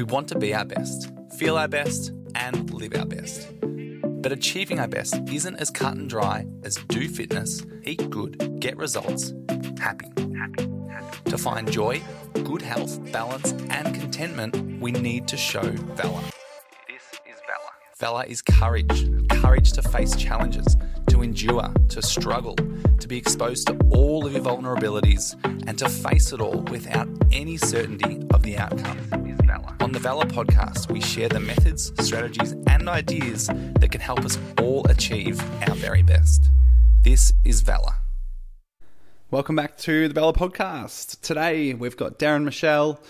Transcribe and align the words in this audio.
We 0.00 0.04
want 0.04 0.28
to 0.28 0.38
be 0.38 0.54
our 0.54 0.64
best, 0.64 1.12
feel 1.36 1.58
our 1.58 1.68
best, 1.68 2.14
and 2.34 2.72
live 2.72 2.94
our 2.96 3.04
best. 3.04 3.46
But 3.60 4.32
achieving 4.32 4.80
our 4.80 4.88
best 4.88 5.14
isn't 5.28 5.56
as 5.56 5.68
cut 5.68 5.94
and 5.94 6.08
dry 6.08 6.46
as 6.64 6.76
do 6.88 7.06
fitness, 7.06 7.66
eat 7.84 8.08
good, 8.08 8.58
get 8.60 8.78
results, 8.78 9.34
happy. 9.78 10.08
To 11.26 11.36
find 11.36 11.70
joy, 11.70 12.00
good 12.32 12.62
health, 12.62 13.12
balance, 13.12 13.52
and 13.68 13.94
contentment, 13.94 14.80
we 14.80 14.90
need 14.90 15.28
to 15.28 15.36
show 15.36 15.60
valor. 15.60 16.22
This 16.88 17.20
is 17.28 17.38
valor. 17.46 17.72
Valor 17.98 18.24
is 18.24 18.40
courage 18.40 19.10
courage 19.40 19.72
to 19.72 19.82
face 19.82 20.14
challenges, 20.16 20.76
to 21.08 21.22
endure, 21.22 21.72
to 21.88 22.02
struggle, 22.02 22.54
to 22.54 23.08
be 23.08 23.16
exposed 23.16 23.66
to 23.66 23.76
all 23.90 24.26
of 24.26 24.32
your 24.32 24.42
vulnerabilities, 24.42 25.34
and 25.66 25.78
to 25.78 25.88
face 25.88 26.32
it 26.32 26.40
all 26.40 26.60
without 26.70 27.08
any 27.32 27.56
certainty 27.56 28.22
of 28.32 28.42
the 28.42 28.56
outcome. 28.56 29.19
On 29.90 29.94
the 29.94 29.98
Valor 29.98 30.26
podcast, 30.26 30.88
we 30.88 31.00
share 31.00 31.28
the 31.28 31.40
methods, 31.40 31.92
strategies, 31.98 32.52
and 32.68 32.88
ideas 32.88 33.48
that 33.48 33.90
can 33.90 34.00
help 34.00 34.24
us 34.24 34.38
all 34.60 34.86
achieve 34.86 35.40
our 35.68 35.74
very 35.74 36.04
best. 36.04 36.48
This 37.02 37.32
is 37.44 37.62
Valor. 37.62 37.94
Welcome 39.32 39.56
back 39.56 39.76
to 39.78 40.06
the 40.06 40.14
Valor 40.14 40.32
podcast. 40.32 41.20
Today 41.22 41.74
we've 41.74 41.96
got 41.96 42.20
Darren 42.20 42.44
Michelle, 42.44 43.00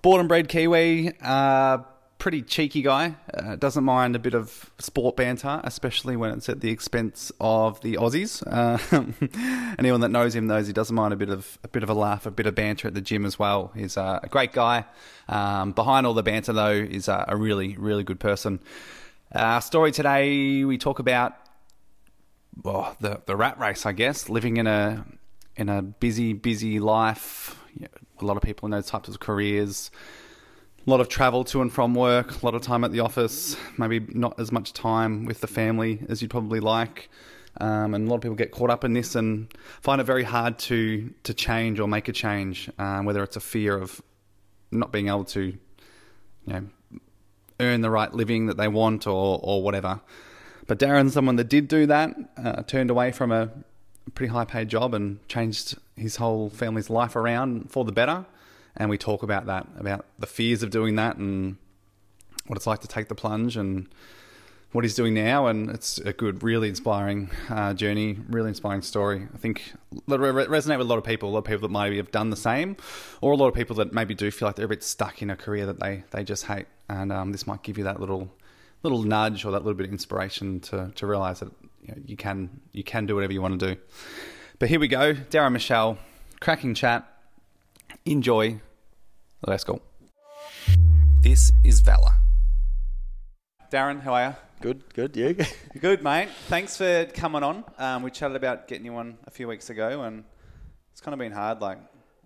born 0.00 0.20
and 0.20 0.26
bred 0.26 0.48
Kiwi, 0.48 1.12
uh, 1.20 1.80
pretty 2.18 2.42
cheeky 2.42 2.82
guy. 2.82 3.16
Uh, 3.32 3.56
doesn't 3.56 3.84
mind 3.84 4.16
a 4.16 4.18
bit 4.18 4.34
of 4.34 4.70
sport 4.78 5.16
banter, 5.16 5.60
especially 5.64 6.16
when 6.16 6.32
it's 6.32 6.48
at 6.48 6.60
the 6.60 6.70
expense 6.70 7.30
of 7.40 7.80
the 7.82 7.94
Aussies. 7.94 8.42
Uh, 8.46 8.78
anyone 9.78 10.00
that 10.00 10.10
knows 10.10 10.34
him 10.34 10.46
knows 10.46 10.66
he 10.66 10.72
doesn't 10.72 10.94
mind 10.94 11.12
a 11.12 11.16
bit 11.16 11.28
of 11.28 11.58
a 11.62 11.68
bit 11.68 11.82
of 11.82 11.90
a 11.90 11.94
laugh, 11.94 12.26
a 12.26 12.30
bit 12.30 12.46
of 12.46 12.54
banter 12.54 12.88
at 12.88 12.94
the 12.94 13.00
gym 13.00 13.24
as 13.24 13.38
well. 13.38 13.72
He's 13.74 13.96
uh, 13.96 14.20
a 14.22 14.28
great 14.28 14.52
guy. 14.52 14.84
Um, 15.28 15.72
behind 15.72 16.06
all 16.06 16.14
the 16.14 16.22
banter, 16.22 16.52
though, 16.52 16.70
is 16.70 17.08
a 17.08 17.34
really, 17.36 17.76
really 17.76 18.04
good 18.04 18.20
person. 18.20 18.60
Our 19.32 19.60
story 19.60 19.92
today, 19.92 20.64
we 20.64 20.78
talk 20.78 20.98
about 20.98 21.34
the 22.62 23.20
the 23.26 23.36
rat 23.36 23.58
race, 23.58 23.86
I 23.86 23.92
guess, 23.92 24.28
living 24.28 24.56
in 24.56 24.66
a 24.66 25.04
in 25.56 25.68
a 25.68 25.82
busy, 25.82 26.32
busy 26.32 26.80
life. 26.80 27.60
A 28.20 28.24
lot 28.24 28.36
of 28.36 28.42
people 28.42 28.66
in 28.66 28.70
those 28.70 28.86
types 28.86 29.08
of 29.08 29.20
careers. 29.20 29.90
A 30.86 30.90
lot 30.90 31.00
of 31.00 31.08
travel 31.08 31.42
to 31.44 31.62
and 31.62 31.72
from 31.72 31.94
work, 31.94 32.40
a 32.42 32.46
lot 32.46 32.54
of 32.54 32.62
time 32.62 32.84
at 32.84 32.92
the 32.92 33.00
office, 33.00 33.56
maybe 33.76 34.06
not 34.14 34.38
as 34.38 34.52
much 34.52 34.72
time 34.72 35.24
with 35.24 35.40
the 35.40 35.48
family 35.48 35.98
as 36.08 36.22
you'd 36.22 36.30
probably 36.30 36.60
like. 36.60 37.10
Um, 37.60 37.94
and 37.94 38.06
a 38.06 38.10
lot 38.10 38.16
of 38.16 38.22
people 38.22 38.36
get 38.36 38.52
caught 38.52 38.70
up 38.70 38.84
in 38.84 38.92
this 38.92 39.16
and 39.16 39.52
find 39.80 40.00
it 40.00 40.04
very 40.04 40.22
hard 40.22 40.58
to 40.60 41.12
to 41.24 41.34
change 41.34 41.80
or 41.80 41.88
make 41.88 42.06
a 42.06 42.12
change, 42.12 42.70
um, 42.78 43.04
whether 43.04 43.22
it's 43.24 43.34
a 43.34 43.40
fear 43.40 43.76
of 43.76 44.00
not 44.70 44.92
being 44.92 45.08
able 45.08 45.24
to, 45.24 45.40
you 45.40 45.56
know, 46.46 46.66
earn 47.58 47.80
the 47.80 47.90
right 47.90 48.12
living 48.12 48.46
that 48.46 48.56
they 48.56 48.68
want 48.68 49.08
or 49.08 49.40
or 49.42 49.62
whatever. 49.62 50.00
But 50.68 50.78
Darren's 50.78 51.14
someone 51.14 51.36
that 51.36 51.48
did 51.48 51.66
do 51.66 51.86
that, 51.86 52.14
uh, 52.36 52.62
turned 52.62 52.90
away 52.90 53.10
from 53.10 53.32
a 53.32 53.50
pretty 54.14 54.32
high 54.32 54.44
paid 54.44 54.68
job 54.68 54.94
and 54.94 55.26
changed 55.28 55.76
his 55.96 56.16
whole 56.16 56.50
family's 56.50 56.90
life 56.90 57.16
around 57.16 57.72
for 57.72 57.84
the 57.84 57.92
better. 57.92 58.26
And 58.76 58.90
we 58.90 58.98
talk 58.98 59.22
about 59.22 59.46
that, 59.46 59.66
about 59.78 60.04
the 60.18 60.26
fears 60.26 60.62
of 60.62 60.70
doing 60.70 60.96
that 60.96 61.16
and 61.16 61.56
what 62.46 62.56
it's 62.56 62.66
like 62.66 62.80
to 62.80 62.88
take 62.88 63.08
the 63.08 63.14
plunge 63.14 63.56
and 63.56 63.88
what 64.72 64.84
he's 64.84 64.94
doing 64.94 65.14
now. 65.14 65.46
And 65.46 65.70
it's 65.70 65.98
a 65.98 66.12
good, 66.12 66.42
really 66.42 66.68
inspiring 66.68 67.30
uh, 67.48 67.74
journey, 67.74 68.18
really 68.28 68.48
inspiring 68.48 68.82
story. 68.82 69.26
I 69.34 69.38
think 69.38 69.72
that 70.08 70.20
resonate 70.20 70.78
with 70.78 70.86
a 70.86 70.90
lot 70.90 70.98
of 70.98 71.04
people, 71.04 71.30
a 71.30 71.32
lot 71.32 71.38
of 71.38 71.44
people 71.44 71.68
that 71.68 71.72
maybe 71.72 71.96
have 71.96 72.10
done 72.10 72.30
the 72.30 72.36
same, 72.36 72.76
or 73.20 73.32
a 73.32 73.36
lot 73.36 73.48
of 73.48 73.54
people 73.54 73.76
that 73.76 73.92
maybe 73.92 74.14
do 74.14 74.30
feel 74.30 74.48
like 74.48 74.56
they're 74.56 74.66
a 74.66 74.68
bit 74.68 74.82
stuck 74.82 75.22
in 75.22 75.30
a 75.30 75.36
career 75.36 75.66
that 75.66 75.80
they, 75.80 76.04
they 76.10 76.22
just 76.22 76.44
hate. 76.44 76.66
And 76.88 77.12
um, 77.12 77.32
this 77.32 77.46
might 77.46 77.62
give 77.62 77.78
you 77.78 77.84
that 77.84 78.00
little 78.00 78.30
little 78.82 79.02
nudge 79.02 79.44
or 79.44 79.50
that 79.50 79.64
little 79.64 79.74
bit 79.74 79.86
of 79.86 79.92
inspiration 79.92 80.60
to, 80.60 80.92
to 80.94 81.06
realize 81.06 81.40
that 81.40 81.50
you, 81.82 81.88
know, 81.88 82.02
you 82.06 82.16
can 82.16 82.60
you 82.72 82.84
can 82.84 83.06
do 83.06 83.14
whatever 83.14 83.32
you 83.32 83.42
want 83.42 83.58
to 83.58 83.74
do. 83.74 83.80
But 84.58 84.68
here 84.68 84.78
we 84.78 84.88
go, 84.88 85.14
Darren 85.14 85.52
Michelle, 85.52 85.98
cracking 86.40 86.74
chat. 86.74 87.04
Enjoy. 88.04 88.60
Let's 89.44 89.64
go. 89.64 89.82
This 91.20 91.52
is 91.62 91.80
Valor. 91.80 92.12
Darren, 93.70 94.00
how 94.00 94.14
are 94.14 94.28
you? 94.28 94.36
Good, 94.62 94.94
good. 94.94 95.16
You? 95.16 95.36
good, 95.80 96.02
mate. 96.02 96.30
Thanks 96.48 96.76
for 96.76 97.04
coming 97.12 97.42
on. 97.42 97.62
Um, 97.78 98.02
we 98.02 98.10
chatted 98.10 98.36
about 98.36 98.66
getting 98.66 98.86
you 98.86 98.94
on 98.96 99.18
a 99.26 99.30
few 99.30 99.46
weeks 99.46 99.68
ago, 99.68 100.02
and 100.02 100.24
it's 100.90 101.02
kind 101.02 101.12
of 101.12 101.18
been 101.18 101.32
hard, 101.32 101.60
like 101.60 101.78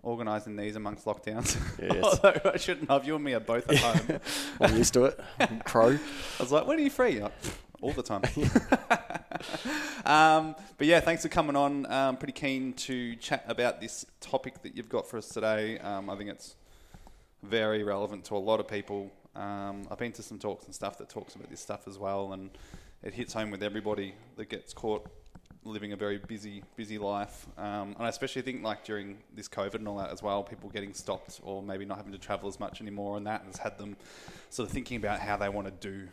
organising 0.03 0.55
these 0.55 0.77
amongst 0.77 1.05
lockdowns. 1.05 1.59
Yes. 1.81 2.01
Although 2.03 2.51
I 2.53 2.57
shouldn't 2.57 2.89
have. 2.89 3.05
You 3.05 3.15
and 3.15 3.23
me 3.23 3.33
are 3.33 3.41
both 3.41 3.69
at 3.69 3.77
home. 3.77 4.19
I'm 4.61 4.77
used 4.77 4.93
to 4.93 5.05
it. 5.05 5.19
I'm 5.37 5.59
pro. 5.65 5.89
I 5.89 5.99
was 6.39 6.51
like, 6.51 6.65
when 6.65 6.77
are 6.77 6.81
you 6.81 6.89
free? 6.89 7.21
Like, 7.21 7.33
all 7.81 7.91
the 7.91 8.03
time. 8.03 8.21
um, 10.05 10.55
but 10.77 10.87
yeah, 10.87 11.01
thanks 11.01 11.23
for 11.23 11.29
coming 11.29 11.57
on. 11.57 11.91
Um, 11.91 12.15
pretty 12.15 12.33
keen 12.33 12.71
to 12.73 13.17
chat 13.17 13.43
about 13.47 13.81
this 13.81 14.05
topic 14.21 14.61
that 14.61 14.77
you've 14.77 14.89
got 14.89 15.09
for 15.09 15.17
us 15.17 15.27
today. 15.27 15.77
Um, 15.79 16.09
I 16.09 16.15
think 16.15 16.29
it's 16.29 16.55
very 17.43 17.83
relevant 17.83 18.25
to 18.25 18.35
a 18.35 18.37
lot 18.37 18.59
of 18.59 18.67
people. 18.67 19.11
Um, 19.35 19.87
I've 19.89 19.97
been 19.97 20.11
to 20.13 20.23
some 20.23 20.39
talks 20.39 20.65
and 20.65 20.75
stuff 20.75 20.97
that 20.97 21.09
talks 21.09 21.35
about 21.35 21.49
this 21.49 21.61
stuff 21.61 21.87
as 21.87 21.97
well, 21.97 22.33
and 22.33 22.49
it 23.03 23.13
hits 23.13 23.33
home 23.33 23.51
with 23.51 23.63
everybody 23.63 24.13
that 24.35 24.49
gets 24.49 24.73
caught 24.73 25.07
living 25.63 25.93
a 25.93 25.95
very 25.95 26.17
busy, 26.17 26.63
busy 26.75 26.97
life. 26.97 27.45
Um, 27.57 27.95
and 27.95 28.01
I 28.01 28.09
especially 28.09 28.41
think 28.41 28.63
like 28.63 28.83
during 28.83 29.19
this 29.35 29.47
COVID 29.47 29.75
and 29.75 29.87
all 29.87 29.97
that 29.97 30.11
as 30.11 30.23
well, 30.23 30.43
people 30.43 30.69
getting 30.69 30.93
stopped 30.93 31.39
or 31.43 31.61
maybe 31.61 31.85
not 31.85 31.97
having 31.97 32.11
to 32.13 32.17
travel 32.17 32.49
as 32.49 32.59
much 32.59 32.81
anymore, 32.81 33.17
and 33.17 33.27
that 33.27 33.43
has 33.45 33.57
had 33.57 33.77
them 33.77 33.95
sort 34.49 34.67
of 34.67 34.73
thinking 34.73 34.97
about 34.97 35.19
how 35.19 35.37
they 35.37 35.49
want 35.49 35.67
to 35.67 35.89
do 35.89 36.07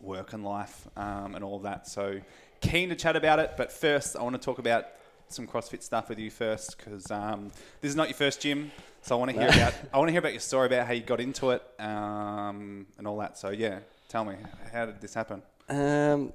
work 0.00 0.32
and 0.32 0.44
life 0.44 0.88
um, 0.96 1.34
and 1.34 1.44
all 1.44 1.56
of 1.56 1.62
that. 1.64 1.86
So 1.86 2.20
keen 2.60 2.88
to 2.88 2.96
chat 2.96 3.16
about 3.16 3.38
it, 3.38 3.54
but 3.56 3.72
first 3.72 4.16
I 4.16 4.22
want 4.22 4.34
to 4.34 4.40
talk 4.40 4.58
about 4.58 4.86
some 5.28 5.46
CrossFit 5.46 5.82
stuff 5.82 6.08
with 6.08 6.18
you 6.18 6.30
first 6.30 6.76
because 6.76 7.10
um, 7.10 7.50
this 7.80 7.90
is 7.90 7.96
not 7.96 8.08
your 8.08 8.16
first 8.16 8.40
gym. 8.40 8.70
So 9.02 9.16
I 9.16 9.18
want 9.18 9.30
to 9.32 9.38
hear 9.38 9.48
about 9.48 9.74
I 9.92 9.98
want 9.98 10.08
to 10.08 10.12
hear 10.12 10.20
about 10.20 10.32
your 10.32 10.40
story 10.40 10.66
about 10.66 10.86
how 10.86 10.92
you 10.92 11.02
got 11.02 11.20
into 11.20 11.50
it 11.50 11.62
um, 11.78 12.86
and 12.98 13.06
all 13.06 13.18
that. 13.18 13.38
So 13.38 13.50
yeah, 13.50 13.80
tell 14.08 14.24
me 14.24 14.36
how 14.72 14.86
did 14.86 15.00
this 15.00 15.14
happen? 15.14 15.42
Um, 15.68 16.32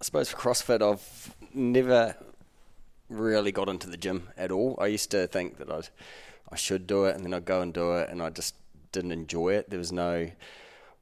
I 0.00 0.04
suppose 0.04 0.30
for 0.30 0.36
CrossFit, 0.36 0.82
I've 0.82 1.34
never 1.52 2.16
really 3.08 3.52
got 3.52 3.68
into 3.68 3.88
the 3.88 3.96
gym 3.96 4.28
at 4.36 4.50
all. 4.50 4.76
I 4.80 4.86
used 4.86 5.10
to 5.10 5.26
think 5.26 5.58
that 5.58 5.70
I'd 5.70 5.88
I 6.50 6.56
should 6.56 6.86
do 6.86 7.04
it, 7.06 7.16
and 7.16 7.24
then 7.24 7.34
I'd 7.34 7.44
go 7.44 7.60
and 7.60 7.72
do 7.72 7.96
it, 7.96 8.08
and 8.10 8.22
I 8.22 8.30
just 8.30 8.54
didn't 8.92 9.12
enjoy 9.12 9.54
it. 9.54 9.70
There 9.70 9.78
was 9.78 9.92
no 9.92 10.30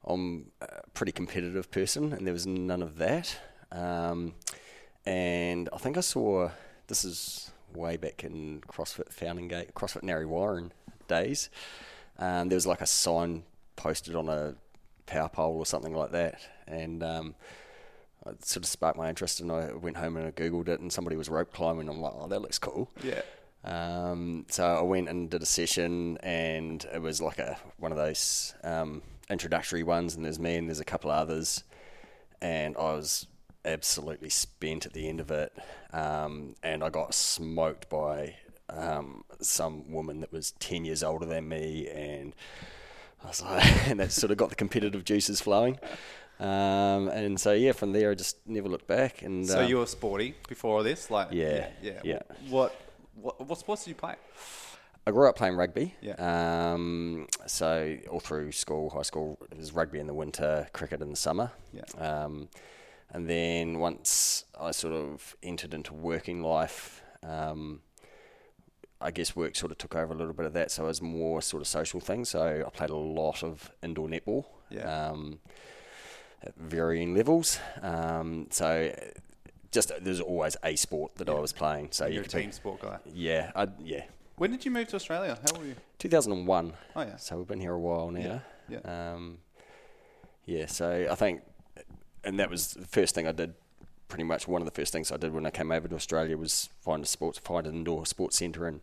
I'm 0.05 0.51
a 0.61 0.67
pretty 0.93 1.11
competitive 1.11 1.71
person, 1.71 2.11
and 2.13 2.25
there 2.27 2.33
was 2.33 2.45
none 2.45 2.81
of 2.81 2.97
that. 2.97 3.37
Um, 3.71 4.33
and 5.05 5.69
I 5.73 5.77
think 5.77 5.97
I 5.97 6.01
saw 6.01 6.49
this 6.87 7.05
is 7.05 7.51
way 7.75 7.97
back 7.97 8.23
in 8.23 8.61
CrossFit 8.67 9.11
Fountain 9.11 9.47
Gate, 9.47 9.73
CrossFit 9.73 10.03
Narre 10.03 10.27
Warren 10.27 10.71
days. 11.07 11.49
Um, 12.19 12.49
there 12.49 12.55
was 12.55 12.67
like 12.67 12.81
a 12.81 12.87
sign 12.87 13.43
posted 13.75 14.15
on 14.15 14.29
a 14.29 14.55
power 15.05 15.29
pole 15.29 15.57
or 15.57 15.65
something 15.65 15.95
like 15.95 16.11
that, 16.11 16.41
and 16.67 17.03
um, 17.03 17.35
it 18.25 18.45
sort 18.45 18.63
of 18.63 18.69
sparked 18.69 18.97
my 18.97 19.09
interest. 19.09 19.39
And 19.39 19.51
I 19.51 19.73
went 19.73 19.97
home 19.97 20.17
and 20.17 20.27
I 20.27 20.31
googled 20.31 20.67
it, 20.67 20.79
and 20.79 20.91
somebody 20.91 21.15
was 21.15 21.29
rope 21.29 21.53
climbing. 21.53 21.89
I'm 21.89 22.01
like, 22.01 22.13
oh, 22.15 22.27
that 22.27 22.41
looks 22.41 22.59
cool. 22.59 22.89
Yeah. 23.03 23.21
Um, 23.65 24.45
so 24.49 24.65
I 24.65 24.81
went 24.81 25.09
and 25.09 25.29
did 25.29 25.41
a 25.41 25.45
session, 25.45 26.17
and 26.17 26.85
it 26.93 27.01
was 27.01 27.21
like 27.21 27.39
a 27.39 27.57
one 27.77 27.91
of 27.91 27.97
those 27.97 28.53
um, 28.63 29.01
introductory 29.29 29.83
ones, 29.83 30.15
and 30.15 30.25
there's 30.25 30.39
me 30.39 30.55
and 30.55 30.67
there's 30.67 30.79
a 30.79 30.85
couple 30.85 31.11
others, 31.11 31.63
and 32.41 32.75
I 32.77 32.93
was 32.93 33.27
absolutely 33.65 34.29
spent 34.29 34.85
at 34.85 34.93
the 34.93 35.07
end 35.07 35.19
of 35.19 35.31
it, 35.31 35.53
um, 35.91 36.55
and 36.63 36.83
I 36.83 36.89
got 36.89 37.13
smoked 37.13 37.89
by 37.89 38.35
um, 38.69 39.23
some 39.39 39.91
woman 39.91 40.21
that 40.21 40.31
was 40.31 40.51
ten 40.59 40.85
years 40.85 41.03
older 41.03 41.25
than 41.25 41.47
me, 41.47 41.89
and 41.89 42.35
I 43.23 43.27
was 43.27 43.41
like, 43.41 43.87
and 43.87 43.99
that 43.99 44.11
sort 44.11 44.31
of 44.31 44.37
got 44.37 44.49
the 44.49 44.55
competitive 44.55 45.03
juices 45.05 45.41
flowing. 45.41 45.79
Um, 46.39 47.07
and 47.09 47.39
so 47.39 47.53
yeah, 47.53 47.71
from 47.71 47.93
there 47.93 48.11
I 48.11 48.15
just 48.15 48.37
never 48.47 48.67
looked 48.67 48.87
back. 48.87 49.21
And 49.21 49.47
so 49.47 49.61
you 49.61 49.77
were 49.77 49.85
sporty 49.85 50.35
before 50.47 50.83
this, 50.83 51.09
like 51.09 51.29
yeah, 51.31 51.69
yeah. 51.81 52.01
yeah. 52.03 52.21
What, 52.49 52.75
what 53.15 53.47
what 53.47 53.59
sports 53.59 53.83
did 53.83 53.91
you 53.91 53.95
play? 53.95 54.15
I 55.05 55.11
grew 55.11 55.27
up 55.27 55.35
playing 55.35 55.55
rugby. 55.55 55.95
Yeah. 56.01 56.15
Um, 56.73 57.27
so 57.45 57.97
all 58.09 58.21
through 58.21 58.53
school, 58.53 58.89
high 58.89 59.01
school, 59.01 59.37
it 59.51 59.57
was 59.57 59.73
rugby 59.73 59.99
in 59.99 60.07
the 60.07 60.13
winter, 60.13 60.67
cricket 60.71 61.01
in 61.01 61.09
the 61.09 61.17
summer. 61.17 61.51
Yeah. 61.73 61.83
Um, 61.97 62.47
and 63.13 63.29
then 63.29 63.79
once 63.79 64.45
I 64.59 64.71
sort 64.71 64.93
of 64.93 65.35
entered 65.41 65.73
into 65.73 65.93
working 65.93 66.41
life, 66.41 67.01
um, 67.21 67.81
I 68.99 69.11
guess 69.11 69.35
work 69.35 69.55
sort 69.55 69.71
of 69.71 69.77
took 69.77 69.95
over 69.95 70.13
a 70.13 70.17
little 70.17 70.33
bit 70.33 70.45
of 70.45 70.53
that. 70.53 70.71
So 70.71 70.85
it 70.85 70.87
was 70.87 71.01
more 71.01 71.41
sort 71.41 71.61
of 71.61 71.67
social 71.67 71.99
things. 71.99 72.29
So 72.29 72.63
I 72.65 72.69
played 72.69 72.89
a 72.89 72.95
lot 72.95 73.43
of 73.43 73.71
indoor 73.81 74.07
netball. 74.07 74.45
Yeah. 74.69 75.09
Um, 75.09 75.39
at 76.43 76.55
varying 76.57 77.15
levels. 77.15 77.59
Um, 77.81 78.47
so 78.49 78.93
just 79.71 79.91
there's 80.01 80.19
always 80.19 80.55
a 80.63 80.75
sport 80.75 81.15
that 81.15 81.27
yeah. 81.27 81.33
I 81.33 81.39
was 81.39 81.53
playing. 81.53 81.89
So 81.91 82.05
You're 82.05 82.15
you 82.15 82.21
a 82.21 82.27
team 82.27 82.51
sport 82.51 82.81
guy. 82.81 82.97
Yeah, 83.13 83.51
I, 83.55 83.67
yeah, 83.83 84.03
When 84.37 84.51
did 84.51 84.65
you 84.65 84.71
move 84.71 84.87
to 84.89 84.95
Australia? 84.95 85.37
How 85.41 85.55
old 85.55 85.61
were 85.61 85.69
you? 85.69 85.75
2001. 85.99 86.73
Oh 86.95 87.01
yeah. 87.01 87.15
So 87.17 87.37
we've 87.37 87.47
been 87.47 87.61
here 87.61 87.73
a 87.73 87.79
while 87.79 88.11
now. 88.11 88.41
Yeah. 88.69 88.79
Um, 89.13 89.39
yeah. 90.45 90.65
So 90.67 91.07
I 91.09 91.15
think, 91.15 91.41
and 92.23 92.39
that 92.39 92.49
was 92.49 92.73
the 92.73 92.87
first 92.87 93.15
thing 93.15 93.27
I 93.27 93.31
did. 93.31 93.53
Pretty 94.07 94.23
much 94.23 94.47
one 94.47 94.61
of 94.61 94.65
the 94.65 94.71
first 94.71 94.93
things 94.93 95.11
I 95.11 95.17
did 95.17 95.33
when 95.33 95.45
I 95.45 95.49
came 95.49 95.71
over 95.71 95.87
to 95.87 95.95
Australia 95.95 96.37
was 96.37 96.69
find 96.81 97.03
a 97.03 97.07
sports, 97.07 97.39
find 97.39 97.65
an 97.65 97.73
indoor 97.73 98.05
sports 98.05 98.37
centre 98.37 98.67
and 98.67 98.81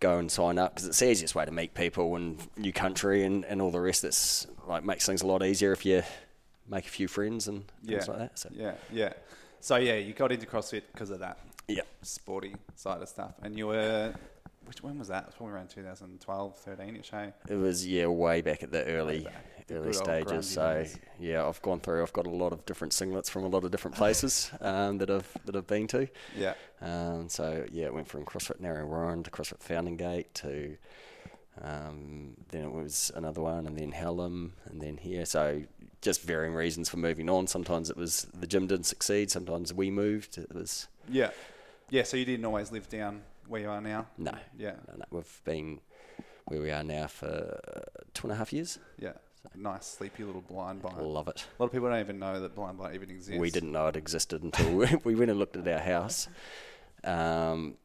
go 0.00 0.18
and 0.18 0.30
sign 0.30 0.58
up 0.58 0.74
because 0.74 0.88
it's 0.88 0.98
the 0.98 1.10
easiest 1.10 1.34
way 1.34 1.44
to 1.44 1.52
meet 1.52 1.74
people 1.74 2.16
and 2.16 2.38
new 2.56 2.72
country 2.72 3.24
and, 3.24 3.44
and 3.44 3.62
all 3.62 3.70
the 3.70 3.80
rest. 3.80 4.02
That's 4.02 4.46
like 4.66 4.84
makes 4.84 5.06
things 5.06 5.22
a 5.22 5.26
lot 5.26 5.44
easier 5.44 5.72
if 5.72 5.86
you 5.86 6.02
make 6.68 6.84
a 6.84 6.90
few 6.90 7.06
friends 7.06 7.46
and 7.46 7.64
things 7.84 8.08
like 8.08 8.18
that. 8.18 8.38
So 8.38 8.50
Yeah, 8.52 8.72
yeah. 8.92 9.12
So 9.60 9.76
yeah, 9.76 9.94
you 9.94 10.12
got 10.12 10.32
into 10.32 10.46
CrossFit 10.46 10.82
because 10.92 11.10
of 11.10 11.20
that 11.20 11.38
yeah, 11.68 11.82
sporty 12.02 12.54
side 12.74 13.02
of 13.02 13.08
stuff, 13.08 13.32
and 13.42 13.56
you 13.56 13.68
were. 13.68 14.14
Which 14.66 14.82
when 14.82 14.98
was 14.98 15.08
that? 15.08 15.22
It 15.22 15.26
was 15.26 15.34
probably 15.36 15.54
around 15.54 15.70
2012, 15.70 16.56
13 16.56 16.96
ish. 16.96 17.10
Hey. 17.10 17.32
it 17.48 17.54
was 17.54 17.86
yeah 17.86 18.06
way 18.06 18.40
back 18.40 18.62
at 18.62 18.72
the 18.72 18.84
early 18.84 19.20
back. 19.20 19.66
The 19.66 19.76
early 19.76 19.92
stages. 19.92 20.48
So 20.48 20.74
days. 20.74 20.98
yeah, 21.18 21.46
I've 21.46 21.60
gone 21.62 21.80
through. 21.80 22.02
I've 22.02 22.12
got 22.12 22.26
a 22.26 22.30
lot 22.30 22.52
of 22.52 22.64
different 22.66 22.92
singlets 22.92 23.28
from 23.28 23.44
a 23.44 23.48
lot 23.48 23.64
of 23.64 23.70
different 23.70 23.96
places 24.02 24.50
um, 24.60 24.98
that 24.98 25.10
I've 25.10 25.36
that 25.44 25.56
I've 25.56 25.66
been 25.66 25.86
to. 25.88 26.08
Yeah. 26.36 26.54
Um, 26.80 27.28
so 27.28 27.64
yeah, 27.72 27.86
it 27.86 27.94
went 27.94 28.08
from 28.08 28.24
CrossFit 28.24 28.60
Narre 28.60 28.86
Warren 28.86 29.22
to 29.24 29.30
CrossFit 29.30 29.60
Fountain 29.60 29.96
Gate 29.96 30.32
to 30.34 30.76
um, 31.62 32.34
then 32.50 32.64
it 32.64 32.72
was 32.72 33.10
another 33.14 33.40
one, 33.40 33.66
and 33.66 33.78
then 33.78 33.92
Hallam, 33.92 34.52
and 34.66 34.80
then 34.80 34.98
here. 34.98 35.24
So 35.24 35.62
just 36.00 36.22
varying 36.22 36.54
reasons 36.54 36.88
for 36.88 36.98
moving 36.98 37.28
on. 37.28 37.46
Sometimes 37.46 37.90
it 37.90 37.96
was 37.96 38.26
the 38.34 38.46
gym 38.46 38.66
didn't 38.66 38.86
succeed. 38.86 39.30
Sometimes 39.30 39.72
we 39.72 39.90
moved. 39.90 40.38
It 40.38 40.54
was 40.54 40.88
Yeah. 41.08 41.30
Yeah. 41.90 42.02
So 42.02 42.16
you 42.16 42.24
didn't 42.24 42.44
always 42.44 42.70
live 42.72 42.88
down 42.88 43.22
where 43.48 43.60
you 43.60 43.68
are 43.70 43.80
now. 43.80 44.06
no, 44.18 44.32
Yeah. 44.58 44.76
no, 44.88 44.94
no. 44.98 45.04
We've 45.10 45.40
been 45.44 45.80
where 46.46 46.60
we 46.60 46.70
are 46.70 46.84
now 46.84 47.06
for 47.06 47.60
two 48.14 48.26
and 48.26 48.32
a 48.32 48.36
half 48.36 48.52
years. 48.52 48.78
Yeah. 48.98 49.12
Nice, 49.54 49.86
sleepy 49.86 50.24
little 50.24 50.40
Blind 50.40 50.82
Bight. 50.82 50.98
Love 50.98 51.28
it. 51.28 51.46
A 51.58 51.62
lot 51.62 51.66
of 51.66 51.72
people 51.72 51.88
don't 51.88 52.00
even 52.00 52.18
know 52.18 52.40
that 52.40 52.54
Blind 52.56 52.78
Bight 52.78 52.94
even 52.94 53.10
exists. 53.10 53.38
We 53.40 53.50
didn't 53.50 53.70
know 53.72 53.86
it 53.86 53.96
existed 53.96 54.42
until 54.42 54.72
we 55.04 55.14
went 55.14 55.30
and 55.30 55.38
looked 55.38 55.56
at 55.56 55.68
our 55.68 55.78
house. 55.78 56.28
Um, 57.04 57.76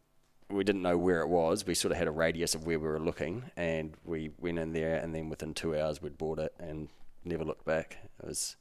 we 0.50 0.64
didn't 0.64 0.82
know 0.82 0.98
where 0.98 1.22
it 1.22 1.28
was. 1.28 1.66
We 1.66 1.76
sort 1.76 1.92
of 1.92 1.98
had 2.00 2.08
a 2.08 2.12
radius 2.12 2.56
of 2.56 2.66
where 2.66 2.80
we 2.80 2.88
were 2.88 3.00
looking, 3.00 3.44
and 3.56 3.94
we 4.04 4.32
went 4.40 4.58
in 4.60 4.74
there, 4.74 4.96
and 4.96 5.14
then 5.14 5.30
within 5.30 5.54
two 5.54 5.78
hours 5.80 6.02
we'd 6.02 6.18
bought 6.18 6.40
it 6.40 6.54
and 6.60 6.90
never 7.24 7.46
looked 7.46 7.64
back. 7.66 7.98
It 8.20 8.26
was 8.26 8.56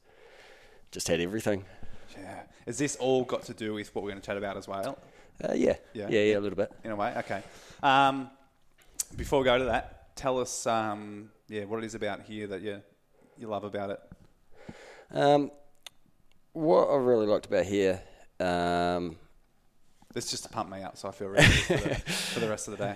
just 0.91 1.07
had 1.07 1.19
everything. 1.19 1.65
Yeah. 2.15 2.43
Is 2.67 2.77
this 2.77 2.95
all 2.97 3.23
got 3.23 3.43
to 3.43 3.53
do 3.53 3.73
with 3.73 3.93
what 3.95 4.03
we're 4.03 4.11
going 4.11 4.21
to 4.21 4.25
chat 4.25 4.37
about 4.37 4.57
as 4.57 4.67
well? 4.67 4.99
Uh, 5.43 5.53
yeah. 5.53 5.75
Yeah. 5.93 6.07
yeah, 6.09 6.19
yeah, 6.21 6.37
a 6.37 6.39
little 6.39 6.55
bit. 6.57 6.71
In 6.83 6.91
a 6.91 6.95
way, 6.95 7.13
okay. 7.17 7.41
Um, 7.83 8.29
before 9.15 9.39
we 9.39 9.45
go 9.45 9.57
to 9.57 9.65
that, 9.65 10.15
tell 10.15 10.39
us, 10.39 10.65
um, 10.67 11.31
yeah, 11.47 11.63
what 11.65 11.79
it 11.79 11.85
is 11.85 11.95
about 11.95 12.21
here 12.21 12.47
that 12.47 12.61
you 12.61 12.81
you 13.37 13.47
love 13.47 13.63
about 13.63 13.89
it. 13.89 13.99
Um, 15.13 15.51
what 16.53 16.85
I 16.89 16.95
really 16.97 17.25
liked 17.25 17.47
about 17.47 17.65
here, 17.65 18.01
um, 18.39 19.17
It's 20.15 20.29
just 20.29 20.43
to 20.43 20.49
pump 20.49 20.69
me 20.69 20.83
up, 20.83 20.95
so 20.97 21.07
I 21.07 21.11
feel 21.11 21.29
ready 21.29 21.47
for 21.47 21.73
the, 21.77 21.95
for 21.95 22.39
the 22.39 22.49
rest 22.49 22.67
of 22.67 22.77
the 22.77 22.85
day. 22.85 22.95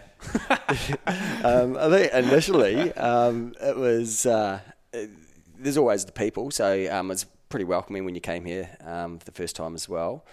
um, 1.44 1.78
I 1.78 1.90
think 1.90 2.14
initially 2.14 2.94
um, 2.94 3.54
it 3.62 3.76
was 3.76 4.26
uh, 4.26 4.60
it- 4.94 5.10
there's 5.58 5.78
always 5.78 6.04
the 6.06 6.12
people, 6.12 6.52
so 6.52 6.86
um, 6.94 7.10
it's 7.12 7.26
pretty 7.50 7.64
welcoming 7.66 8.04
when 8.06 8.14
you 8.14 8.22
came 8.22 8.44
here 8.46 8.70
um, 8.86 9.18
for 9.20 9.26
the 9.26 9.32
first 9.32 9.56
time 9.56 9.74
as 9.74 9.88
well, 9.88 10.26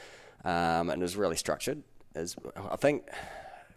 um, 0.45 0.91
and 0.91 1.01
it 1.01 1.05
was 1.05 1.17
really 1.17 1.37
structured. 1.37 1.83
As 2.15 2.37
I 2.71 2.77
think 2.77 3.09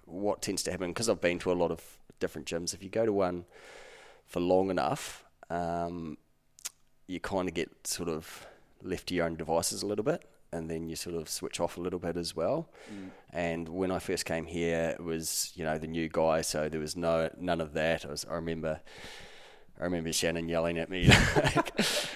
what 0.05 0.41
tends 0.41 0.63
to 0.63 0.71
happen 0.71 0.89
because 0.89 1.09
I've 1.09 1.21
been 1.21 1.39
to 1.39 1.51
a 1.51 1.53
lot 1.53 1.71
of 1.71 1.81
different 2.19 2.47
gyms. 2.47 2.73
If 2.73 2.83
you 2.83 2.89
go 2.89 3.05
to 3.05 3.13
one 3.13 3.45
for 4.25 4.39
long 4.39 4.69
enough, 4.69 5.23
um, 5.49 6.17
you 7.07 7.19
kind 7.19 7.47
of 7.47 7.53
get 7.53 7.87
sort 7.87 8.09
of 8.09 8.45
left 8.81 9.07
to 9.07 9.15
your 9.15 9.25
own 9.25 9.35
devices 9.35 9.83
a 9.83 9.87
little 9.87 10.03
bit, 10.03 10.27
and 10.51 10.69
then 10.69 10.89
you 10.89 10.95
sort 10.95 11.15
of 11.15 11.29
switch 11.29 11.59
off 11.59 11.77
a 11.77 11.81
little 11.81 11.99
bit 11.99 12.17
as 12.17 12.35
well. 12.35 12.69
And 13.31 13.69
when 13.69 13.91
I 13.91 13.99
first 13.99 14.25
came 14.25 14.45
here, 14.45 14.95
it 14.97 15.03
was 15.03 15.51
you 15.55 15.63
know 15.63 15.77
the 15.77 15.87
new 15.87 16.07
guy, 16.09 16.41
so 16.41 16.69
there 16.69 16.79
was 16.79 16.95
no 16.95 17.29
none 17.39 17.61
of 17.61 17.73
that. 17.73 18.05
I, 18.05 18.09
was, 18.09 18.25
I 18.29 18.35
remember. 18.35 18.81
I 19.79 19.83
remember 19.83 20.13
Shannon 20.13 20.47
yelling 20.47 20.77
at 20.77 20.89
me, 20.89 21.07
like, 21.35 21.71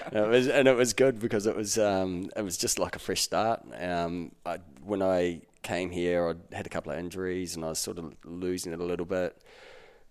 and 0.06 0.16
it 0.16 0.28
was 0.28 0.48
and 0.48 0.66
it 0.66 0.76
was 0.76 0.94
good 0.94 1.18
because 1.18 1.46
it 1.46 1.54
was 1.54 1.78
um, 1.78 2.30
it 2.34 2.42
was 2.42 2.56
just 2.56 2.78
like 2.78 2.96
a 2.96 2.98
fresh 2.98 3.20
start. 3.20 3.62
Um, 3.78 4.32
I, 4.46 4.58
when 4.82 5.02
I 5.02 5.42
came 5.62 5.90
here, 5.90 6.28
I 6.30 6.56
had 6.56 6.66
a 6.66 6.70
couple 6.70 6.92
of 6.92 6.98
injuries 6.98 7.56
and 7.56 7.64
I 7.64 7.68
was 7.68 7.78
sort 7.78 7.98
of 7.98 8.14
losing 8.24 8.72
it 8.72 8.80
a 8.80 8.84
little 8.84 9.04
bit, 9.04 9.42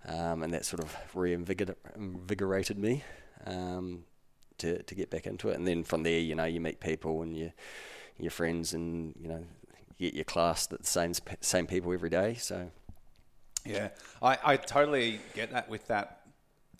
um, 0.08 0.44
and 0.44 0.54
that 0.54 0.64
sort 0.66 0.84
of 0.84 0.96
reinvigorated 1.16 2.78
me 2.78 3.04
um, 3.48 4.04
to 4.60 4.84
to 4.84 4.96
get 4.96 5.10
back 5.10 5.26
into 5.26 5.50
it. 5.50 5.58
And 5.58 5.68
then 5.68 5.84
from 5.84 6.04
there, 6.04 6.20
you 6.20 6.36
know, 6.36 6.46
you 6.46 6.62
meet 6.62 6.80
people 6.80 7.24
and 7.24 7.36
you 7.36 7.52
your 8.20 8.32
friends, 8.32 8.74
and 8.74 9.16
you 9.20 9.28
know, 9.28 9.44
get 9.98 10.14
your 10.14 10.26
class 10.26 10.68
that 10.68 10.82
the 10.82 10.88
same 10.88 11.14
same 11.42 11.66
people 11.66 11.94
every 11.94 12.12
day. 12.12 12.36
So 12.36 12.70
Yeah, 13.66 13.90
I, 14.22 14.38
I 14.44 14.58
totally 14.58 15.20
get 15.34 15.52
that 15.52 15.70
with 15.70 15.88
that. 15.88 16.19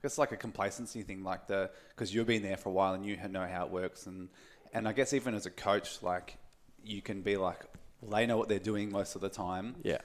It's 0.04 0.18
like 0.18 0.32
a 0.32 0.38
complacency 0.38 1.02
thing, 1.04 1.24
like 1.24 1.48
the 1.48 1.70
because 1.90 2.14
you've 2.14 2.28
been 2.28 2.44
there 2.44 2.58
for 2.58 2.70
a 2.70 2.72
while 2.72 2.94
and 2.94 3.06
you 3.06 3.18
know 3.30 3.46
how 3.46 3.66
it 3.66 3.72
works, 3.72 4.06
and 4.08 4.30
and 4.74 4.88
I 4.88 4.94
guess 4.94 5.14
even 5.14 5.34
as 5.36 5.46
a 5.46 5.50
coach, 5.52 6.02
like 6.02 6.38
you 6.84 7.02
can 7.02 7.22
be 7.22 7.36
like 7.38 7.60
they 8.02 8.26
know 8.26 8.38
what 8.38 8.48
they're 8.48 8.60
doing 8.60 8.92
most 8.92 9.16
of 9.16 9.22
the 9.22 9.30
time, 9.30 9.76
yeah, 9.84 9.98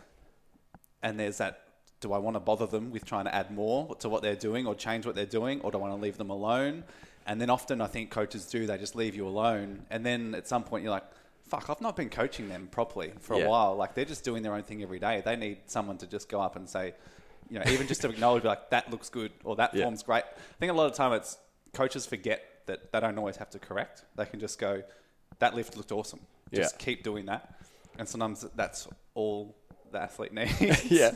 and 1.02 1.18
there's 1.18 1.38
that. 1.38 1.60
Do 2.00 2.12
I 2.12 2.18
want 2.18 2.34
to 2.36 2.40
bother 2.40 2.66
them 2.66 2.90
with 2.90 3.06
trying 3.06 3.24
to 3.24 3.34
add 3.34 3.50
more 3.50 3.94
to 3.96 4.10
what 4.10 4.20
they're 4.20 4.36
doing 4.36 4.66
or 4.66 4.74
change 4.74 5.06
what 5.06 5.14
they're 5.14 5.24
doing, 5.24 5.60
or 5.62 5.70
do 5.70 5.78
I 5.78 5.80
want 5.80 5.94
to 5.94 6.00
leave 6.02 6.18
them 6.18 6.28
alone? 6.28 6.84
And 7.26 7.40
then 7.40 7.48
often 7.48 7.80
I 7.80 7.86
think 7.86 8.10
coaches 8.10 8.44
do, 8.44 8.66
they 8.66 8.76
just 8.76 8.94
leave 8.94 9.14
you 9.14 9.26
alone. 9.26 9.86
And 9.88 10.04
then 10.04 10.34
at 10.34 10.46
some 10.46 10.64
point 10.64 10.82
you're 10.82 10.92
like, 10.92 11.04
fuck, 11.48 11.70
I've 11.70 11.80
not 11.80 11.96
been 11.96 12.10
coaching 12.10 12.50
them 12.50 12.68
properly 12.70 13.12
for 13.20 13.38
Yeah. 13.38 13.44
a 13.44 13.48
while. 13.48 13.76
Like 13.76 13.94
they're 13.94 14.04
just 14.04 14.22
doing 14.22 14.42
their 14.42 14.52
own 14.52 14.64
thing 14.64 14.82
every 14.82 14.98
day. 14.98 15.22
They 15.24 15.34
need 15.36 15.58
someone 15.64 15.96
to 15.98 16.06
just 16.06 16.28
go 16.28 16.42
up 16.42 16.56
and 16.56 16.68
say, 16.68 16.92
you 17.50 17.58
know, 17.58 17.64
even 17.70 17.86
just 17.86 18.00
to 18.02 18.08
acknowledge, 18.08 18.42
be 18.42 18.48
like, 18.48 18.70
that 18.70 18.90
looks 18.90 19.08
good 19.08 19.32
or 19.44 19.56
that 19.56 19.74
Yeah. 19.74 19.84
form's 19.84 20.02
great. 20.02 20.24
I 20.24 20.54
think 20.58 20.70
a 20.72 20.74
lot 20.74 20.90
of 20.90 20.96
time 20.96 21.12
it's 21.12 21.38
coaches 21.72 22.06
forget 22.06 22.42
that 22.66 22.92
they 22.92 23.00
don't 23.00 23.18
always 23.18 23.36
have 23.36 23.50
to 23.50 23.58
correct. 23.58 24.04
They 24.16 24.24
can 24.24 24.40
just 24.40 24.58
go, 24.58 24.82
that 25.38 25.54
lift 25.54 25.76
looked 25.76 25.92
awesome. 25.92 26.20
Just 26.52 26.74
Yeah. 26.76 26.84
keep 26.84 27.02
doing 27.02 27.26
that. 27.26 27.54
And 27.98 28.08
sometimes 28.08 28.44
that's 28.54 28.88
all 29.14 29.54
the 29.92 30.00
athlete 30.00 30.32
needs. 30.32 30.84
Yeah. 30.90 31.12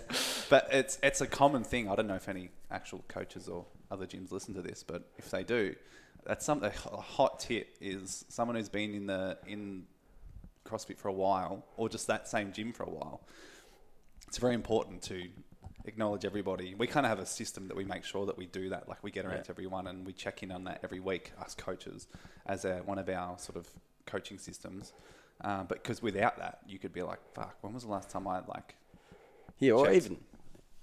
But 0.51 0.69
it's 0.73 0.99
it's 1.03 1.21
a 1.21 1.27
common 1.27 1.65
thing. 1.65 1.89
I 1.89 1.95
don't 1.97 2.07
know 2.07 2.15
if 2.15 2.29
any 2.29 2.51
actual 2.71 3.05
coaches 3.09 3.49
or 3.49 3.67
other 3.91 4.07
gyms 4.07 4.31
listen 4.31 4.55
to 4.55 4.63
this, 4.63 4.83
but 4.83 5.03
if 5.17 5.31
they 5.31 5.43
do, 5.45 5.75
that's 6.25 6.45
something 6.45 6.71
a 6.93 6.97
hot 7.01 7.41
tip 7.41 7.77
is 7.81 8.25
someone 8.29 8.57
who's 8.57 8.69
been 8.69 8.95
in 8.95 9.07
the 9.07 9.39
in 9.47 9.87
CrossFit 10.65 10.99
for 10.99 11.09
a 11.09 11.13
while 11.13 11.65
or 11.77 11.89
just 11.89 12.07
that 12.09 12.29
same 12.29 12.53
gym 12.53 12.73
for 12.73 12.83
a 12.83 12.91
while. 12.91 13.23
It's 14.27 14.37
very 14.39 14.55
important 14.55 15.03
to 15.05 15.29
acknowledge 15.89 16.25
everybody. 16.25 16.75
We 16.75 16.87
kind 16.87 17.05
of 17.05 17.11
have 17.11 17.19
a 17.19 17.27
system 17.27 17.67
that 17.69 17.77
we 17.77 17.85
make 17.85 18.05
sure 18.05 18.27
that 18.27 18.37
we 18.39 18.47
do 18.47 18.69
that. 18.69 18.89
Like 18.89 19.03
we 19.03 19.11
get 19.11 19.25
around 19.25 19.37
Yeah. 19.39 19.43
to 19.45 19.51
everyone 19.51 19.87
and 19.89 20.07
we 20.07 20.13
check 20.13 20.43
in 20.43 20.53
on 20.53 20.65
that 20.65 20.81
every 20.85 21.01
week, 21.01 21.33
us 21.41 21.55
coaches, 21.55 22.07
as 22.47 22.65
a, 22.65 22.77
one 22.85 22.99
of 22.99 23.09
our 23.09 23.39
sort 23.39 23.57
of 23.57 23.69
coaching 24.07 24.39
systems. 24.39 24.93
Um, 25.41 25.67
but 25.69 25.83
because 25.83 26.03
without 26.03 26.39
that, 26.39 26.61
you 26.67 26.79
could 26.79 26.93
be 26.93 27.03
like, 27.03 27.19
"Fuck, 27.35 27.57
when 27.63 27.73
was 27.73 27.85
the 27.85 27.91
last 27.91 28.11
time 28.11 28.27
I 28.29 28.41
like?" 28.47 28.75
yeah, 29.59 29.73
or 29.73 29.87
Checked. 29.87 29.97
even 29.97 30.19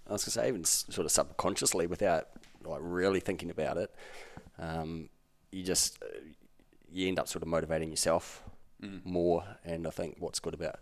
I 0.07 0.13
was 0.13 0.23
gonna 0.23 0.31
say 0.31 0.47
even 0.47 0.63
sort 0.63 1.05
of 1.05 1.11
subconsciously 1.11 1.87
without 1.87 2.27
like 2.63 2.79
really 2.81 3.19
thinking 3.19 3.49
about 3.49 3.77
it, 3.77 3.93
um, 4.59 5.09
you 5.51 5.63
just 5.63 6.01
uh, 6.03 6.07
you 6.91 7.07
end 7.07 7.19
up 7.19 7.27
sort 7.27 7.41
of 7.41 7.47
motivating 7.49 7.89
yourself 7.89 8.43
more. 9.03 9.43
And 9.65 9.87
I 9.87 9.89
think 9.89 10.17
what's 10.19 10.39
good 10.39 10.53
about 10.53 10.79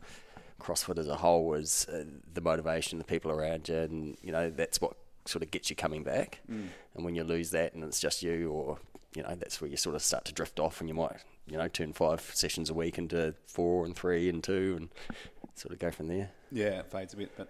CrossFit 0.60 0.98
as 0.98 1.08
a 1.08 1.16
whole 1.18 1.46
was 1.46 1.88
uh, 1.90 2.04
the 2.34 2.42
motivation, 2.42 2.98
the 2.98 3.04
people 3.04 3.32
around 3.32 3.70
you, 3.70 3.78
and 3.78 4.18
you 4.22 4.32
know 4.32 4.50
that's 4.50 4.80
what 4.82 4.96
sort 5.26 5.44
of 5.44 5.52
gets 5.52 5.70
you 5.70 5.76
coming 5.76 6.04
back. 6.04 6.40
And 6.96 7.06
when 7.06 7.16
you 7.16 7.24
lose 7.24 7.52
that, 7.52 7.74
and 7.74 7.84
it's 7.84 8.00
just 8.00 8.24
you, 8.24 8.52
or 8.52 8.78
you 9.16 9.24
know, 9.24 9.36
that's 9.36 9.62
where 9.62 9.70
you 9.70 9.78
sort 9.78 9.96
of 9.96 10.02
start 10.02 10.26
to 10.26 10.34
drift 10.34 10.60
off, 10.60 10.80
and 10.80 10.90
you 10.90 10.96
might 10.96 11.18
you 11.48 11.58
know 11.58 11.68
turn 11.68 11.94
five 11.94 12.22
sessions 12.34 12.70
a 12.70 12.74
week 12.74 12.98
into 12.98 13.34
four 13.48 13.86
and 13.86 13.96
three 13.96 14.30
and 14.30 14.44
two, 14.44 14.76
and 14.78 14.90
sort 15.56 15.74
of 15.74 15.80
go 15.80 15.92
from 15.92 16.08
there. 16.08 16.30
Yeah, 16.52 16.80
it 16.80 16.92
fades 16.92 17.14
a 17.14 17.18
bit, 17.18 17.32
but 17.38 17.50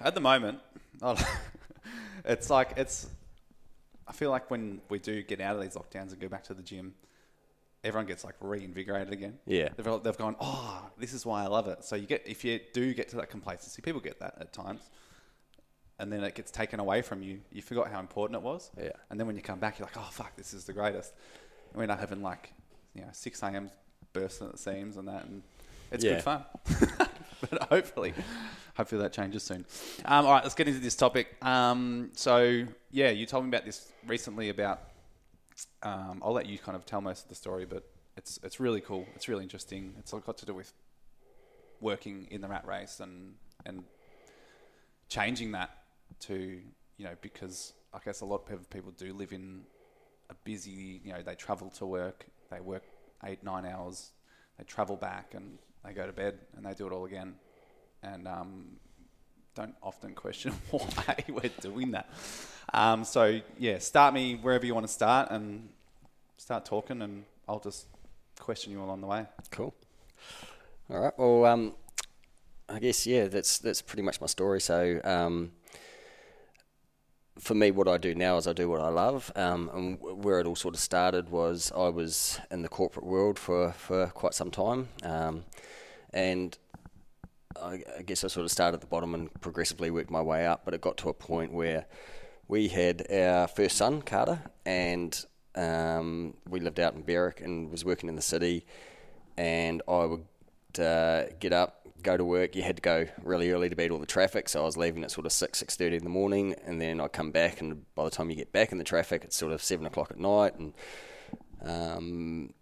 at 0.00 0.14
the 0.14 0.20
moment, 0.20 0.60
it's 2.24 2.50
like 2.50 2.72
it's. 2.76 3.08
I 4.06 4.12
feel 4.12 4.30
like 4.30 4.50
when 4.50 4.80
we 4.88 4.98
do 4.98 5.22
get 5.22 5.40
out 5.40 5.56
of 5.56 5.62
these 5.62 5.74
lockdowns 5.74 6.10
and 6.10 6.20
go 6.20 6.28
back 6.28 6.44
to 6.44 6.54
the 6.54 6.62
gym, 6.62 6.94
everyone 7.84 8.06
gets 8.06 8.24
like 8.24 8.34
reinvigorated 8.40 9.12
again. 9.12 9.38
Yeah. 9.46 9.70
they've 9.76 10.02
they've 10.02 10.16
gone, 10.16 10.36
oh, 10.40 10.88
this 10.98 11.12
is 11.12 11.26
why 11.26 11.42
I 11.44 11.46
love 11.48 11.68
it. 11.68 11.84
So 11.84 11.96
you 11.96 12.06
get 12.06 12.22
if 12.26 12.44
you 12.44 12.60
do 12.72 12.94
get 12.94 13.08
to 13.10 13.16
that 13.16 13.30
complacency, 13.30 13.82
people 13.82 14.00
get 14.00 14.20
that 14.20 14.36
at 14.40 14.52
times, 14.52 14.82
and 15.98 16.12
then 16.12 16.22
it 16.24 16.34
gets 16.34 16.50
taken 16.50 16.80
away 16.80 17.02
from 17.02 17.22
you. 17.22 17.40
You 17.52 17.62
forgot 17.62 17.90
how 17.90 18.00
important 18.00 18.36
it 18.36 18.42
was. 18.42 18.70
Yeah. 18.78 18.90
and 19.10 19.18
then 19.18 19.26
when 19.26 19.36
you 19.36 19.42
come 19.42 19.58
back, 19.58 19.78
you're 19.78 19.86
like, 19.86 19.96
oh 19.98 20.08
fuck, 20.12 20.36
this 20.36 20.54
is 20.54 20.64
the 20.64 20.72
greatest. 20.72 21.12
And 21.72 21.78
we 21.78 21.82
end 21.84 21.92
up 21.92 22.00
having 22.00 22.22
like, 22.22 22.52
you 22.94 23.02
know, 23.02 23.08
six 23.12 23.42
a.m. 23.42 23.70
bursting 24.12 24.46
at 24.48 24.52
the 24.52 24.58
seams 24.58 24.96
and 24.96 25.08
that, 25.08 25.24
and 25.24 25.42
it's 25.90 26.04
Yeah. 26.04 26.14
good 26.14 26.22
fun. 26.22 26.44
but 27.50 27.62
hopefully, 27.64 28.14
hopefully 28.76 29.02
that 29.02 29.12
changes 29.12 29.42
soon. 29.42 29.64
Um, 30.04 30.26
all 30.26 30.32
right, 30.32 30.42
let's 30.44 30.54
get 30.54 30.68
into 30.68 30.80
this 30.80 30.94
topic. 30.96 31.34
Um, 31.42 32.10
so 32.14 32.64
yeah, 32.90 33.10
you 33.10 33.26
told 33.26 33.44
me 33.44 33.48
about 33.48 33.64
this 33.64 33.90
recently 34.06 34.48
about. 34.50 34.80
Um, 35.82 36.22
I'll 36.24 36.32
let 36.32 36.46
you 36.46 36.58
kind 36.58 36.76
of 36.76 36.86
tell 36.86 37.00
most 37.00 37.24
of 37.24 37.28
the 37.28 37.34
story, 37.34 37.64
but 37.64 37.84
it's 38.16 38.38
it's 38.42 38.60
really 38.60 38.80
cool. 38.80 39.06
It's 39.14 39.28
really 39.28 39.42
interesting. 39.42 39.94
It's 39.98 40.12
all 40.12 40.20
got 40.20 40.38
to 40.38 40.46
do 40.46 40.54
with 40.54 40.72
working 41.80 42.28
in 42.30 42.40
the 42.40 42.48
rat 42.48 42.66
race 42.66 43.00
and 43.00 43.34
and 43.66 43.84
changing 45.08 45.52
that 45.52 45.70
to 46.20 46.60
you 46.96 47.04
know 47.04 47.14
because 47.20 47.74
I 47.92 47.98
guess 48.04 48.20
a 48.20 48.24
lot 48.24 48.48
of 48.50 48.70
people 48.70 48.92
do 48.96 49.12
live 49.12 49.32
in 49.32 49.62
a 50.30 50.34
busy 50.44 51.00
you 51.04 51.12
know 51.12 51.22
they 51.22 51.34
travel 51.34 51.68
to 51.70 51.86
work 51.86 52.26
they 52.50 52.60
work 52.60 52.84
eight 53.24 53.42
nine 53.42 53.66
hours 53.66 54.12
they 54.56 54.64
travel 54.64 54.96
back 54.96 55.34
and 55.34 55.58
they 55.84 55.92
go 55.92 56.06
to 56.06 56.12
bed 56.12 56.38
and 56.56 56.64
they 56.64 56.74
do 56.74 56.86
it 56.86 56.92
all 56.92 57.04
again 57.04 57.34
and 58.02 58.26
um, 58.26 58.64
don't 59.54 59.74
often 59.82 60.14
question 60.14 60.52
why 60.70 61.16
we're 61.28 61.50
doing 61.60 61.90
that 61.92 62.08
um, 62.72 63.04
so 63.04 63.40
yeah 63.58 63.78
start 63.78 64.14
me 64.14 64.36
wherever 64.36 64.64
you 64.64 64.74
want 64.74 64.86
to 64.86 64.92
start 64.92 65.30
and 65.30 65.68
start 66.36 66.64
talking 66.64 67.02
and 67.02 67.24
I'll 67.48 67.60
just 67.60 67.86
question 68.38 68.72
you 68.72 68.82
along 68.82 69.00
the 69.00 69.06
way 69.06 69.26
Cool. 69.50 69.74
All 70.90 71.00
right. 71.00 71.12
Well, 71.16 71.44
um, 71.44 71.74
I 72.68 72.78
guess 72.78 73.06
yeah, 73.06 73.28
that's 73.28 73.58
that's 73.58 73.82
pretty 73.82 74.02
much 74.02 74.20
my 74.20 74.26
story. 74.26 74.60
So, 74.60 75.00
um, 75.04 75.52
for 77.38 77.54
me, 77.54 77.70
what 77.70 77.88
I 77.88 77.98
do 77.98 78.14
now 78.14 78.36
is 78.36 78.46
I 78.46 78.52
do 78.52 78.68
what 78.68 78.80
I 78.80 78.88
love. 78.88 79.32
Um, 79.36 79.70
and 79.74 80.24
where 80.24 80.40
it 80.40 80.46
all 80.46 80.56
sort 80.56 80.74
of 80.74 80.80
started 80.80 81.30
was 81.30 81.72
I 81.76 81.88
was 81.88 82.40
in 82.50 82.62
the 82.62 82.68
corporate 82.68 83.06
world 83.06 83.38
for, 83.38 83.72
for 83.72 84.08
quite 84.08 84.34
some 84.34 84.50
time, 84.50 84.88
um, 85.02 85.44
and 86.12 86.58
I, 87.60 87.82
I 87.98 88.02
guess 88.02 88.24
I 88.24 88.28
sort 88.28 88.44
of 88.44 88.50
started 88.50 88.74
at 88.74 88.80
the 88.80 88.86
bottom 88.86 89.14
and 89.14 89.32
progressively 89.40 89.90
worked 89.90 90.10
my 90.10 90.22
way 90.22 90.46
up. 90.46 90.64
But 90.64 90.74
it 90.74 90.80
got 90.80 90.96
to 90.98 91.08
a 91.08 91.14
point 91.14 91.52
where 91.52 91.86
we 92.48 92.68
had 92.68 93.06
our 93.10 93.48
first 93.48 93.76
son, 93.76 94.02
Carter, 94.02 94.40
and 94.64 95.24
um, 95.54 96.34
we 96.48 96.60
lived 96.60 96.80
out 96.80 96.94
in 96.94 97.02
Berwick 97.02 97.40
and 97.40 97.70
was 97.70 97.84
working 97.84 98.08
in 98.08 98.16
the 98.16 98.22
city. 98.22 98.66
And 99.36 99.82
I 99.88 100.04
would 100.04 100.80
uh, 100.80 101.24
get 101.40 101.52
up, 101.52 101.86
go 102.02 102.16
to 102.16 102.24
work. 102.24 102.54
You 102.56 102.62
had 102.62 102.76
to 102.76 102.82
go 102.82 103.06
really 103.22 103.50
early 103.50 103.68
to 103.68 103.76
beat 103.76 103.90
all 103.90 103.98
the 103.98 104.06
traffic, 104.06 104.48
so 104.48 104.62
I 104.62 104.64
was 104.64 104.76
leaving 104.76 105.04
at 105.04 105.10
sort 105.10 105.26
of 105.26 105.32
six, 105.32 105.58
six 105.58 105.76
thirty 105.76 105.96
in 105.96 106.04
the 106.04 106.10
morning, 106.10 106.54
and 106.66 106.80
then 106.80 107.00
I'd 107.00 107.12
come 107.12 107.30
back, 107.30 107.60
and 107.60 107.82
by 107.94 108.04
the 108.04 108.10
time 108.10 108.28
you 108.28 108.36
get 108.36 108.52
back 108.52 108.72
in 108.72 108.78
the 108.78 108.84
traffic, 108.84 109.24
it's 109.24 109.36
sort 109.36 109.52
of 109.52 109.62
seven 109.62 109.86
o'clock 109.86 110.10
at 110.10 110.18
night, 110.18 110.54
and 110.58 110.74
um, 111.62 112.52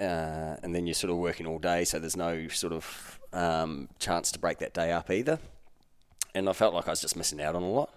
uh, 0.00 0.56
and 0.62 0.74
then 0.74 0.86
you're 0.86 0.94
sort 0.94 1.10
of 1.10 1.16
working 1.18 1.46
all 1.46 1.58
day, 1.58 1.84
so 1.84 1.98
there's 1.98 2.16
no 2.16 2.48
sort 2.48 2.72
of 2.72 3.20
um, 3.32 3.88
chance 3.98 4.32
to 4.32 4.38
break 4.38 4.58
that 4.58 4.74
day 4.74 4.92
up 4.92 5.10
either. 5.10 5.38
And 6.34 6.48
I 6.48 6.52
felt 6.52 6.74
like 6.74 6.86
I 6.86 6.90
was 6.90 7.00
just 7.00 7.16
missing 7.16 7.40
out 7.40 7.54
on 7.54 7.62
a 7.62 7.70
lot. 7.70 7.92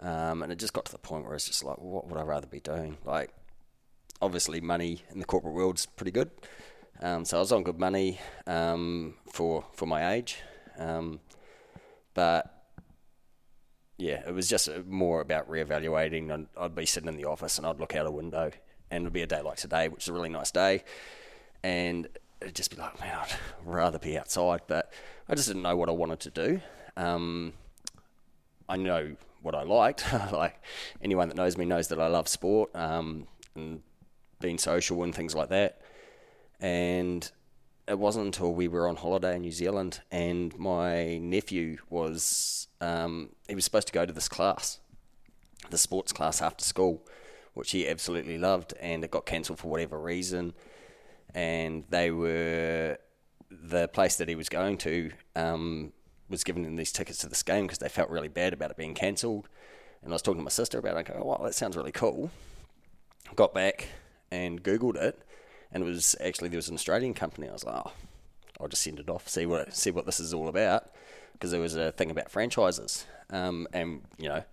Um, 0.00 0.42
and 0.42 0.52
it 0.52 0.58
just 0.58 0.72
got 0.72 0.84
to 0.86 0.92
the 0.92 0.98
point 0.98 1.24
where 1.24 1.34
it's 1.34 1.46
just 1.46 1.64
like, 1.64 1.78
what 1.78 2.06
would 2.08 2.18
I 2.18 2.22
rather 2.22 2.46
be 2.46 2.60
doing? 2.60 2.98
Like, 3.04 3.30
obviously, 4.22 4.60
money 4.60 5.02
in 5.10 5.18
the 5.18 5.24
corporate 5.24 5.54
world's 5.54 5.86
pretty 5.86 6.12
good. 6.12 6.30
Um, 7.00 7.24
so 7.24 7.36
I 7.36 7.40
was 7.40 7.52
on 7.52 7.62
good 7.62 7.78
money 7.78 8.18
um, 8.46 9.14
for 9.32 9.64
for 9.72 9.86
my 9.86 10.14
age, 10.14 10.38
um, 10.78 11.20
but 12.12 12.58
yeah, 13.98 14.22
it 14.26 14.34
was 14.34 14.48
just 14.48 14.68
more 14.86 15.20
about 15.20 15.48
reevaluating. 15.48 16.32
And 16.32 16.48
I'd 16.56 16.74
be 16.74 16.86
sitting 16.86 17.08
in 17.08 17.16
the 17.16 17.26
office 17.26 17.58
and 17.58 17.66
I'd 17.66 17.78
look 17.78 17.94
out 17.94 18.06
a 18.06 18.10
window, 18.10 18.50
and 18.90 19.02
it'd 19.02 19.12
be 19.12 19.22
a 19.22 19.26
day 19.26 19.42
like 19.42 19.56
today, 19.56 19.88
which 19.88 20.04
is 20.04 20.08
a 20.08 20.12
really 20.12 20.28
nice 20.28 20.50
day, 20.50 20.84
and 21.62 22.08
it'd 22.40 22.54
just 22.54 22.70
be 22.70 22.80
like, 22.80 23.00
man, 23.00 23.16
I'd 23.16 23.36
rather 23.64 23.98
be 23.98 24.18
outside, 24.18 24.60
but 24.66 24.92
I 25.28 25.34
just 25.34 25.48
didn't 25.48 25.62
know 25.62 25.76
what 25.76 25.88
I 25.88 25.92
wanted 25.92 26.20
to 26.20 26.30
do. 26.30 26.60
Um, 26.96 27.52
I 28.68 28.76
know 28.76 29.16
what 29.42 29.54
I 29.54 29.62
liked. 29.62 30.04
like 30.32 30.60
anyone 31.02 31.28
that 31.28 31.36
knows 31.36 31.56
me 31.56 31.64
knows 31.64 31.88
that 31.88 32.00
I 32.00 32.08
love 32.08 32.28
sport 32.28 32.74
um, 32.74 33.26
and 33.54 33.82
being 34.40 34.58
social 34.58 35.02
and 35.02 35.14
things 35.14 35.34
like 35.34 35.48
that. 35.50 35.80
And 36.60 37.30
it 37.86 37.98
wasn't 37.98 38.26
until 38.26 38.52
we 38.52 38.68
were 38.68 38.88
on 38.88 38.96
holiday 38.96 39.36
in 39.36 39.42
New 39.42 39.52
Zealand 39.52 40.00
and 40.10 40.56
my 40.58 41.18
nephew 41.18 41.78
was 41.88 42.68
um, 42.80 43.30
he 43.48 43.54
was 43.54 43.64
supposed 43.64 43.86
to 43.88 43.92
go 43.92 44.04
to 44.04 44.12
this 44.12 44.28
class, 44.28 44.78
the 45.70 45.78
sports 45.78 46.12
class 46.12 46.42
after 46.42 46.64
school, 46.64 47.04
which 47.58 47.72
he 47.72 47.88
absolutely 47.88 48.38
loved, 48.38 48.72
and 48.80 49.02
it 49.02 49.10
got 49.10 49.26
cancelled 49.26 49.58
for 49.58 49.66
whatever 49.66 49.98
reason. 49.98 50.54
And 51.34 51.82
they 51.90 52.12
were 52.12 52.98
the 53.50 53.88
place 53.88 54.14
that 54.16 54.28
he 54.28 54.36
was 54.36 54.48
going 54.48 54.78
to 54.78 55.10
um, 55.34 55.92
was 56.28 56.44
giving 56.44 56.64
him 56.64 56.76
these 56.76 56.92
tickets 56.92 57.18
to 57.18 57.28
this 57.28 57.42
game 57.42 57.66
because 57.66 57.78
they 57.78 57.88
felt 57.88 58.10
really 58.10 58.28
bad 58.28 58.52
about 58.52 58.70
it 58.70 58.76
being 58.76 58.94
cancelled. 58.94 59.48
And 60.02 60.12
I 60.12 60.14
was 60.14 60.22
talking 60.22 60.38
to 60.38 60.44
my 60.44 60.50
sister 60.50 60.78
about 60.78 60.96
it. 60.96 60.98
I 60.98 61.02
go, 61.02 61.24
"Wow, 61.24 61.40
that 61.42 61.54
sounds 61.54 61.76
really 61.76 61.90
cool." 61.90 62.30
Got 63.34 63.52
back 63.52 63.88
and 64.30 64.62
googled 64.62 64.94
it, 64.94 65.20
and 65.72 65.82
it 65.82 65.86
was 65.86 66.14
actually 66.20 66.50
there 66.50 66.58
was 66.58 66.68
an 66.68 66.76
Australian 66.76 67.12
company. 67.12 67.48
I 67.48 67.52
was 67.52 67.64
like, 67.64 67.82
"Oh, 67.84 67.92
I'll 68.60 68.68
just 68.68 68.84
send 68.84 69.00
it 69.00 69.10
off, 69.10 69.28
see 69.28 69.46
what 69.46 69.74
see 69.74 69.90
what 69.90 70.06
this 70.06 70.20
is 70.20 70.32
all 70.32 70.46
about," 70.46 70.92
because 71.32 71.50
there 71.50 71.60
was 71.60 71.74
a 71.74 71.90
thing 71.90 72.12
about 72.12 72.30
franchises, 72.30 73.04
um, 73.30 73.66
and 73.72 74.02
you 74.16 74.28
know, 74.28 74.44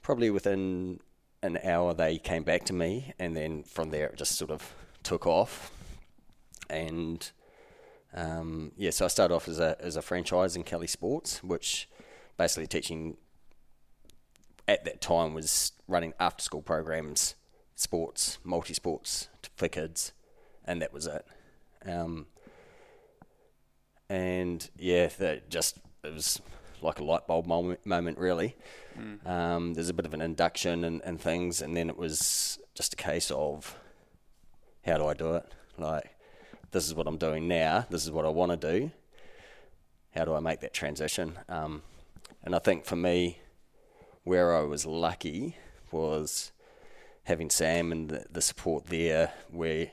probably 0.00 0.30
within 0.30 1.00
an 1.42 1.58
hour 1.64 1.94
they 1.94 2.18
came 2.18 2.42
back 2.42 2.64
to 2.64 2.72
me, 2.72 3.12
and 3.18 3.36
then 3.36 3.62
from 3.62 3.90
there 3.90 4.08
it 4.08 4.16
just 4.16 4.36
sort 4.36 4.50
of 4.50 4.74
took 5.02 5.26
off, 5.26 5.72
and 6.68 7.30
um, 8.14 8.72
yeah, 8.76 8.90
so 8.90 9.04
I 9.04 9.08
started 9.08 9.34
off 9.34 9.48
as 9.48 9.58
a 9.58 9.76
as 9.80 9.96
a 9.96 10.02
franchise 10.02 10.56
in 10.56 10.64
Kelly 10.64 10.86
Sports, 10.86 11.42
which 11.42 11.88
basically 12.36 12.66
teaching 12.66 13.16
at 14.66 14.84
that 14.84 15.00
time 15.00 15.34
was 15.34 15.72
running 15.88 16.12
after 16.20 16.42
school 16.42 16.62
programs, 16.62 17.34
sports, 17.74 18.38
multi 18.44 18.74
sports 18.74 19.28
for 19.56 19.68
kids, 19.68 20.12
and 20.64 20.82
that 20.82 20.92
was 20.92 21.06
it. 21.06 21.24
Um, 21.86 22.26
and 24.08 24.68
yeah, 24.76 25.08
that 25.18 25.50
just 25.50 25.78
it 26.02 26.12
was 26.12 26.40
like 26.82 26.98
a 26.98 27.04
light 27.04 27.26
bulb 27.26 27.46
moment, 27.46 27.84
moment 27.84 28.18
really. 28.18 28.56
Um, 29.26 29.74
there's 29.74 29.88
a 29.88 29.94
bit 29.94 30.06
of 30.06 30.14
an 30.14 30.20
induction 30.20 30.84
and, 30.84 31.00
and 31.04 31.20
things, 31.20 31.62
and 31.62 31.76
then 31.76 31.88
it 31.88 31.96
was 31.96 32.58
just 32.74 32.94
a 32.94 32.96
case 32.96 33.30
of 33.30 33.76
how 34.84 34.96
do 34.98 35.06
I 35.06 35.14
do 35.14 35.34
it? 35.34 35.46
Like, 35.78 36.14
this 36.70 36.86
is 36.86 36.94
what 36.94 37.06
I'm 37.06 37.18
doing 37.18 37.48
now. 37.48 37.86
This 37.90 38.04
is 38.04 38.10
what 38.10 38.24
I 38.24 38.28
want 38.28 38.60
to 38.60 38.78
do. 38.78 38.90
How 40.14 40.24
do 40.24 40.34
I 40.34 40.40
make 40.40 40.60
that 40.60 40.74
transition? 40.74 41.38
Um, 41.48 41.82
and 42.42 42.54
I 42.54 42.58
think 42.58 42.84
for 42.84 42.96
me, 42.96 43.38
where 44.24 44.54
I 44.54 44.62
was 44.62 44.86
lucky 44.86 45.56
was 45.90 46.52
having 47.24 47.50
Sam 47.50 47.92
and 47.92 48.08
the, 48.08 48.24
the 48.30 48.42
support 48.42 48.86
there, 48.86 49.32
where 49.50 49.90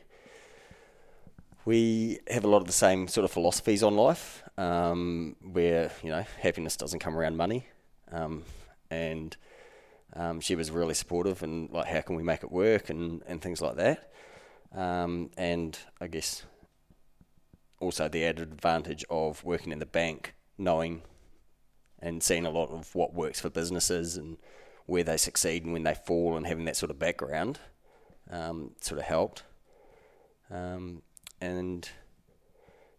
we 1.67 2.17
have 2.29 2.45
a 2.45 2.47
lot 2.47 2.61
of 2.61 2.65
the 2.65 2.71
same 2.71 3.09
sort 3.09 3.25
of 3.25 3.31
philosophies 3.31 3.83
on 3.83 3.97
life, 3.97 4.41
um, 4.57 5.35
where 5.41 5.91
you 6.01 6.09
know 6.09 6.23
happiness 6.39 6.77
doesn't 6.77 6.99
come 6.99 7.17
around 7.17 7.35
money, 7.35 7.67
um, 8.09 8.43
and 8.89 9.35
um, 10.13 10.39
she 10.39 10.55
was 10.55 10.71
really 10.71 10.93
supportive 10.93 11.43
and 11.43 11.69
like 11.69 11.87
how 11.87 11.99
can 11.99 12.15
we 12.15 12.23
make 12.23 12.41
it 12.41 12.51
work 12.53 12.89
and, 12.89 13.21
and 13.27 13.41
things 13.41 13.61
like 13.61 13.75
that, 13.75 14.13
um, 14.73 15.29
and 15.35 15.77
I 15.99 16.07
guess 16.07 16.45
also 17.81 18.07
the 18.07 18.23
added 18.23 18.49
advantage 18.53 19.03
of 19.09 19.43
working 19.43 19.73
in 19.73 19.79
the 19.79 19.85
bank, 19.85 20.35
knowing 20.57 21.01
and 21.99 22.23
seeing 22.23 22.45
a 22.45 22.49
lot 22.49 22.69
of 22.69 22.95
what 22.95 23.13
works 23.13 23.41
for 23.41 23.49
businesses 23.49 24.15
and 24.15 24.37
where 24.85 25.03
they 25.03 25.17
succeed 25.17 25.65
and 25.65 25.73
when 25.73 25.83
they 25.83 25.95
fall, 25.95 26.37
and 26.37 26.47
having 26.47 26.63
that 26.63 26.77
sort 26.77 26.91
of 26.91 26.97
background 26.97 27.59
um, 28.31 28.71
sort 28.79 29.01
of 29.01 29.05
helped. 29.05 29.43
Um, 30.49 31.01
and 31.41 31.89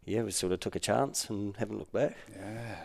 yeah, 0.04 0.22
we 0.22 0.30
sort 0.30 0.52
of 0.52 0.60
took 0.60 0.76
a 0.76 0.80
chance 0.80 1.28
and 1.28 1.56
haven't 1.56 1.78
looked 1.78 1.92
back. 1.92 2.16
Yeah. 2.34 2.76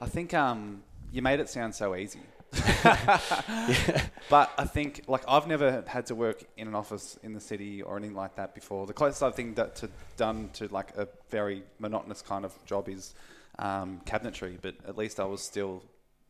I 0.00 0.06
think 0.06 0.34
um, 0.34 0.82
you 1.12 1.22
made 1.22 1.40
it 1.40 1.48
sound 1.48 1.74
so 1.74 1.94
easy. 1.94 2.20
But 4.28 4.50
I 4.58 4.64
think, 4.64 5.02
like, 5.06 5.22
I've 5.28 5.46
never 5.46 5.84
had 5.86 6.06
to 6.06 6.14
work 6.16 6.42
in 6.56 6.66
an 6.66 6.74
office 6.74 7.16
in 7.22 7.32
the 7.32 7.40
city 7.40 7.80
or 7.82 7.96
anything 7.96 8.16
like 8.16 8.34
that 8.36 8.54
before. 8.54 8.86
The 8.86 8.92
closest 8.92 9.22
I've 9.22 9.36
think 9.36 9.54
that 9.56 9.76
to 9.76 9.90
done 10.16 10.50
to 10.54 10.66
like 10.68 10.96
a 10.96 11.06
very 11.30 11.62
monotonous 11.78 12.22
kind 12.22 12.44
of 12.44 12.52
job 12.64 12.88
is 12.88 13.14
um, 13.60 14.00
cabinetry. 14.04 14.58
But 14.60 14.74
at 14.86 14.98
least 14.98 15.20
I 15.20 15.24
was 15.24 15.42
still, 15.42 15.84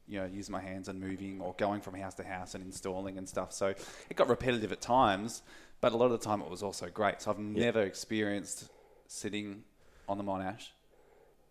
you 0.07 0.21
know, 0.21 0.27
using 0.27 0.53
my 0.53 0.61
hands 0.61 0.89
and 0.89 1.01
moving 1.01 1.41
or 1.41 1.55
going 1.57 1.81
from 1.81 1.95
house 1.95 2.15
to 2.15 2.25
house 2.25 2.55
and 2.55 2.65
installing 2.65 3.17
and 3.17 3.27
stuff. 3.27 3.53
So 3.53 3.69
it 3.69 4.17
got 4.17 4.29
repetitive 4.29 4.73
at 4.73 4.83
times, 4.83 5.43
but 5.81 5.93
a 5.93 5.97
lot 5.97 6.07
of 6.07 6.13
the 6.13 6.19
time 6.25 6.41
it 6.41 6.51
was 6.51 6.63
also 6.63 6.89
great. 6.89 7.23
So 7.23 7.31
I've 7.31 7.39
never 7.39 7.83
experienced 7.83 8.69
sitting 9.07 9.63
on 10.09 10.19
the 10.19 10.25
Monash 10.25 10.69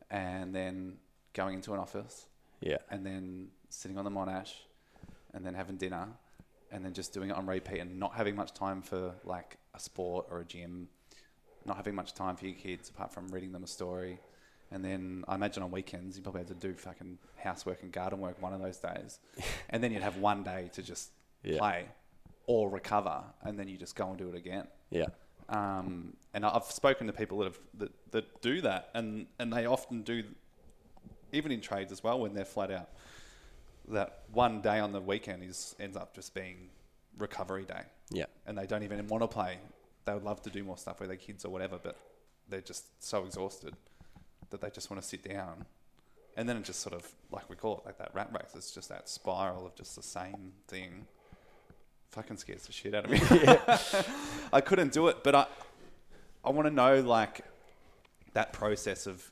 and 0.10 0.54
then 0.54 0.98
going 1.34 1.56
into 1.56 1.74
an 1.74 1.80
office 1.80 2.26
Yeah. 2.62 2.78
and 2.90 3.06
then 3.06 3.50
sitting 3.70 3.98
on 3.98 4.06
the 4.06 4.12
Monash 4.12 4.54
and 5.34 5.46
then 5.46 5.54
having 5.54 5.78
dinner 5.78 6.08
and 6.72 6.84
then 6.84 6.94
just 6.94 7.14
doing 7.14 7.30
it 7.30 7.36
on 7.36 7.46
repeat 7.46 7.80
and 7.80 8.00
not 8.00 8.14
having 8.16 8.36
much 8.36 8.54
time 8.54 8.82
for 8.82 9.14
like 9.24 9.58
a 9.74 9.80
sport 9.80 10.28
or 10.30 10.40
a 10.40 10.46
gym, 10.46 10.88
not 11.66 11.78
having 11.78 11.96
much 11.96 12.14
time 12.14 12.36
for 12.36 12.46
your 12.46 12.56
kids 12.56 12.90
apart 12.90 13.12
from 13.14 13.28
reading 13.30 13.52
them 13.52 13.64
a 13.64 13.68
story 13.68 14.20
And 14.72 14.84
then 14.84 15.24
I 15.28 15.36
imagine 15.36 15.62
on 15.64 15.70
weekends 15.72 16.18
you 16.18 16.24
probably 16.24 16.42
had 16.42 16.48
to 16.48 16.56
do 16.56 16.74
fucking 16.74 17.20
housework 17.38 17.84
and 17.84 17.92
garden 17.92 18.20
work 18.20 18.42
one 18.42 18.52
of 18.54 18.62
those 18.62 18.78
days, 18.78 19.20
and 19.70 19.84
then 19.84 19.92
you'd 19.92 20.02
have 20.02 20.18
one 20.18 20.44
day 20.44 20.70
to 20.74 20.82
just 20.82 21.12
Yeah. 21.44 21.60
play 21.60 21.86
or 22.48 22.70
recover, 22.70 23.24
and 23.44 23.58
then 23.60 23.68
you 23.68 23.78
just 23.78 23.96
go 23.96 24.08
and 24.10 24.18
do 24.18 24.30
it 24.30 24.36
again. 24.36 24.68
Yeah. 24.90 25.08
Um, 25.50 26.16
and 26.34 26.46
I've 26.46 26.66
spoken 26.66 27.08
to 27.08 27.14
people 27.14 27.38
that 27.40 27.46
have 27.46 27.60
that, 27.80 27.92
that 28.12 28.42
do 28.42 28.62
that, 28.62 28.90
and 28.94 29.28
and 29.40 29.52
they 29.54 29.66
often 29.66 30.02
do, 30.04 30.24
even 31.32 31.52
in 31.52 31.62
trades 31.62 31.92
as 31.92 32.04
well, 32.04 32.20
when 32.20 32.34
they're 32.34 32.46
flat 32.46 32.72
out. 32.72 32.90
That 33.90 34.24
one 34.34 34.62
day 34.62 34.80
on 34.80 34.92
the 34.94 35.02
weekend 35.02 35.44
is 35.44 35.76
ends 35.80 35.96
up 35.96 36.16
just 36.16 36.34
being 36.34 36.70
recovery 37.20 37.66
day, 37.66 37.84
Yeah. 38.10 38.26
and 38.48 38.58
they 38.58 38.66
don't 38.66 38.82
even 38.82 39.06
want 39.08 39.22
to 39.24 39.28
play. 39.28 39.60
They 40.06 40.14
would 40.14 40.24
love 40.24 40.42
to 40.44 40.50
do 40.50 40.64
more 40.64 40.78
stuff 40.78 41.00
with 41.00 41.10
their 41.10 41.18
kids 41.18 41.46
or 41.46 41.50
whatever, 41.50 41.80
but 41.82 41.96
they're 42.50 42.62
just 42.62 43.04
so 43.04 43.26
exhausted 43.26 43.76
that 44.50 44.60
they 44.62 44.70
just 44.72 44.90
want 44.90 45.02
to 45.02 45.08
sit 45.08 45.24
down. 45.24 45.66
And 46.38 46.50
then 46.50 46.58
it 46.58 46.64
just 46.64 46.80
sort 46.82 46.96
of 46.96 47.08
like 47.32 47.48
we 47.50 47.56
call 47.56 47.78
it 47.78 47.86
like 47.86 47.98
that 48.00 48.14
rat 48.16 48.30
race. 48.34 48.52
It's 48.56 48.72
just 48.72 48.90
that 48.90 49.08
spiral 49.08 49.66
of 49.68 49.76
just 49.76 49.96
the 49.96 50.04
same 50.04 50.54
thing. 50.68 51.06
Fucking 52.16 52.38
scares 52.38 52.66
the 52.66 52.72
shit 52.72 52.96
out 52.96 53.06
of 53.06 53.12
me. 53.12 53.20
I 54.54 54.62
couldn't 54.62 54.94
do 54.94 55.10
it, 55.10 55.22
but 55.22 55.36
I 55.36 55.46
I 56.46 56.50
want 56.52 56.66
to 56.66 56.74
know 56.74 57.02
like 57.02 57.42
that 58.34 58.54
process 58.54 59.06
of 59.06 59.32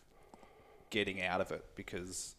getting 0.90 1.22
out 1.22 1.40
of 1.40 1.52
it 1.52 1.64
because 1.76 2.36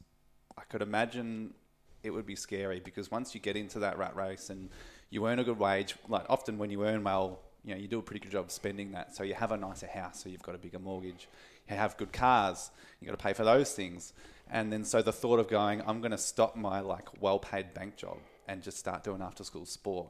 I 0.58 0.62
could 0.68 0.82
imagine 0.82 1.54
it 2.02 2.10
would 2.10 2.26
be 2.26 2.36
scary 2.36 2.78
because 2.78 3.10
once 3.10 3.34
you 3.34 3.40
get 3.40 3.56
into 3.56 3.78
that 3.78 3.96
rat 3.96 4.14
race 4.16 4.50
and 4.50 4.68
you 5.08 5.26
earn 5.26 5.38
a 5.38 5.44
good 5.44 5.58
wage, 5.58 5.94
like 6.10 6.26
often 6.28 6.58
when 6.58 6.70
you 6.70 6.84
earn 6.84 7.02
well, 7.04 7.40
you 7.64 7.74
know, 7.74 7.80
you 7.80 7.88
do 7.88 7.98
a 7.98 8.02
pretty 8.02 8.20
good 8.20 8.32
job 8.32 8.50
spending 8.50 8.92
that. 8.92 9.16
So 9.16 9.22
you 9.22 9.32
have 9.32 9.50
a 9.50 9.56
nicer 9.56 9.86
house, 9.86 10.22
so 10.22 10.28
you've 10.28 10.42
got 10.42 10.54
a 10.54 10.58
bigger 10.58 10.78
mortgage. 10.78 11.26
You 11.70 11.76
have 11.76 11.96
good 11.96 12.12
cars, 12.12 12.70
you've 13.00 13.06
got 13.06 13.18
to 13.18 13.22
pay 13.22 13.32
for 13.32 13.44
those 13.44 13.72
things. 13.72 14.12
And 14.50 14.70
then 14.70 14.84
so 14.84 15.00
the 15.00 15.12
thought 15.12 15.38
of 15.38 15.48
going, 15.48 15.82
I'm 15.86 16.00
going 16.00 16.10
to 16.10 16.18
stop 16.18 16.54
my 16.54 16.80
like 16.80 17.22
well-paid 17.22 17.72
bank 17.72 17.96
job 17.96 18.18
and 18.46 18.62
just 18.62 18.76
start 18.76 19.02
doing 19.04 19.22
after-school 19.22 19.64
sport. 19.64 20.08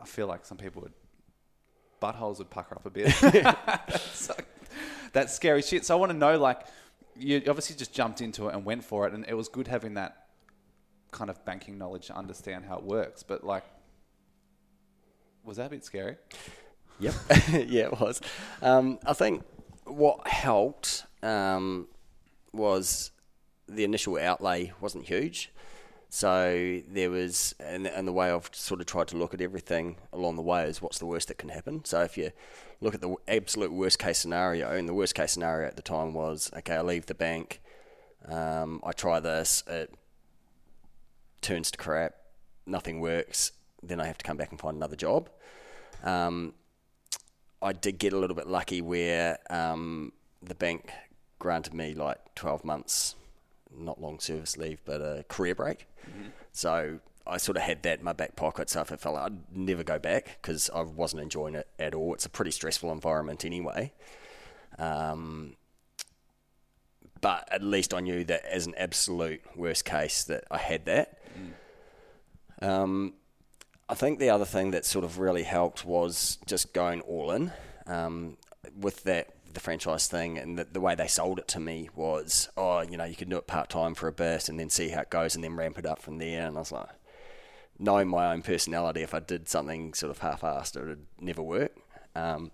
I 0.00 0.06
feel 0.06 0.26
like 0.26 0.44
some 0.44 0.58
people 0.58 0.82
would 0.82 0.92
buttholes 2.00 2.38
would 2.38 2.50
pucker 2.50 2.74
up 2.76 2.86
a 2.86 2.90
bit. 2.90 3.14
So, 4.12 4.34
that's 5.12 5.34
scary 5.34 5.62
shit. 5.62 5.84
So 5.84 5.96
I 5.96 6.00
want 6.00 6.12
to 6.12 6.18
know, 6.18 6.38
like, 6.38 6.66
you 7.16 7.42
obviously 7.48 7.76
just 7.76 7.92
jumped 7.92 8.20
into 8.20 8.48
it 8.48 8.54
and 8.54 8.64
went 8.64 8.84
for 8.84 9.06
it, 9.06 9.14
and 9.14 9.24
it 9.28 9.34
was 9.34 9.48
good 9.48 9.68
having 9.68 9.94
that 9.94 10.26
kind 11.10 11.30
of 11.30 11.42
banking 11.44 11.78
knowledge 11.78 12.08
to 12.08 12.16
understand 12.16 12.64
how 12.66 12.76
it 12.76 12.84
works. 12.84 13.22
But 13.22 13.44
like, 13.44 13.64
was 15.44 15.56
that 15.56 15.66
a 15.66 15.70
bit 15.70 15.84
scary? 15.84 16.16
Yep. 17.00 17.14
yeah, 17.68 17.84
it 17.84 18.00
was. 18.00 18.20
Um, 18.62 18.98
I 19.06 19.12
think 19.12 19.44
what 19.84 20.26
helped 20.26 21.04
um, 21.22 21.88
was 22.52 23.12
the 23.68 23.84
initial 23.84 24.18
outlay 24.18 24.72
wasn't 24.80 25.06
huge. 25.06 25.52
So 26.08 26.80
there 26.88 27.10
was, 27.10 27.54
and, 27.58 27.86
and 27.86 28.06
the 28.06 28.12
way 28.12 28.30
I've 28.30 28.48
sort 28.52 28.80
of 28.80 28.86
tried 28.86 29.08
to 29.08 29.16
look 29.16 29.34
at 29.34 29.40
everything 29.40 29.96
along 30.12 30.36
the 30.36 30.42
way 30.42 30.64
is 30.64 30.80
what's 30.80 30.98
the 30.98 31.06
worst 31.06 31.28
that 31.28 31.38
can 31.38 31.48
happen. 31.48 31.84
So 31.84 32.02
if 32.02 32.16
you 32.16 32.30
look 32.80 32.94
at 32.94 33.00
the 33.00 33.14
absolute 33.28 33.72
worst 33.72 33.98
case 33.98 34.18
scenario, 34.18 34.70
and 34.70 34.88
the 34.88 34.94
worst 34.94 35.14
case 35.14 35.32
scenario 35.32 35.66
at 35.66 35.76
the 35.76 35.82
time 35.82 36.14
was, 36.14 36.50
okay, 36.58 36.76
I 36.76 36.82
leave 36.82 37.06
the 37.06 37.14
bank, 37.14 37.60
um, 38.28 38.80
I 38.84 38.92
try 38.92 39.20
this, 39.20 39.62
it 39.66 39.92
turns 41.40 41.70
to 41.72 41.78
crap, 41.78 42.14
nothing 42.66 43.00
works, 43.00 43.52
then 43.82 44.00
I 44.00 44.06
have 44.06 44.18
to 44.18 44.24
come 44.24 44.36
back 44.36 44.50
and 44.50 44.60
find 44.60 44.76
another 44.76 44.96
job. 44.96 45.28
Um, 46.02 46.54
I 47.60 47.72
did 47.72 47.98
get 47.98 48.12
a 48.12 48.18
little 48.18 48.36
bit 48.36 48.46
lucky 48.46 48.80
where 48.80 49.38
um, 49.50 50.12
the 50.42 50.54
bank 50.54 50.90
granted 51.38 51.74
me 51.74 51.94
like 51.94 52.18
12 52.34 52.64
months, 52.64 53.14
not 53.78 54.00
long 54.00 54.18
service 54.18 54.56
leave, 54.56 54.80
but 54.84 55.00
a 55.00 55.24
career 55.28 55.54
break. 55.54 55.86
So 56.52 57.00
I 57.26 57.38
sort 57.38 57.56
of 57.56 57.64
had 57.64 57.82
that 57.82 57.98
in 57.98 58.04
my 58.04 58.12
back 58.12 58.36
pocket. 58.36 58.70
So 58.70 58.80
if 58.80 58.92
I 58.92 58.96
felt 58.96 59.16
like 59.16 59.26
I'd 59.26 59.56
never 59.56 59.82
go 59.82 59.98
back 59.98 60.38
because 60.40 60.70
I 60.74 60.82
wasn't 60.82 61.22
enjoying 61.22 61.54
it 61.54 61.68
at 61.78 61.94
all. 61.94 62.14
It's 62.14 62.26
a 62.26 62.30
pretty 62.30 62.52
stressful 62.52 62.92
environment 62.92 63.44
anyway. 63.44 63.92
Um, 64.78 65.56
but 67.20 67.48
at 67.50 67.62
least 67.62 67.94
I 67.94 68.00
knew 68.00 68.24
that 68.24 68.44
as 68.44 68.66
an 68.66 68.74
absolute 68.76 69.40
worst 69.56 69.84
case 69.84 70.24
that 70.24 70.44
I 70.50 70.58
had 70.58 70.84
that. 70.86 71.18
Um, 72.62 73.14
I 73.88 73.94
think 73.94 74.18
the 74.18 74.30
other 74.30 74.44
thing 74.44 74.72
that 74.72 74.84
sort 74.84 75.04
of 75.04 75.18
really 75.18 75.44
helped 75.44 75.84
was 75.84 76.38
just 76.46 76.72
going 76.72 77.00
all 77.02 77.30
in 77.30 77.52
um, 77.86 78.36
with 78.78 79.04
that 79.04 79.35
the 79.56 79.60
franchise 79.60 80.06
thing 80.06 80.38
and 80.38 80.58
the, 80.58 80.64
the 80.64 80.80
way 80.80 80.94
they 80.94 81.08
sold 81.08 81.38
it 81.38 81.48
to 81.48 81.58
me 81.58 81.88
was 81.94 82.48
oh 82.56 82.82
you 82.82 82.96
know 82.96 83.04
you 83.04 83.16
can 83.16 83.28
do 83.28 83.36
it 83.36 83.46
part 83.46 83.68
time 83.68 83.94
for 83.94 84.06
a 84.06 84.12
burst, 84.12 84.48
and 84.48 84.60
then 84.60 84.70
see 84.70 84.90
how 84.90 85.00
it 85.00 85.10
goes 85.10 85.34
and 85.34 85.42
then 85.42 85.56
ramp 85.56 85.78
it 85.78 85.86
up 85.86 86.00
from 86.00 86.18
there. 86.18 86.46
And 86.46 86.56
I 86.56 86.60
was 86.60 86.72
like 86.72 86.90
knowing 87.78 88.08
my 88.08 88.32
own 88.32 88.42
personality 88.42 89.02
if 89.02 89.12
I 89.12 89.20
did 89.20 89.48
something 89.48 89.92
sort 89.94 90.10
of 90.10 90.18
half-assed 90.18 90.76
it 90.76 90.84
would 90.86 91.06
never 91.20 91.42
work. 91.42 91.72
Um, 92.14 92.52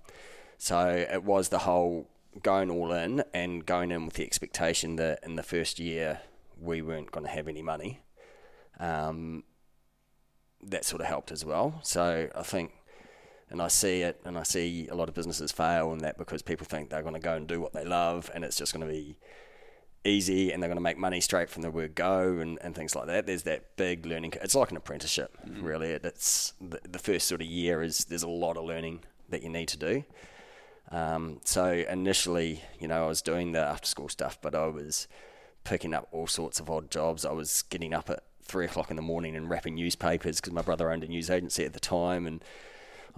so 0.58 0.88
it 0.88 1.22
was 1.22 1.50
the 1.50 1.60
whole 1.60 2.08
going 2.42 2.70
all 2.70 2.92
in 2.92 3.22
and 3.34 3.66
going 3.66 3.90
in 3.90 4.06
with 4.06 4.14
the 4.14 4.24
expectation 4.24 4.96
that 4.96 5.20
in 5.22 5.36
the 5.36 5.42
first 5.42 5.78
year 5.78 6.20
we 6.58 6.80
weren't 6.82 7.10
going 7.10 7.26
to 7.26 7.32
have 7.32 7.48
any 7.48 7.62
money. 7.62 8.00
Um, 8.80 9.44
that 10.62 10.84
sort 10.84 11.02
of 11.02 11.08
helped 11.08 11.32
as 11.32 11.44
well. 11.44 11.80
So 11.82 12.28
I 12.34 12.42
think, 12.42 12.72
and 13.52 13.62
I 13.62 13.68
see 13.68 14.02
it, 14.02 14.20
and 14.24 14.36
I 14.36 14.42
see 14.42 14.88
a 14.88 14.94
lot 14.94 15.08
of 15.08 15.14
businesses 15.14 15.52
fail 15.52 15.92
and 15.92 16.00
that 16.00 16.18
because 16.18 16.42
people 16.42 16.66
think 16.66 16.90
they're 16.90 17.02
going 17.02 17.14
to 17.14 17.20
go 17.20 17.34
and 17.34 17.46
do 17.46 17.60
what 17.60 17.72
they 17.72 17.84
love, 17.84 18.30
and 18.34 18.44
it's 18.44 18.56
just 18.56 18.74
going 18.74 18.84
to 18.86 18.92
be 18.92 19.16
easy, 20.04 20.50
and 20.50 20.60
they're 20.60 20.68
going 20.68 20.76
to 20.76 20.82
make 20.82 20.98
money 20.98 21.20
straight 21.20 21.48
from 21.48 21.62
the 21.62 21.70
word 21.70 21.94
go, 21.94 22.38
and, 22.40 22.58
and 22.62 22.74
things 22.74 22.96
like 22.96 23.06
that. 23.06 23.26
There's 23.26 23.44
that 23.44 23.76
big 23.76 24.06
learning. 24.06 24.32
It's 24.42 24.54
like 24.54 24.70
an 24.72 24.76
apprenticeship, 24.76 25.36
really. 25.60 25.90
It, 25.90 26.04
it's 26.04 26.54
the, 26.60 26.80
the 26.88 26.98
first 26.98 27.28
sort 27.28 27.40
of 27.40 27.46
year 27.46 27.82
is 27.82 28.06
there's 28.06 28.24
a 28.24 28.28
lot 28.28 28.56
of 28.56 28.64
learning 28.64 29.00
that 29.28 29.42
you 29.42 29.48
need 29.48 29.68
to 29.68 29.76
do. 29.76 30.04
Um, 30.90 31.40
so 31.44 31.84
initially, 31.88 32.62
you 32.80 32.88
know, 32.88 33.04
I 33.04 33.08
was 33.08 33.22
doing 33.22 33.52
the 33.52 33.60
after 33.60 33.86
school 33.86 34.08
stuff, 34.08 34.38
but 34.42 34.54
I 34.54 34.66
was 34.66 35.08
picking 35.64 35.94
up 35.94 36.08
all 36.10 36.26
sorts 36.26 36.58
of 36.58 36.68
odd 36.68 36.90
jobs. 36.90 37.24
I 37.24 37.32
was 37.32 37.62
getting 37.62 37.94
up 37.94 38.10
at 38.10 38.24
three 38.42 38.64
o'clock 38.64 38.90
in 38.90 38.96
the 38.96 39.02
morning 39.02 39.36
and 39.36 39.48
wrapping 39.48 39.74
newspapers 39.74 40.40
because 40.40 40.52
my 40.52 40.62
brother 40.62 40.90
owned 40.90 41.04
a 41.04 41.08
news 41.08 41.30
agency 41.30 41.64
at 41.64 41.72
the 41.72 41.80
time, 41.80 42.26
and 42.26 42.42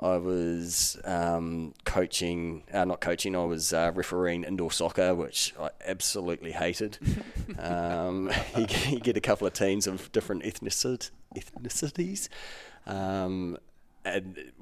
I 0.01 0.17
was 0.17 0.99
um, 1.05 1.73
coaching, 1.85 2.65
uh, 2.73 2.85
not 2.85 3.01
coaching, 3.01 3.37
I 3.37 3.45
was 3.45 3.73
uh, 3.73 3.93
refereeing 3.95 4.45
indoor 4.45 4.73
soccer, 4.73 5.15
which 5.15 5.55
I 5.61 5.71
absolutely 5.87 6.53
hated. 6.53 6.99
um, 7.59 8.31
you, 8.57 8.67
get, 8.67 8.91
you 8.91 9.01
get 9.01 9.17
a 9.17 9.21
couple 9.21 9.47
of 9.47 9.53
teams 9.53 9.87
of 9.87 10.11
different 10.13 10.43
ethnicities. 10.43 12.29
Um, 12.87 13.57
and 14.05 14.53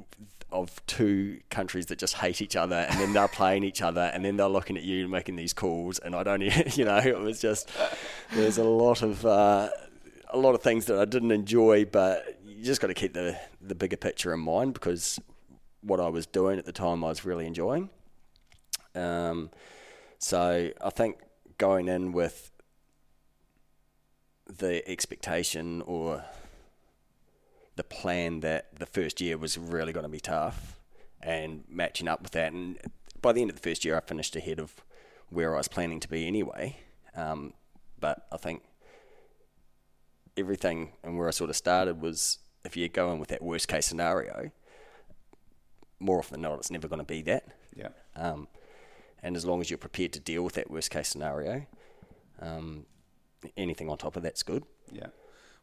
of 0.53 0.85
two 0.87 1.41
countries 1.51 1.87
that 1.87 1.99
just 1.99 2.15
hate 2.15 2.43
each 2.43 2.57
other, 2.57 2.77
and 2.77 3.01
then 3.01 3.13
they're 3.13 3.29
playing 3.41 3.65
each 3.65 3.83
other, 3.83 4.11
and 4.15 4.25
then 4.25 4.37
they're 4.37 4.49
looking 4.49 4.77
at 4.77 4.83
you 4.83 5.03
and 5.03 5.11
making 5.11 5.37
these 5.37 5.53
calls, 5.53 5.99
and 5.99 6.15
I 6.15 6.23
don't, 6.23 6.43
you 6.77 6.85
know, 6.85 6.99
it 6.99 7.19
was 7.19 7.41
just 7.41 7.71
there's 8.33 8.59
a 8.59 8.65
lot 8.65 9.03
of 9.03 9.25
uh, 9.25 9.71
a 10.31 10.39
lot 10.39 10.55
of 10.55 10.63
things 10.63 10.87
that 10.87 10.99
I 10.99 11.05
didn't 11.05 11.33
enjoy, 11.33 11.87
but 11.87 12.39
you 12.47 12.63
just 12.63 12.81
got 12.81 12.89
to 12.89 12.95
keep 12.95 13.15
the 13.15 13.39
the 13.63 13.75
bigger 13.75 13.97
picture 13.97 14.35
in 14.35 14.41
mind 14.41 14.75
because 14.75 15.21
what 15.81 16.01
I 16.01 16.09
was 16.09 16.27
doing 16.27 16.59
at 16.59 16.65
the 16.65 16.73
time 16.73 17.05
I 17.05 17.09
was 17.09 17.25
really 17.25 17.47
enjoying. 17.47 17.91
Um, 18.95 19.51
so 20.19 20.71
I 20.81 20.91
think 20.91 21.19
going 21.59 21.89
in 21.89 22.13
with 22.13 22.51
the 24.47 24.89
expectation 24.89 25.83
or 25.83 26.25
the 27.77 27.85
plan 27.85 28.41
that 28.41 28.79
the 28.79 28.87
first 28.87 29.21
year 29.21 29.39
was 29.39 29.57
really 29.57 29.93
going 29.93 30.05
to 30.05 30.11
be 30.11 30.21
tough 30.21 30.79
and 31.21 31.65
matching 31.69 32.09
up 32.09 32.23
with 32.23 32.33
that. 32.33 32.53
And 32.53 32.79
by 33.21 33.33
the 33.33 33.41
end 33.41 33.51
of 33.51 33.57
the 33.57 33.63
first 33.63 33.85
year, 33.85 33.97
I 33.97 34.01
finished 34.01 34.37
ahead 34.37 34.59
of 34.59 34.75
where 35.31 35.55
I 35.55 35.59
was 35.59 35.69
planning 35.69 36.01
to 36.01 36.09
be 36.09 36.27
anyway. 36.27 36.77
Um, 37.17 37.55
but 37.99 38.27
I 38.31 38.37
think 38.37 38.63
everything 40.37 40.93
and 41.03 41.17
where 41.17 41.29
I 41.29 41.31
sort 41.31 41.51
of 41.51 41.57
started 41.57 42.01
was 42.01 42.39
if 42.65 42.77
you 42.77 42.89
go 42.89 43.13
in 43.13 43.19
with 43.19 43.29
that 43.29 43.43
worst 43.43 43.69
case 43.69 43.87
scenario, 43.87 44.51
more 45.99 46.19
often 46.19 46.41
than 46.41 46.51
not, 46.51 46.59
it's 46.59 46.71
never 46.71 46.89
going 46.89 47.01
to 47.01 47.05
be 47.05 47.23
that. 47.23 47.47
Yeah. 47.75 47.89
Um, 48.17 48.49
and 49.23 49.37
as 49.37 49.45
long 49.45 49.61
as 49.61 49.71
you're 49.71 49.79
prepared 49.79 50.13
to 50.15 50.21
deal 50.21 50.43
with 50.43 50.55
that 50.55 50.71
worst 50.71 50.91
case 50.91 51.09
scenario, 51.09 51.67
um, 52.41 52.87
anything 53.57 53.89
on 53.89 53.99
top 53.99 54.17
of 54.17 54.23
that's 54.23 54.43
good. 54.43 54.65
Yeah. 54.91 55.07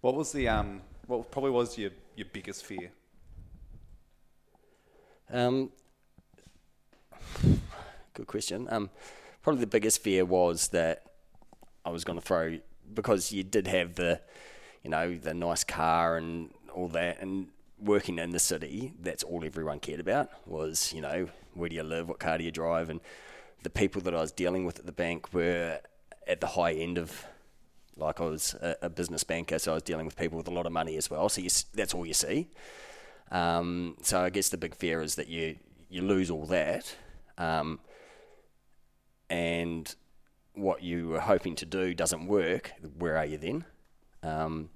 What 0.02 0.16
was 0.16 0.32
the 0.32 0.48
um? 0.48 0.82
What 1.08 1.30
probably 1.32 1.52
was 1.52 1.78
your 1.78 1.92
your 2.16 2.28
biggest 2.32 2.66
fear? 2.66 2.92
Um, 5.32 5.72
good 8.14 8.28
question. 8.28 8.68
Um, 8.72 8.90
probably 9.42 9.62
the 9.62 9.68
biggest 9.68 10.02
fear 10.02 10.26
was 10.26 10.70
that 10.70 11.04
I 11.86 11.90
was 11.90 12.04
going 12.04 12.20
to 12.20 12.26
throw 12.26 12.60
because 12.94 13.32
you 13.32 13.44
did 13.44 13.68
have 13.68 13.96
the, 13.96 14.22
you 14.84 14.90
know, 14.90 15.16
the 15.16 15.34
nice 15.34 15.64
car 15.64 16.18
and 16.18 16.50
all 16.80 16.88
that, 16.90 17.22
and 17.22 17.48
working 17.80 18.20
in 18.20 18.32
the 18.32 18.40
city, 18.40 18.94
that's 19.02 19.24
all 19.24 19.44
everyone 19.46 19.80
cared 19.80 20.00
about 20.00 20.30
was, 20.46 20.94
you 20.94 21.02
know, 21.02 21.30
where 21.54 21.70
do 21.70 21.76
you 21.76 21.84
live, 21.84 22.10
what 22.10 22.20
car 22.20 22.38
do 22.38 22.44
you 22.44 22.52
drive, 22.52 22.90
and 22.90 23.00
the 23.64 23.70
people 23.70 24.02
that 24.02 24.14
I 24.14 24.22
was 24.22 24.32
dealing 24.32 24.66
with 24.66 24.80
at 24.80 24.86
the 24.86 24.92
bank 24.92 25.34
were 25.34 25.80
at 26.28 26.42
the 26.42 26.48
high 26.48 26.74
end 26.74 26.98
of 26.98 27.26
like 27.96 28.22
I 28.22 28.24
was 28.24 28.54
a, 28.56 28.76
a 28.84 28.90
business 28.90 29.24
banker, 29.24 29.60
so 29.60 29.72
I 29.72 29.74
was 29.76 29.84
dealing 29.84 30.06
with 30.06 30.16
people 30.16 30.38
with 30.38 30.48
a 30.48 30.52
lot 30.52 30.66
of 30.66 30.72
money 30.72 30.96
as 30.96 31.10
well. 31.10 31.28
So 31.30 31.42
you, 31.42 31.50
that's 31.74 31.94
all 31.94 32.06
you 32.06 32.14
see. 32.14 32.48
Um, 33.32 33.98
so 34.02 34.22
I 34.22 34.30
guess 34.30 34.50
the 34.50 34.58
big 34.58 34.76
fear 34.76 35.02
is 35.02 35.16
that 35.16 35.28
you 35.28 35.58
you 35.90 36.02
lose 36.02 36.30
all 36.30 36.46
that, 36.46 36.96
um, 37.38 37.80
and 39.30 39.94
what 40.54 40.84
you 40.84 41.10
were 41.10 41.20
hoping 41.20 41.56
to 41.56 41.66
do 41.66 41.94
doesn't 41.94 42.28
work. 42.28 42.72
Where 42.98 43.18
are 43.18 43.26
you 43.26 43.38
then? 43.38 43.66
Um, 44.24 44.70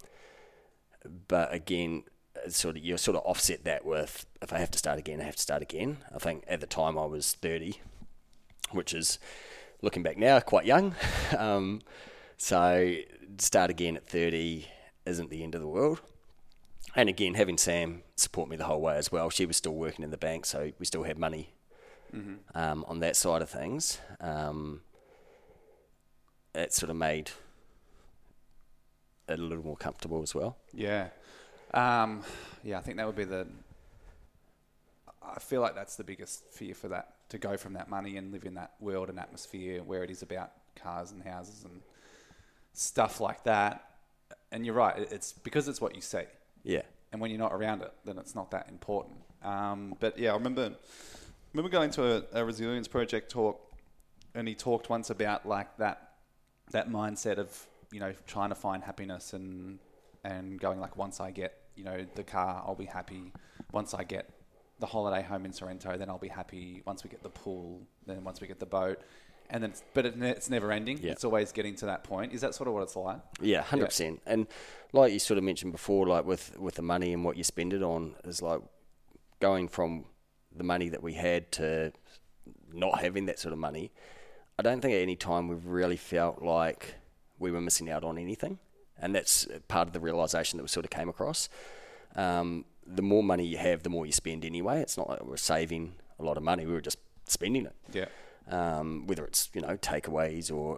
but 1.27 1.53
again, 1.53 2.03
sort 2.49 2.77
of 2.77 2.83
you 2.83 2.97
sort 2.97 3.17
of 3.17 3.23
offset 3.25 3.63
that 3.63 3.85
with 3.85 4.25
if 4.41 4.51
I 4.53 4.59
have 4.59 4.71
to 4.71 4.77
start 4.77 4.99
again, 4.99 5.21
I 5.21 5.23
have 5.23 5.35
to 5.35 5.41
start 5.41 5.61
again. 5.61 5.97
I 6.13 6.19
think 6.19 6.43
at 6.47 6.59
the 6.59 6.67
time 6.67 6.97
I 6.97 7.05
was 7.05 7.33
thirty, 7.33 7.79
which 8.71 8.93
is 8.93 9.19
looking 9.81 10.03
back 10.03 10.17
now 10.17 10.39
quite 10.39 10.65
young. 10.65 10.95
Um, 11.37 11.81
so 12.37 12.95
start 13.37 13.69
again 13.71 13.95
at 13.97 14.07
thirty 14.07 14.67
isn't 15.05 15.29
the 15.29 15.43
end 15.43 15.55
of 15.55 15.61
the 15.61 15.67
world. 15.67 16.01
And 16.95 17.09
again, 17.09 17.33
having 17.33 17.57
Sam 17.57 18.03
support 18.15 18.49
me 18.49 18.55
the 18.55 18.65
whole 18.65 18.81
way 18.81 18.97
as 18.97 19.11
well. 19.11 19.29
She 19.31 19.45
was 19.47 19.57
still 19.57 19.73
working 19.73 20.03
in 20.03 20.11
the 20.11 20.17
bank, 20.17 20.45
so 20.45 20.71
we 20.77 20.85
still 20.85 21.03
had 21.03 21.17
money 21.17 21.53
um, 22.53 22.85
on 22.87 22.99
that 22.99 23.15
side 23.15 23.41
of 23.41 23.49
things. 23.49 23.97
Um, 24.21 24.81
it 26.53 26.71
sort 26.71 26.91
of 26.91 26.95
made 26.95 27.31
it 29.27 29.39
a 29.39 29.41
little 29.41 29.63
more 29.63 29.77
comfortable 29.77 30.21
as 30.21 30.35
well. 30.35 30.57
Yeah. 30.73 31.07
Um, 31.73 32.23
yeah, 32.63 32.77
I 32.77 32.81
think 32.81 32.97
that 32.97 33.05
would 33.07 33.15
be 33.15 33.23
the. 33.23 33.47
I 35.21 35.39
feel 35.39 35.61
like 35.61 35.75
that's 35.75 35.95
the 35.95 36.03
biggest 36.03 36.43
fear 36.51 36.75
for 36.75 36.89
that 36.89 37.15
to 37.29 37.37
go 37.37 37.57
from 37.57 37.73
that 37.73 37.89
money 37.89 38.17
and 38.17 38.31
live 38.31 38.45
in 38.45 38.55
that 38.55 38.73
world 38.79 39.09
and 39.09 39.17
atmosphere 39.19 39.81
where 39.81 40.03
it 40.03 40.11
is 40.11 40.21
about 40.21 40.51
cars 40.75 41.11
and 41.11 41.23
houses 41.23 41.63
and 41.63 41.81
stuff 42.73 43.19
like 43.21 43.43
that. 43.45 43.85
And 44.51 44.65
you're 44.65 44.75
right, 44.75 45.07
it's 45.11 45.33
because 45.33 45.67
it's 45.67 45.81
what 45.81 45.95
you 45.95 46.01
see. 46.01 46.23
Yeah. 46.63 46.83
and 47.11 47.21
when 47.21 47.29
you're 47.31 47.39
not 47.39 47.53
around 47.53 47.81
it, 47.81 47.91
then 48.05 48.17
it's 48.17 48.35
not 48.35 48.51
that 48.51 48.67
important. 48.69 49.17
Um, 49.43 49.95
but 49.99 50.17
yeah, 50.17 50.31
I 50.31 50.35
remember 50.35 50.73
remember 51.53 51.69
going 51.69 51.91
to 51.91 52.17
a, 52.17 52.41
a 52.41 52.45
resilience 52.45 52.87
project 52.87 53.31
talk, 53.31 53.59
and 54.35 54.47
he 54.47 54.55
talked 54.55 54.89
once 54.89 55.09
about 55.09 55.47
like 55.47 55.77
that 55.77 56.13
that 56.71 56.89
mindset 56.89 57.37
of 57.37 57.67
you 57.93 57.99
know 57.99 58.13
trying 58.27 58.49
to 58.49 58.55
find 58.55 58.83
happiness 58.83 59.33
and 59.33 59.79
and 60.23 60.59
going 60.59 60.79
like 60.79 60.97
once 60.97 61.19
I 61.19 61.31
get 61.31 61.57
you 61.75 61.83
know 61.83 62.05
the 62.15 62.23
car, 62.23 62.63
I'll 62.65 62.75
be 62.75 62.85
happy. 62.85 63.31
Once 63.71 63.93
I 63.93 64.03
get 64.03 64.29
the 64.79 64.85
holiday 64.85 65.21
home 65.21 65.45
in 65.45 65.53
Sorrento, 65.53 65.97
then 65.97 66.09
I'll 66.09 66.17
be 66.17 66.27
happy. 66.27 66.81
Once 66.85 67.03
we 67.03 67.09
get 67.09 67.23
the 67.23 67.29
pool, 67.29 67.81
then 68.05 68.23
once 68.23 68.41
we 68.41 68.47
get 68.47 68.59
the 68.59 68.65
boat. 68.65 68.99
And 69.49 69.61
then, 69.61 69.71
it's, 69.71 69.83
but 69.93 70.05
it, 70.05 70.21
it's 70.21 70.49
never 70.49 70.71
ending. 70.71 70.99
Yeah. 71.01 71.11
It's 71.11 71.23
always 71.23 71.51
getting 71.51 71.75
to 71.75 71.85
that 71.87 72.03
point. 72.03 72.33
Is 72.33 72.41
that 72.41 72.55
sort 72.55 72.67
of 72.67 72.73
what 72.73 72.83
it's 72.83 72.95
like? 72.95 73.19
Yeah, 73.41 73.61
hundred 73.61 73.87
percent. 73.87 74.21
And 74.25 74.47
like 74.93 75.13
you 75.13 75.19
sort 75.19 75.37
of 75.37 75.43
mentioned 75.43 75.71
before, 75.71 76.07
like 76.07 76.25
with 76.25 76.57
with 76.57 76.75
the 76.75 76.81
money 76.81 77.13
and 77.13 77.23
what 77.23 77.37
you 77.37 77.43
spend 77.43 77.73
it 77.73 77.83
on 77.83 78.15
is 78.23 78.41
like 78.41 78.61
going 79.39 79.67
from 79.67 80.05
the 80.55 80.63
money 80.63 80.89
that 80.89 81.03
we 81.03 81.13
had 81.13 81.51
to 81.51 81.91
not 82.71 83.01
having 83.01 83.25
that 83.27 83.39
sort 83.39 83.53
of 83.53 83.59
money. 83.59 83.91
I 84.57 84.63
don't 84.63 84.81
think 84.81 84.93
at 84.93 85.01
any 85.01 85.15
time 85.15 85.47
we've 85.47 85.65
really 85.65 85.97
felt 85.97 86.41
like 86.41 86.95
we 87.39 87.51
were 87.51 87.61
missing 87.61 87.89
out 87.89 88.03
on 88.03 88.17
anything, 88.17 88.59
and 88.97 89.13
that's 89.15 89.47
part 89.67 89.87
of 89.87 89.93
the 89.93 89.99
realization 89.99 90.57
that 90.57 90.63
we 90.63 90.67
sort 90.69 90.85
of 90.85 90.89
came 90.91 91.09
across. 91.09 91.49
Um, 92.15 92.65
the 92.85 93.01
more 93.01 93.23
money 93.23 93.45
you 93.45 93.57
have, 93.57 93.83
the 93.83 93.89
more 93.89 94.05
you 94.05 94.11
spend 94.11 94.43
anyway. 94.45 94.81
It's 94.81 94.97
not 94.97 95.09
like 95.09 95.23
we're 95.23 95.37
saving 95.37 95.95
a 96.19 96.23
lot 96.23 96.37
of 96.37 96.43
money; 96.43 96.65
we 96.65 96.73
were 96.73 96.81
just 96.81 96.97
spending 97.25 97.65
it 97.65 97.75
Yeah. 97.93 98.05
um, 98.49 99.07
whether 99.07 99.23
it's 99.25 99.49
you 99.53 99.61
know 99.61 99.77
takeaways 99.77 100.53
or 100.53 100.77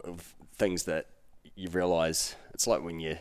things 0.54 0.84
that 0.84 1.08
you 1.56 1.68
realise 1.70 2.36
it's 2.54 2.68
like 2.68 2.84
when 2.84 3.00
you 3.00 3.18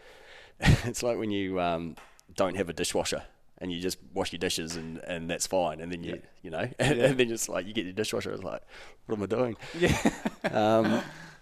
it's 0.60 1.02
like 1.02 1.18
when 1.18 1.30
you 1.30 1.60
um, 1.60 1.96
don't 2.34 2.56
have 2.56 2.68
a 2.68 2.72
dishwasher 2.74 3.22
and 3.58 3.72
you 3.72 3.80
just 3.80 3.96
wash 4.12 4.30
your 4.32 4.38
dishes 4.38 4.76
and, 4.76 4.98
and 5.06 5.30
that's 5.30 5.46
fine 5.46 5.80
and 5.80 5.90
then 5.90 6.02
you 6.04 6.20
you 6.42 6.50
know 6.50 6.68
and, 6.78 6.98
Yeah. 6.98 7.12
then 7.12 7.30
it's 7.30 7.48
like 7.48 7.66
you 7.66 7.72
get 7.72 7.84
your 7.84 7.94
dishwasher 7.94 8.30
it's 8.32 8.42
like 8.42 8.60
what 9.06 9.16
am 9.16 9.22
I 9.22 9.26
doing 9.26 9.56
Yeah. 9.78 10.12
um, 10.50 11.02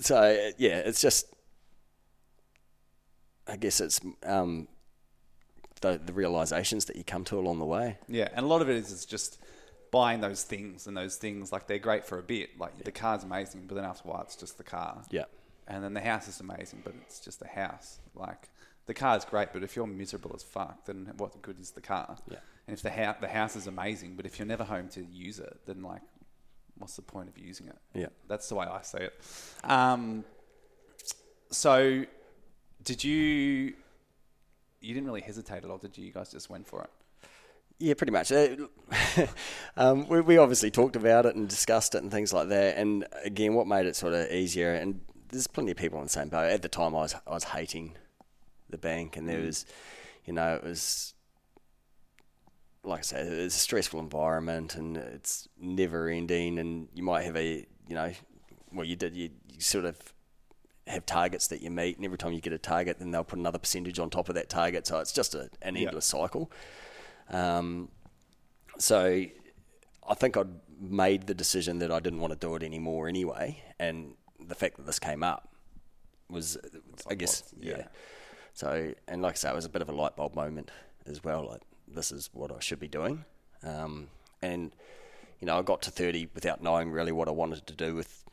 so 0.00 0.50
yeah 0.58 0.78
it's 0.78 1.00
just 1.00 1.26
I 3.46 3.56
guess 3.56 3.80
it's 3.80 4.00
um, 4.24 4.68
the 5.80 6.00
the 6.04 6.12
realizations 6.12 6.84
that 6.86 6.96
you 6.96 7.04
come 7.04 7.24
to 7.24 7.38
along 7.38 7.58
the 7.58 7.64
way 7.64 7.98
Yeah, 8.08 8.28
and 8.34 8.44
a 8.44 8.48
lot 8.48 8.62
of 8.62 8.68
it 8.68 8.76
is, 8.76 8.90
is 8.90 9.04
just 9.06 9.38
buying 9.90 10.20
those 10.20 10.42
things, 10.42 10.86
and 10.86 10.96
those 10.96 11.16
things 11.16 11.50
like 11.52 11.66
they're 11.66 11.78
great 11.78 12.04
for 12.04 12.18
a 12.18 12.22
bit. 12.22 12.58
Like 12.58 12.84
the 12.84 12.92
car's 12.92 13.24
amazing, 13.24 13.64
but 13.66 13.76
then 13.76 13.84
after 13.84 14.08
a 14.08 14.12
while, 14.12 14.22
it's 14.22 14.36
just 14.36 14.58
the 14.58 14.64
car. 14.64 15.02
yeah 15.10 15.24
And 15.66 15.82
then 15.82 15.94
the 15.94 16.00
house 16.00 16.28
is 16.28 16.40
amazing, 16.40 16.82
but 16.84 16.94
it's 17.02 17.20
just 17.20 17.40
the 17.40 17.48
house. 17.48 18.00
Like 18.14 18.50
the 18.86 18.94
car 18.94 19.16
is 19.16 19.24
great, 19.24 19.48
but 19.52 19.62
if 19.62 19.76
you're 19.76 19.86
miserable 19.86 20.32
as 20.34 20.42
fuck, 20.42 20.84
then 20.86 21.12
what 21.16 21.40
good 21.42 21.58
is 21.60 21.70
the 21.70 21.80
car? 21.80 22.16
Yeah. 22.30 22.38
And 22.66 22.76
if 22.76 22.82
the 22.82 22.90
house 22.90 23.16
the 23.20 23.28
house 23.28 23.56
is 23.56 23.66
amazing, 23.66 24.14
but 24.16 24.26
if 24.26 24.38
you're 24.38 24.46
never 24.46 24.64
home 24.64 24.88
to 24.90 25.04
use 25.04 25.38
it, 25.38 25.58
then 25.66 25.82
like, 25.82 26.02
what's 26.78 26.96
the 26.96 27.02
point 27.02 27.28
of 27.28 27.38
using 27.38 27.68
it? 27.68 27.76
yeah 27.94 28.06
That's 28.28 28.48
the 28.48 28.54
way 28.54 28.66
I 28.66 28.82
see 28.82 28.98
it. 28.98 29.14
Um, 29.64 30.24
so, 31.50 32.04
did 32.82 33.04
you? 33.04 33.74
You 34.80 34.94
didn't 34.94 35.06
really 35.06 35.22
hesitate 35.22 35.64
at 35.64 35.70
all, 35.70 35.78
did 35.78 35.98
you? 35.98 36.04
You 36.04 36.12
guys 36.12 36.30
just 36.30 36.48
went 36.50 36.66
for 36.66 36.82
it. 36.82 36.90
Yeah, 37.78 37.94
pretty 37.94 38.12
much. 38.12 38.32
Uh, 38.32 38.56
um, 39.76 40.08
we, 40.08 40.20
we 40.20 40.36
obviously 40.38 40.70
talked 40.70 40.96
about 40.96 41.26
it 41.26 41.36
and 41.36 41.48
discussed 41.48 41.94
it 41.94 42.02
and 42.02 42.10
things 42.10 42.32
like 42.32 42.48
that. 42.48 42.76
And 42.76 43.06
again, 43.24 43.54
what 43.54 43.66
made 43.66 43.86
it 43.86 43.96
sort 43.96 44.14
of 44.14 44.30
easier, 44.30 44.74
and 44.74 45.00
there's 45.30 45.46
plenty 45.46 45.70
of 45.70 45.76
people 45.76 45.98
on 45.98 46.04
the 46.04 46.10
same 46.10 46.28
boat. 46.28 46.50
At 46.50 46.62
the 46.62 46.68
time, 46.68 46.94
I 46.94 46.98
was 46.98 47.14
I 47.26 47.30
was 47.30 47.44
hating 47.44 47.96
the 48.68 48.78
bank, 48.78 49.16
and 49.16 49.28
there 49.28 49.40
was, 49.40 49.64
you 50.24 50.32
know, 50.32 50.54
it 50.56 50.64
was 50.64 51.14
like 52.84 53.00
I 53.00 53.02
said, 53.02 53.26
it's 53.26 53.56
a 53.56 53.58
stressful 53.58 54.00
environment, 54.00 54.74
and 54.76 54.96
it's 54.96 55.48
never 55.60 56.08
ending. 56.08 56.58
And 56.58 56.88
you 56.94 57.02
might 57.02 57.22
have 57.22 57.36
a, 57.36 57.66
you 57.86 57.94
know, 57.94 58.12
well, 58.72 58.86
you 58.86 58.96
did 58.96 59.16
you, 59.16 59.30
you 59.52 59.60
sort 59.60 59.84
of 59.84 59.96
have 60.86 61.04
targets 61.04 61.48
that 61.48 61.60
you 61.60 61.70
meet, 61.70 61.96
and 61.96 62.04
every 62.04 62.18
time 62.18 62.32
you 62.32 62.40
get 62.40 62.52
a 62.52 62.58
target, 62.58 62.98
then 62.98 63.10
they'll 63.10 63.24
put 63.24 63.38
another 63.38 63.58
percentage 63.58 63.98
on 63.98 64.10
top 64.10 64.28
of 64.28 64.34
that 64.34 64.48
target. 64.48 64.86
So 64.86 64.98
it's 65.00 65.12
just 65.12 65.34
a, 65.34 65.50
an 65.62 65.76
endless 65.76 66.06
cycle. 66.06 66.50
Um, 67.30 67.90
so 68.78 69.24
I 70.08 70.14
think 70.14 70.36
I'd 70.36 70.48
made 70.80 71.26
the 71.26 71.34
decision 71.34 71.80
that 71.80 71.92
I 71.92 72.00
didn't 72.00 72.20
want 72.20 72.32
to 72.32 72.38
do 72.38 72.54
it 72.54 72.62
anymore 72.62 73.08
anyway, 73.08 73.62
and 73.78 74.14
the 74.40 74.54
fact 74.54 74.76
that 74.76 74.86
this 74.86 74.98
came 74.98 75.22
up 75.22 75.52
was, 76.30 76.56
I 77.08 77.14
guess, 77.14 77.42
yeah. 77.60 77.78
yeah. 77.78 77.86
So, 78.54 78.92
and 79.06 79.22
like 79.22 79.34
I 79.34 79.36
say, 79.36 79.50
it 79.50 79.54
was 79.54 79.64
a 79.64 79.68
bit 79.68 79.82
of 79.82 79.88
a 79.88 79.92
light 79.92 80.16
bulb 80.16 80.34
moment 80.34 80.70
as 81.06 81.22
well. 81.22 81.46
Like 81.46 81.62
this 81.94 82.12
is 82.12 82.30
what 82.32 82.50
I 82.52 82.60
should 82.60 82.80
be 82.80 82.88
doing, 82.88 83.24
um, 83.62 84.08
and 84.42 84.72
you 85.40 85.46
know, 85.46 85.58
I 85.58 85.62
got 85.62 85.82
to 85.82 85.90
thirty 85.90 86.28
without 86.34 86.62
knowing 86.62 86.90
really 86.90 87.12
what 87.12 87.28
I 87.28 87.32
wanted 87.32 87.66
to 87.66 87.74
do 87.74 87.94
with, 87.94 88.24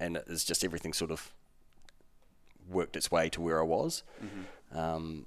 and 0.00 0.16
it's 0.16 0.44
just 0.44 0.64
everything 0.64 0.92
sort 0.92 1.10
of 1.10 1.32
worked 2.68 2.96
its 2.96 3.10
way 3.10 3.28
to 3.30 3.40
where 3.40 3.60
I 3.60 3.64
was. 3.64 4.02
Um, 4.78 5.26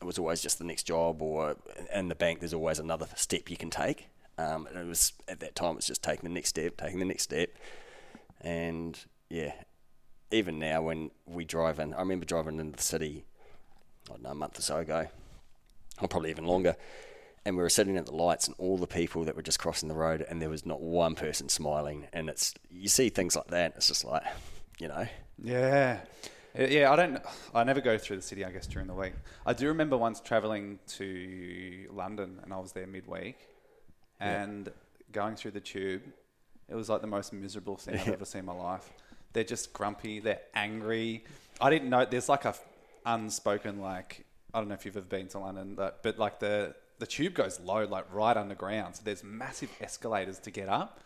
it 0.00 0.04
was 0.04 0.18
always 0.18 0.40
just 0.40 0.58
the 0.58 0.64
next 0.64 0.84
job, 0.84 1.22
or 1.22 1.56
in 1.94 2.08
the 2.08 2.14
bank, 2.14 2.40
there's 2.40 2.54
always 2.54 2.78
another 2.78 3.06
step 3.14 3.50
you 3.50 3.56
can 3.56 3.70
take. 3.70 4.08
Um, 4.38 4.66
and 4.66 4.78
it 4.78 4.86
was 4.86 5.12
at 5.28 5.40
that 5.40 5.54
time, 5.54 5.76
it's 5.76 5.86
just 5.86 6.02
taking 6.02 6.28
the 6.28 6.34
next 6.34 6.48
step, 6.48 6.76
taking 6.76 6.98
the 6.98 7.04
next 7.04 7.24
step, 7.24 7.50
and 8.40 8.98
yeah, 9.28 9.52
even 10.30 10.58
now 10.58 10.82
when 10.82 11.10
we 11.26 11.44
drive 11.44 11.78
in, 11.78 11.92
I 11.94 11.98
remember 11.98 12.24
driving 12.24 12.58
into 12.58 12.76
the 12.76 12.82
city, 12.82 13.24
I 14.08 14.14
don't 14.14 14.22
know, 14.22 14.30
a 14.30 14.34
month 14.34 14.58
or 14.58 14.62
so 14.62 14.78
ago, 14.78 15.08
or 16.02 16.08
probably 16.08 16.30
even 16.30 16.44
longer, 16.44 16.76
and 17.44 17.56
we 17.56 17.62
were 17.62 17.68
sitting 17.70 17.96
at 17.96 18.06
the 18.06 18.14
lights, 18.14 18.46
and 18.46 18.54
all 18.58 18.78
the 18.78 18.86
people 18.86 19.24
that 19.24 19.36
were 19.36 19.42
just 19.42 19.58
crossing 19.58 19.88
the 19.88 19.94
road, 19.94 20.24
and 20.28 20.40
there 20.40 20.50
was 20.50 20.64
not 20.64 20.80
one 20.80 21.14
person 21.14 21.48
smiling, 21.48 22.06
and 22.12 22.28
it's 22.28 22.54
you 22.70 22.88
see 22.88 23.08
things 23.08 23.36
like 23.36 23.48
that, 23.48 23.74
it's 23.76 23.88
just 23.88 24.04
like, 24.04 24.22
you 24.78 24.88
know, 24.88 25.06
Yeah. 25.42 26.00
Uh, 26.58 26.64
Yeah, 26.64 26.92
I 26.92 26.96
don't. 26.96 27.18
I 27.54 27.64
never 27.64 27.80
go 27.80 27.96
through 27.96 28.16
the 28.16 28.22
city. 28.22 28.44
I 28.44 28.50
guess 28.50 28.66
during 28.66 28.86
the 28.86 28.94
week. 28.94 29.14
I 29.46 29.54
do 29.54 29.68
remember 29.68 29.96
once 29.96 30.20
traveling 30.20 30.78
to 30.98 31.88
London, 31.90 32.40
and 32.42 32.52
I 32.52 32.58
was 32.58 32.72
there 32.72 32.86
midweek, 32.86 33.38
and 34.20 34.70
going 35.12 35.36
through 35.36 35.52
the 35.52 35.60
tube. 35.60 36.02
It 36.68 36.74
was 36.74 36.88
like 36.88 37.00
the 37.00 37.06
most 37.06 37.32
miserable 37.32 37.76
thing 37.76 37.98
I've 37.98 38.08
ever 38.20 38.24
seen 38.24 38.40
in 38.40 38.46
my 38.46 38.54
life. 38.54 38.90
They're 39.32 39.44
just 39.44 39.72
grumpy. 39.72 40.20
They're 40.20 40.40
angry. 40.54 41.24
I 41.60 41.70
didn't 41.70 41.90
know. 41.90 42.04
There's 42.04 42.28
like 42.28 42.44
a 42.44 42.54
unspoken 43.04 43.80
like. 43.80 44.24
I 44.54 44.58
don't 44.58 44.68
know 44.68 44.74
if 44.74 44.84
you've 44.84 44.96
ever 44.96 45.06
been 45.06 45.28
to 45.28 45.38
London, 45.38 45.74
but, 45.74 46.02
but 46.02 46.18
like 46.18 46.38
the 46.40 46.74
the 46.98 47.06
tube 47.06 47.34
goes 47.34 47.58
low, 47.60 47.84
like 47.84 48.04
right 48.14 48.36
underground. 48.36 48.96
So 48.96 49.02
there's 49.04 49.24
massive 49.24 49.70
escalators 49.80 50.38
to 50.40 50.50
get 50.50 50.68
up. 50.68 51.00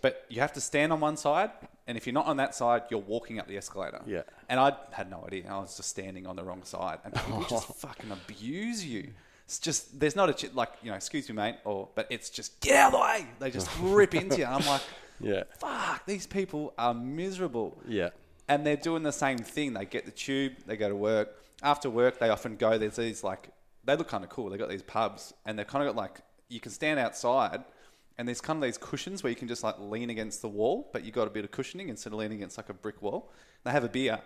But 0.00 0.24
you 0.28 0.40
have 0.40 0.52
to 0.52 0.60
stand 0.60 0.92
on 0.92 1.00
one 1.00 1.16
side, 1.16 1.50
and 1.88 1.98
if 1.98 2.06
you're 2.06 2.14
not 2.14 2.26
on 2.26 2.36
that 2.36 2.54
side, 2.54 2.82
you're 2.90 3.00
walking 3.00 3.40
up 3.40 3.48
the 3.48 3.56
escalator. 3.56 4.00
Yeah. 4.06 4.22
And 4.48 4.60
I 4.60 4.76
had 4.92 5.10
no 5.10 5.24
idea. 5.26 5.48
I 5.50 5.58
was 5.58 5.76
just 5.76 5.88
standing 5.88 6.26
on 6.28 6.36
the 6.36 6.44
wrong 6.44 6.62
side, 6.62 6.98
and 7.04 7.12
people 7.12 7.44
just 7.50 7.66
fucking 7.74 8.12
abuse 8.12 8.84
you 8.84 9.10
it's 9.52 9.58
just 9.58 10.00
there's 10.00 10.16
not 10.16 10.30
a 10.30 10.32
ch- 10.32 10.54
like 10.54 10.70
you 10.82 10.88
know, 10.90 10.96
excuse 10.96 11.28
me, 11.28 11.34
mate, 11.34 11.56
or 11.64 11.88
but 11.94 12.06
it's 12.10 12.30
just 12.30 12.58
get 12.60 12.76
out 12.76 12.86
of 12.86 12.92
the 12.92 13.00
way. 13.00 13.26
They 13.38 13.50
just 13.50 13.68
rip 13.80 14.14
into 14.14 14.38
you. 14.38 14.44
And 14.44 14.54
I'm 14.54 14.66
like, 14.66 14.80
Yeah. 15.20 15.42
fuck, 15.58 16.06
these 16.06 16.26
people 16.26 16.72
are 16.78 16.94
miserable. 16.94 17.76
Yeah. 17.86 18.10
And 18.48 18.64
they're 18.66 18.76
doing 18.76 19.02
the 19.02 19.12
same 19.12 19.38
thing. 19.38 19.74
They 19.74 19.84
get 19.84 20.06
the 20.06 20.10
tube, 20.10 20.54
they 20.66 20.76
go 20.76 20.88
to 20.88 20.96
work. 20.96 21.41
After 21.62 21.88
work, 21.88 22.18
they 22.18 22.28
often 22.28 22.56
go. 22.56 22.78
There's 22.78 22.96
these 22.96 23.22
like 23.22 23.50
they 23.84 23.96
look 23.96 24.08
kind 24.08 24.24
of 24.24 24.30
cool. 24.30 24.50
They 24.50 24.58
got 24.58 24.68
these 24.68 24.82
pubs, 24.82 25.32
and 25.44 25.58
they've 25.58 25.66
kind 25.66 25.86
of 25.86 25.94
got 25.94 26.00
like 26.00 26.20
you 26.48 26.60
can 26.60 26.72
stand 26.72 26.98
outside, 26.98 27.64
and 28.18 28.28
there's 28.28 28.40
kind 28.40 28.58
of 28.58 28.62
these 28.62 28.78
cushions 28.78 29.22
where 29.22 29.30
you 29.30 29.36
can 29.36 29.48
just 29.48 29.62
like 29.62 29.76
lean 29.78 30.10
against 30.10 30.42
the 30.42 30.48
wall, 30.48 30.90
but 30.92 31.04
you 31.04 31.12
got 31.12 31.26
a 31.26 31.30
bit 31.30 31.44
of 31.44 31.50
cushioning 31.50 31.88
instead 31.88 32.12
of 32.12 32.18
leaning 32.18 32.38
against 32.38 32.56
like 32.56 32.68
a 32.68 32.74
brick 32.74 33.00
wall. 33.00 33.30
They 33.64 33.70
have 33.70 33.84
a 33.84 33.88
beer, 33.88 34.20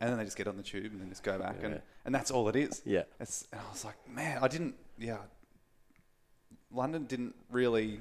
and 0.00 0.10
then 0.10 0.18
they 0.18 0.24
just 0.24 0.36
get 0.36 0.48
on 0.48 0.56
the 0.56 0.62
tube 0.62 0.92
and 0.92 1.00
then 1.00 1.08
just 1.08 1.22
go 1.22 1.38
back, 1.38 1.56
and, 1.62 1.80
and 2.04 2.14
that's 2.14 2.30
all 2.30 2.48
it 2.48 2.56
is. 2.56 2.82
Yeah. 2.84 3.02
It's, 3.20 3.46
and 3.52 3.60
I 3.60 3.70
was 3.70 3.84
like, 3.84 3.96
man, 4.08 4.38
I 4.42 4.48
didn't. 4.48 4.74
Yeah, 4.98 5.18
London 6.72 7.04
didn't 7.04 7.34
really. 7.50 8.00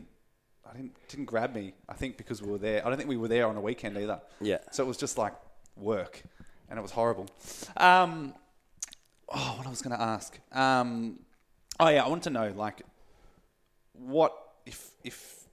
I 0.69 0.73
didn't 0.75 0.95
didn't 1.07 1.25
grab 1.25 1.53
me. 1.55 1.73
I 1.89 1.93
think 1.93 2.17
because 2.17 2.41
we 2.41 2.51
were 2.51 2.57
there. 2.57 2.85
I 2.85 2.89
don't 2.89 2.97
think 2.97 3.09
we 3.09 3.17
were 3.17 3.27
there 3.27 3.47
on 3.47 3.57
a 3.57 3.61
weekend 3.61 3.97
either. 3.97 4.21
Yeah. 4.39 4.59
So 4.71 4.83
it 4.83 4.87
was 4.87 4.97
just 4.97 5.17
like 5.17 5.33
work, 5.75 6.21
and 6.69 6.77
it 6.77 6.81
was 6.81 6.91
horrible. 6.91 7.27
Um, 7.77 8.33
oh, 9.33 9.55
what 9.57 9.67
I 9.67 9.69
was 9.69 9.81
going 9.81 9.95
to 9.95 10.01
ask. 10.01 10.39
Um, 10.51 11.19
oh 11.79 11.87
yeah, 11.89 12.03
I 12.03 12.07
want 12.07 12.23
to 12.23 12.29
know 12.29 12.53
like, 12.55 12.81
what 13.93 14.33
if 14.65 14.91
if 15.03 15.45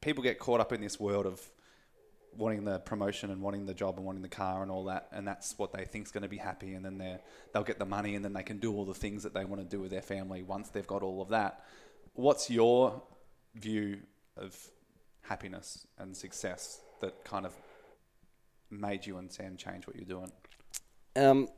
people 0.00 0.22
get 0.22 0.38
caught 0.38 0.60
up 0.60 0.72
in 0.72 0.80
this 0.80 0.98
world 0.98 1.26
of 1.26 1.40
wanting 2.36 2.64
the 2.64 2.80
promotion 2.80 3.30
and 3.30 3.40
wanting 3.40 3.64
the 3.64 3.74
job 3.74 3.96
and 3.96 4.04
wanting 4.04 4.22
the 4.22 4.28
car 4.28 4.62
and 4.62 4.70
all 4.70 4.84
that, 4.84 5.08
and 5.12 5.26
that's 5.26 5.58
what 5.58 5.72
they 5.72 5.84
think's 5.84 6.10
going 6.10 6.22
to 6.22 6.28
be 6.28 6.36
happy, 6.36 6.74
and 6.74 6.84
then 6.84 6.98
they 6.98 7.18
they'll 7.52 7.62
get 7.62 7.78
the 7.78 7.86
money, 7.86 8.14
and 8.14 8.24
then 8.24 8.32
they 8.32 8.42
can 8.42 8.58
do 8.58 8.72
all 8.74 8.84
the 8.84 8.94
things 8.94 9.22
that 9.22 9.34
they 9.34 9.44
want 9.44 9.62
to 9.62 9.68
do 9.68 9.80
with 9.80 9.90
their 9.90 10.02
family 10.02 10.42
once 10.42 10.68
they've 10.68 10.86
got 10.86 11.02
all 11.02 11.22
of 11.22 11.28
that. 11.28 11.64
What's 12.14 12.50
your 12.50 13.02
view 13.54 14.00
of 14.36 14.56
happiness 15.22 15.86
and 15.98 16.16
success 16.16 16.80
that 17.00 17.24
kind 17.24 17.46
of 17.46 17.54
made 18.70 19.06
you 19.06 19.18
and 19.18 19.30
Sam 19.30 19.56
change 19.56 19.86
what 19.86 19.96
you're 19.96 20.04
doing? 20.04 20.32
Um, 21.16 21.48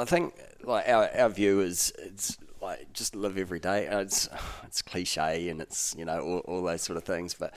I 0.00 0.06
think 0.06 0.34
like 0.64 0.88
our 0.88 1.10
our 1.14 1.28
view 1.28 1.60
is 1.60 1.92
it's 1.98 2.38
like 2.62 2.90
just 2.94 3.14
live 3.14 3.36
every 3.36 3.60
day. 3.60 3.86
It's 3.86 4.28
it's 4.64 4.80
cliche 4.80 5.50
and 5.50 5.60
it's 5.60 5.94
you 5.96 6.06
know 6.06 6.20
all, 6.20 6.38
all 6.40 6.62
those 6.62 6.82
sort 6.82 6.96
of 6.96 7.04
things, 7.04 7.34
but 7.34 7.52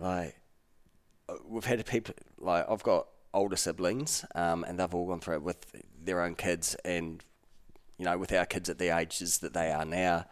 like 0.00 0.36
we've 1.48 1.64
had 1.64 1.84
people 1.86 2.14
like 2.38 2.68
I've 2.68 2.82
got 2.82 3.06
older 3.32 3.56
siblings, 3.56 4.24
um, 4.34 4.64
and 4.64 4.78
they've 4.78 4.92
all 4.92 5.06
gone 5.06 5.20
through 5.20 5.36
it 5.36 5.42
with 5.42 5.64
their 6.02 6.20
own 6.22 6.34
kids, 6.34 6.74
and 6.84 7.22
you 7.96 8.06
know 8.06 8.18
with 8.18 8.32
our 8.32 8.44
kids 8.44 8.68
at 8.68 8.78
the 8.78 8.88
ages 8.88 9.38
that 9.38 9.54
they 9.54 9.70
are 9.70 9.84
now. 9.84 10.26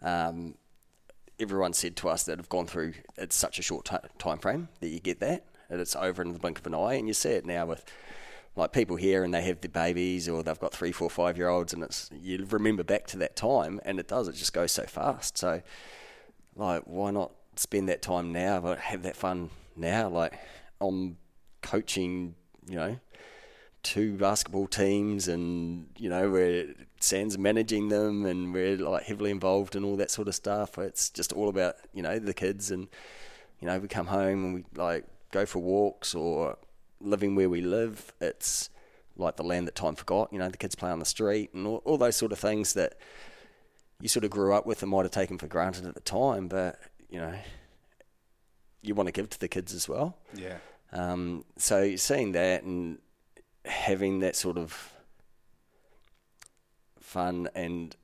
Um, 0.00 0.54
everyone 1.38 1.72
said 1.72 1.96
to 1.96 2.08
us 2.08 2.22
that 2.24 2.38
have 2.38 2.48
gone 2.48 2.66
through 2.66 2.92
it's 3.16 3.34
such 3.34 3.58
a 3.58 3.62
short 3.62 3.84
t- 3.84 3.96
time 4.18 4.38
frame 4.38 4.68
that 4.80 4.88
you 4.88 5.00
get 5.00 5.18
that 5.18 5.44
and 5.68 5.80
it's 5.80 5.96
over 5.96 6.22
in 6.22 6.32
the 6.32 6.38
blink 6.38 6.58
of 6.58 6.66
an 6.66 6.74
eye 6.74 6.94
and 6.94 7.08
you 7.08 7.14
see 7.14 7.30
it 7.30 7.44
now 7.44 7.66
with 7.66 7.84
like 8.54 8.72
people 8.72 8.96
here 8.96 9.24
and 9.24 9.32
they 9.32 9.42
have 9.42 9.60
their 9.60 9.70
babies 9.70 10.28
or 10.28 10.42
they've 10.42 10.60
got 10.60 10.72
three 10.72 10.92
four 10.92 11.08
five 11.08 11.36
year 11.36 11.48
olds 11.48 11.72
and 11.72 11.82
it's 11.82 12.10
you 12.12 12.46
remember 12.50 12.82
back 12.82 13.06
to 13.06 13.16
that 13.18 13.34
time 13.34 13.80
and 13.84 13.98
it 13.98 14.08
does 14.08 14.28
it 14.28 14.34
just 14.34 14.52
goes 14.52 14.72
so 14.72 14.84
fast 14.84 15.38
so 15.38 15.62
like 16.56 16.82
why 16.84 17.10
not 17.10 17.32
spend 17.56 17.88
that 17.88 18.02
time 18.02 18.32
now 18.32 18.60
but 18.60 18.78
have 18.78 19.02
that 19.02 19.16
fun 19.16 19.50
now 19.76 20.08
like 20.08 20.38
i'm 20.80 21.16
coaching 21.62 22.34
you 22.68 22.76
know 22.76 22.98
two 23.82 24.16
basketball 24.16 24.66
teams 24.66 25.28
and 25.28 25.86
you 25.96 26.08
know 26.08 26.30
we're 26.30 26.72
Sam's 27.02 27.36
managing 27.36 27.88
them 27.88 28.24
and 28.26 28.54
we're 28.54 28.76
like 28.76 29.04
heavily 29.04 29.30
involved 29.30 29.74
in 29.74 29.84
all 29.84 29.96
that 29.96 30.10
sort 30.10 30.28
of 30.28 30.34
stuff. 30.34 30.78
It's 30.78 31.10
just 31.10 31.32
all 31.32 31.48
about, 31.48 31.76
you 31.92 32.02
know, 32.02 32.18
the 32.18 32.34
kids 32.34 32.70
and 32.70 32.88
you 33.60 33.68
know, 33.68 33.78
we 33.78 33.88
come 33.88 34.06
home 34.06 34.44
and 34.44 34.54
we 34.54 34.64
like 34.74 35.04
go 35.30 35.46
for 35.46 35.60
walks 35.60 36.14
or 36.14 36.56
living 37.02 37.34
where 37.34 37.48
we 37.48 37.60
live. 37.60 38.12
It's 38.20 38.70
like 39.16 39.36
the 39.36 39.44
land 39.44 39.66
that 39.66 39.74
time 39.74 39.94
forgot, 39.94 40.32
you 40.32 40.38
know, 40.38 40.48
the 40.48 40.56
kids 40.56 40.74
play 40.74 40.90
on 40.90 40.98
the 40.98 41.04
street 41.04 41.52
and 41.54 41.66
all, 41.66 41.82
all 41.84 41.98
those 41.98 42.16
sort 42.16 42.32
of 42.32 42.38
things 42.38 42.72
that 42.74 42.94
you 44.00 44.08
sort 44.08 44.24
of 44.24 44.30
grew 44.30 44.52
up 44.54 44.66
with 44.66 44.82
and 44.82 44.90
might 44.90 45.04
have 45.04 45.12
taken 45.12 45.38
for 45.38 45.46
granted 45.46 45.86
at 45.86 45.94
the 45.94 46.00
time, 46.00 46.48
but 46.48 46.78
you 47.08 47.20
know, 47.20 47.34
you 48.80 48.94
want 48.94 49.06
to 49.06 49.12
give 49.12 49.30
to 49.30 49.38
the 49.38 49.48
kids 49.48 49.74
as 49.74 49.88
well. 49.88 50.16
Yeah. 50.34 50.56
Um, 50.92 51.44
so 51.56 51.96
seeing 51.96 52.32
that 52.32 52.64
and 52.64 52.98
having 53.64 54.20
that 54.20 54.34
sort 54.34 54.58
of 54.58 54.92
fun 57.00 57.48
and 57.54 57.94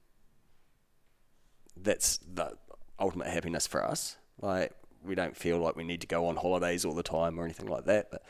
that's 1.76 2.18
the 2.18 2.56
ultimate 2.98 3.28
happiness 3.28 3.66
for 3.66 3.84
us. 3.84 4.16
Like 4.40 4.72
we 5.04 5.14
don't 5.14 5.36
feel 5.36 5.58
like 5.58 5.76
we 5.76 5.84
need 5.84 6.00
to 6.02 6.06
go 6.06 6.26
on 6.26 6.36
holidays 6.36 6.84
all 6.84 6.94
the 6.94 7.02
time 7.02 7.38
or 7.38 7.44
anything 7.44 7.66
like 7.66 7.86
that, 7.86 8.10
but 8.10 8.22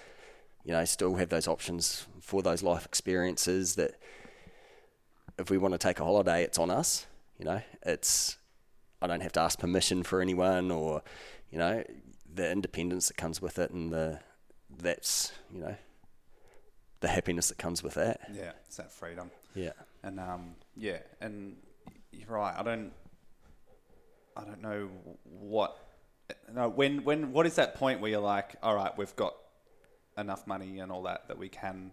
you 0.68 0.74
know, 0.74 0.84
still 0.84 1.14
have 1.14 1.30
those 1.30 1.48
options 1.48 2.06
for 2.20 2.42
those 2.42 2.62
life 2.62 2.84
experiences 2.84 3.76
that 3.76 3.98
if 5.38 5.48
we 5.48 5.56
want 5.56 5.72
to 5.72 5.78
take 5.78 5.98
a 5.98 6.04
holiday, 6.04 6.42
it's 6.42 6.58
on 6.58 6.68
us. 6.70 7.06
You 7.38 7.46
know, 7.46 7.62
it's 7.86 8.36
I 9.00 9.06
don't 9.06 9.22
have 9.22 9.32
to 9.32 9.40
ask 9.40 9.58
permission 9.58 10.02
for 10.02 10.20
anyone 10.20 10.70
or, 10.70 11.02
you 11.50 11.58
know, 11.58 11.82
the 12.34 12.52
independence 12.52 13.08
that 13.08 13.16
comes 13.16 13.40
with 13.40 13.58
it 13.58 13.70
and 13.70 13.90
the 13.90 14.20
that's, 14.78 15.32
you 15.50 15.62
know, 15.62 15.74
the 17.00 17.08
happiness 17.08 17.48
that 17.48 17.56
comes 17.56 17.82
with 17.82 17.94
that. 17.94 18.20
Yeah. 18.30 18.52
It's 18.66 18.76
that 18.76 18.92
freedom. 18.92 19.30
Yeah. 19.54 19.72
And 20.02 20.20
um, 20.20 20.54
yeah, 20.76 20.98
and 21.22 21.56
you're 22.12 22.28
right. 22.28 22.54
I 22.54 22.62
don't, 22.62 22.92
I 24.36 24.44
don't 24.44 24.60
know 24.60 24.90
what. 25.24 25.78
No, 26.52 26.68
when 26.68 27.04
when 27.04 27.32
what 27.32 27.46
is 27.46 27.54
that 27.54 27.76
point 27.76 28.02
where 28.02 28.10
you're 28.10 28.20
like, 28.20 28.56
all 28.62 28.74
right, 28.74 28.92
we've 28.98 29.16
got 29.16 29.34
enough 30.18 30.46
money 30.46 30.80
and 30.80 30.90
all 30.92 31.02
that 31.04 31.28
that 31.28 31.38
we 31.38 31.48
can 31.48 31.92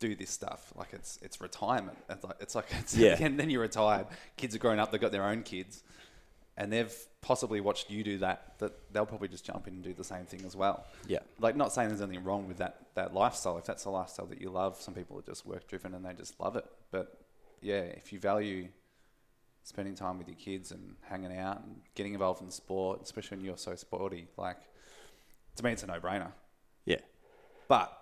do 0.00 0.14
this 0.16 0.30
stuff. 0.30 0.72
Like 0.76 0.92
it's 0.92 1.18
it's 1.22 1.40
retirement. 1.40 1.98
It's 2.08 2.24
like 2.24 2.36
it's 2.40 2.54
like 2.54 2.66
it's, 2.78 2.96
Yeah. 2.96 3.16
and 3.20 3.38
then 3.40 3.50
you're 3.50 3.60
retired. 3.62 4.06
Kids 4.36 4.54
are 4.54 4.58
grown 4.58 4.78
up. 4.78 4.90
They've 4.90 5.00
got 5.00 5.12
their 5.12 5.24
own 5.24 5.42
kids, 5.42 5.82
and 6.56 6.72
they've 6.72 6.94
possibly 7.20 7.60
watched 7.60 7.90
you 7.90 8.02
do 8.02 8.18
that. 8.18 8.54
That 8.58 8.72
they'll 8.92 9.06
probably 9.06 9.28
just 9.28 9.44
jump 9.44 9.66
in 9.68 9.74
and 9.74 9.82
do 9.84 9.92
the 9.92 10.04
same 10.04 10.24
thing 10.24 10.42
as 10.46 10.56
well. 10.56 10.84
Yeah. 11.06 11.18
Like 11.38 11.54
not 11.56 11.72
saying 11.72 11.88
there's 11.88 12.00
anything 12.00 12.24
wrong 12.24 12.48
with 12.48 12.58
that 12.58 12.86
that 12.94 13.12
lifestyle. 13.14 13.58
If 13.58 13.64
that's 13.66 13.84
a 13.84 13.90
lifestyle 13.90 14.26
that 14.26 14.40
you 14.40 14.50
love, 14.50 14.80
some 14.80 14.94
people 14.94 15.18
are 15.18 15.22
just 15.22 15.44
work 15.46 15.68
driven 15.68 15.94
and 15.94 16.04
they 16.04 16.14
just 16.14 16.40
love 16.40 16.56
it. 16.56 16.64
But 16.90 17.18
yeah, 17.60 17.80
if 17.82 18.12
you 18.12 18.18
value 18.18 18.68
spending 19.62 19.94
time 19.94 20.16
with 20.16 20.26
your 20.26 20.36
kids 20.38 20.72
and 20.72 20.96
hanging 21.02 21.36
out 21.36 21.62
and 21.62 21.82
getting 21.94 22.14
involved 22.14 22.40
in 22.40 22.50
sport, 22.50 23.00
especially 23.02 23.36
when 23.36 23.44
you're 23.44 23.58
so 23.58 23.74
sporty, 23.76 24.26
like 24.38 24.56
to 25.56 25.62
me 25.64 25.72
it's 25.72 25.82
a 25.82 25.86
no 25.86 26.00
brainer. 26.00 26.32
Yeah. 26.86 26.96
But 27.70 27.96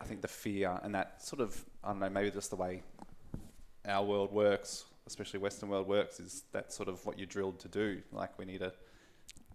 I 0.00 0.04
think 0.04 0.22
the 0.22 0.28
fear 0.28 0.80
and 0.82 0.94
that 0.94 1.22
sort 1.22 1.42
of 1.42 1.66
I 1.84 1.88
don't 1.88 2.00
know, 2.00 2.08
maybe 2.08 2.30
just 2.30 2.48
the 2.48 2.56
way 2.56 2.82
our 3.86 4.02
world 4.02 4.32
works, 4.32 4.86
especially 5.06 5.38
Western 5.38 5.68
world 5.68 5.86
works, 5.86 6.18
is 6.18 6.44
that 6.52 6.72
sort 6.72 6.88
of 6.88 7.04
what 7.04 7.18
you're 7.18 7.26
drilled 7.26 7.58
to 7.60 7.68
do. 7.68 8.00
Like 8.10 8.38
we 8.38 8.46
need 8.46 8.60
to 8.60 8.72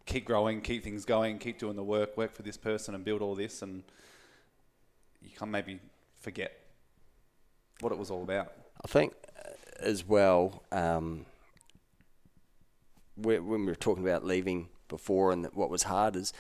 keep 0.05 0.25
growing, 0.25 0.61
keep 0.61 0.83
things 0.83 1.05
going, 1.05 1.39
keep 1.39 1.57
doing 1.57 1.75
the 1.75 1.83
work, 1.83 2.15
work 2.17 2.31
for 2.31 2.43
this 2.43 2.55
person 2.55 2.93
and 2.93 3.03
build 3.03 3.23
all 3.23 3.33
this 3.33 3.63
and 3.63 3.81
you 5.23 5.31
can 5.35 5.49
maybe 5.49 5.79
forget 6.19 6.51
what 7.79 7.91
it 7.91 7.97
was 7.97 8.11
all 8.11 8.21
about. 8.21 8.53
I 8.85 8.87
think 8.87 9.15
as 9.79 10.07
well, 10.07 10.61
um, 10.71 11.25
when 13.15 13.47
we 13.47 13.65
were 13.65 13.73
talking 13.73 14.03
about 14.03 14.23
leaving 14.23 14.69
before 14.87 15.31
and 15.31 15.47
what 15.55 15.71
was 15.71 15.81
hard 15.81 16.15
is 16.15 16.31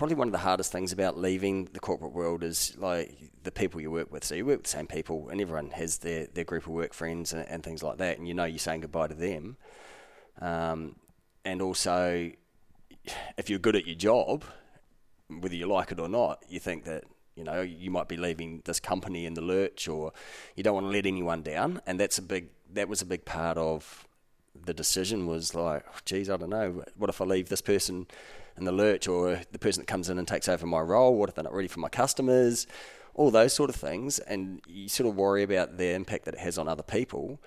probably 0.00 0.16
one 0.16 0.28
of 0.28 0.32
the 0.32 0.38
hardest 0.38 0.72
things 0.72 0.92
about 0.92 1.18
leaving 1.18 1.68
the 1.74 1.78
corporate 1.78 2.14
world 2.14 2.42
is 2.42 2.74
like 2.78 3.14
the 3.42 3.50
people 3.50 3.82
you 3.82 3.90
work 3.90 4.10
with. 4.10 4.24
So 4.24 4.34
you 4.34 4.46
work 4.46 4.60
with 4.60 4.64
the 4.64 4.70
same 4.70 4.86
people, 4.86 5.28
and 5.28 5.42
everyone 5.42 5.72
has 5.72 5.98
their, 5.98 6.26
their 6.26 6.44
group 6.44 6.62
of 6.62 6.70
work 6.70 6.94
friends 6.94 7.34
and, 7.34 7.46
and 7.46 7.62
things 7.62 7.82
like 7.82 7.98
that, 7.98 8.16
and 8.16 8.26
you 8.26 8.32
know 8.32 8.46
you're 8.46 8.58
saying 8.58 8.80
goodbye 8.80 9.08
to 9.08 9.14
them. 9.14 9.58
Um, 10.40 10.96
and 11.44 11.60
also, 11.60 12.32
if 13.36 13.50
you're 13.50 13.58
good 13.58 13.76
at 13.76 13.86
your 13.86 13.94
job, 13.94 14.44
whether 15.28 15.54
you 15.54 15.66
like 15.66 15.92
it 15.92 16.00
or 16.00 16.08
not, 16.08 16.42
you 16.48 16.60
think 16.60 16.84
that 16.84 17.04
you 17.36 17.44
know 17.44 17.60
you 17.60 17.90
might 17.90 18.08
be 18.08 18.16
leaving 18.16 18.62
this 18.64 18.80
company 18.80 19.26
in 19.26 19.34
the 19.34 19.42
lurch, 19.42 19.86
or 19.86 20.14
you 20.56 20.62
don't 20.62 20.76
want 20.76 20.86
to 20.86 20.90
let 20.90 21.04
anyone 21.04 21.42
down, 21.42 21.82
and 21.86 22.00
that's 22.00 22.16
a 22.16 22.22
big 22.22 22.48
that 22.72 22.88
was 22.88 23.02
a 23.02 23.06
big 23.06 23.26
part 23.26 23.58
of 23.58 24.08
the 24.64 24.72
decision 24.72 25.26
was 25.26 25.54
like, 25.54 25.84
oh, 25.86 25.98
geez, 26.06 26.30
I 26.30 26.38
don't 26.38 26.48
know, 26.48 26.84
what 26.96 27.10
if 27.10 27.20
I 27.20 27.26
leave 27.26 27.50
this 27.50 27.60
person 27.60 28.06
in 28.60 28.66
the 28.66 28.72
lurch, 28.72 29.08
or 29.08 29.40
the 29.50 29.58
person 29.58 29.82
that 29.82 29.86
comes 29.86 30.08
in 30.08 30.18
and 30.18 30.28
takes 30.28 30.48
over 30.48 30.66
my 30.66 30.80
role? 30.80 31.14
What 31.16 31.28
if 31.28 31.34
they're 31.34 31.44
not 31.44 31.54
ready 31.54 31.68
for 31.68 31.80
my 31.80 31.88
customers? 31.88 32.66
All 33.14 33.30
those 33.30 33.52
sort 33.52 33.70
of 33.70 33.76
things, 33.76 34.18
and 34.20 34.60
you 34.68 34.88
sort 34.88 35.08
of 35.08 35.16
worry 35.16 35.42
about 35.42 35.76
the 35.78 35.92
impact 35.94 36.24
that 36.26 36.34
it 36.34 36.40
has 36.40 36.58
on 36.58 36.68
other 36.68 36.82
people. 36.82 37.40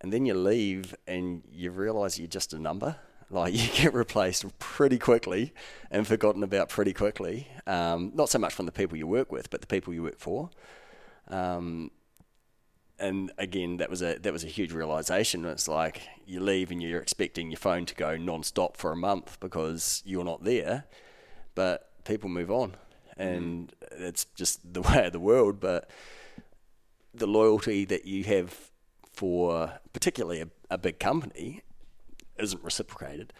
And 0.00 0.12
then 0.12 0.24
you 0.24 0.34
leave 0.34 0.94
and 1.06 1.42
you 1.52 1.70
realise 1.70 2.18
you're 2.18 2.26
just 2.26 2.54
a 2.54 2.58
number. 2.58 2.96
Like 3.30 3.54
you 3.56 3.68
get 3.72 3.94
replaced 3.94 4.46
pretty 4.58 4.98
quickly 4.98 5.52
and 5.90 6.06
forgotten 6.06 6.42
about 6.42 6.68
pretty 6.68 6.92
quickly. 6.92 7.48
Um, 7.66 8.12
not 8.14 8.28
so 8.28 8.38
much 8.38 8.54
from 8.54 8.66
the 8.66 8.72
people 8.72 8.96
you 8.96 9.06
work 9.06 9.30
with, 9.30 9.50
but 9.50 9.60
the 9.60 9.66
people 9.66 9.92
you 9.94 10.02
work 10.02 10.18
for. 10.18 10.50
Um, 11.28 11.90
and 13.00 13.32
again, 13.38 13.78
that 13.78 13.90
was 13.90 14.02
a 14.02 14.18
that 14.18 14.32
was 14.32 14.44
a 14.44 14.48
huge 14.48 14.72
realization. 14.72 15.44
It's 15.44 15.66
like 15.68 16.02
you 16.26 16.40
leave 16.40 16.70
and 16.70 16.82
you're 16.82 17.00
expecting 17.00 17.50
your 17.50 17.58
phone 17.58 17.86
to 17.86 17.94
go 17.94 18.16
non-stop 18.16 18.76
for 18.76 18.92
a 18.92 18.96
month 18.96 19.38
because 19.40 20.02
you're 20.04 20.24
not 20.24 20.44
there, 20.44 20.84
but 21.54 21.90
people 22.04 22.28
move 22.28 22.50
on, 22.50 22.76
and 23.16 23.74
it's 23.92 24.24
just 24.36 24.72
the 24.74 24.82
way 24.88 25.06
of 25.06 25.12
the 25.12 25.20
world. 25.20 25.60
But 25.60 25.90
the 27.14 27.26
loyalty 27.26 27.84
that 27.86 28.04
you 28.06 28.24
have 28.24 28.70
for 29.12 29.80
particularly 29.92 30.40
a, 30.40 30.48
a 30.70 30.78
big 30.78 30.98
company 31.00 31.62
isn't 32.38 32.62
reciprocated. 32.62 33.32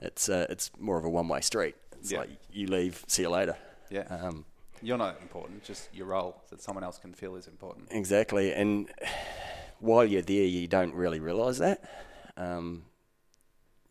It's 0.00 0.28
uh, 0.28 0.46
it's 0.50 0.70
more 0.78 0.98
of 0.98 1.04
a 1.04 1.10
one 1.10 1.28
way 1.28 1.40
street. 1.40 1.76
It's 2.00 2.10
Yeah. 2.10 2.18
like 2.20 2.30
you 2.50 2.66
leave, 2.66 3.04
see 3.06 3.22
you 3.22 3.30
later. 3.30 3.56
Yeah. 3.90 4.02
Um, 4.10 4.44
You're 4.82 4.98
not 4.98 5.20
important, 5.22 5.62
just 5.62 5.88
your 5.94 6.06
role 6.06 6.42
that 6.50 6.60
someone 6.60 6.82
else 6.82 6.98
can 6.98 7.12
feel 7.14 7.36
is 7.36 7.46
important. 7.46 7.88
Exactly, 7.90 8.52
and 8.52 8.90
while 9.78 10.04
you're 10.04 10.22
there, 10.22 10.44
you 10.44 10.66
don't 10.66 10.94
really 10.94 11.20
realise 11.20 11.58
that. 11.58 11.82
Um, 12.36 12.84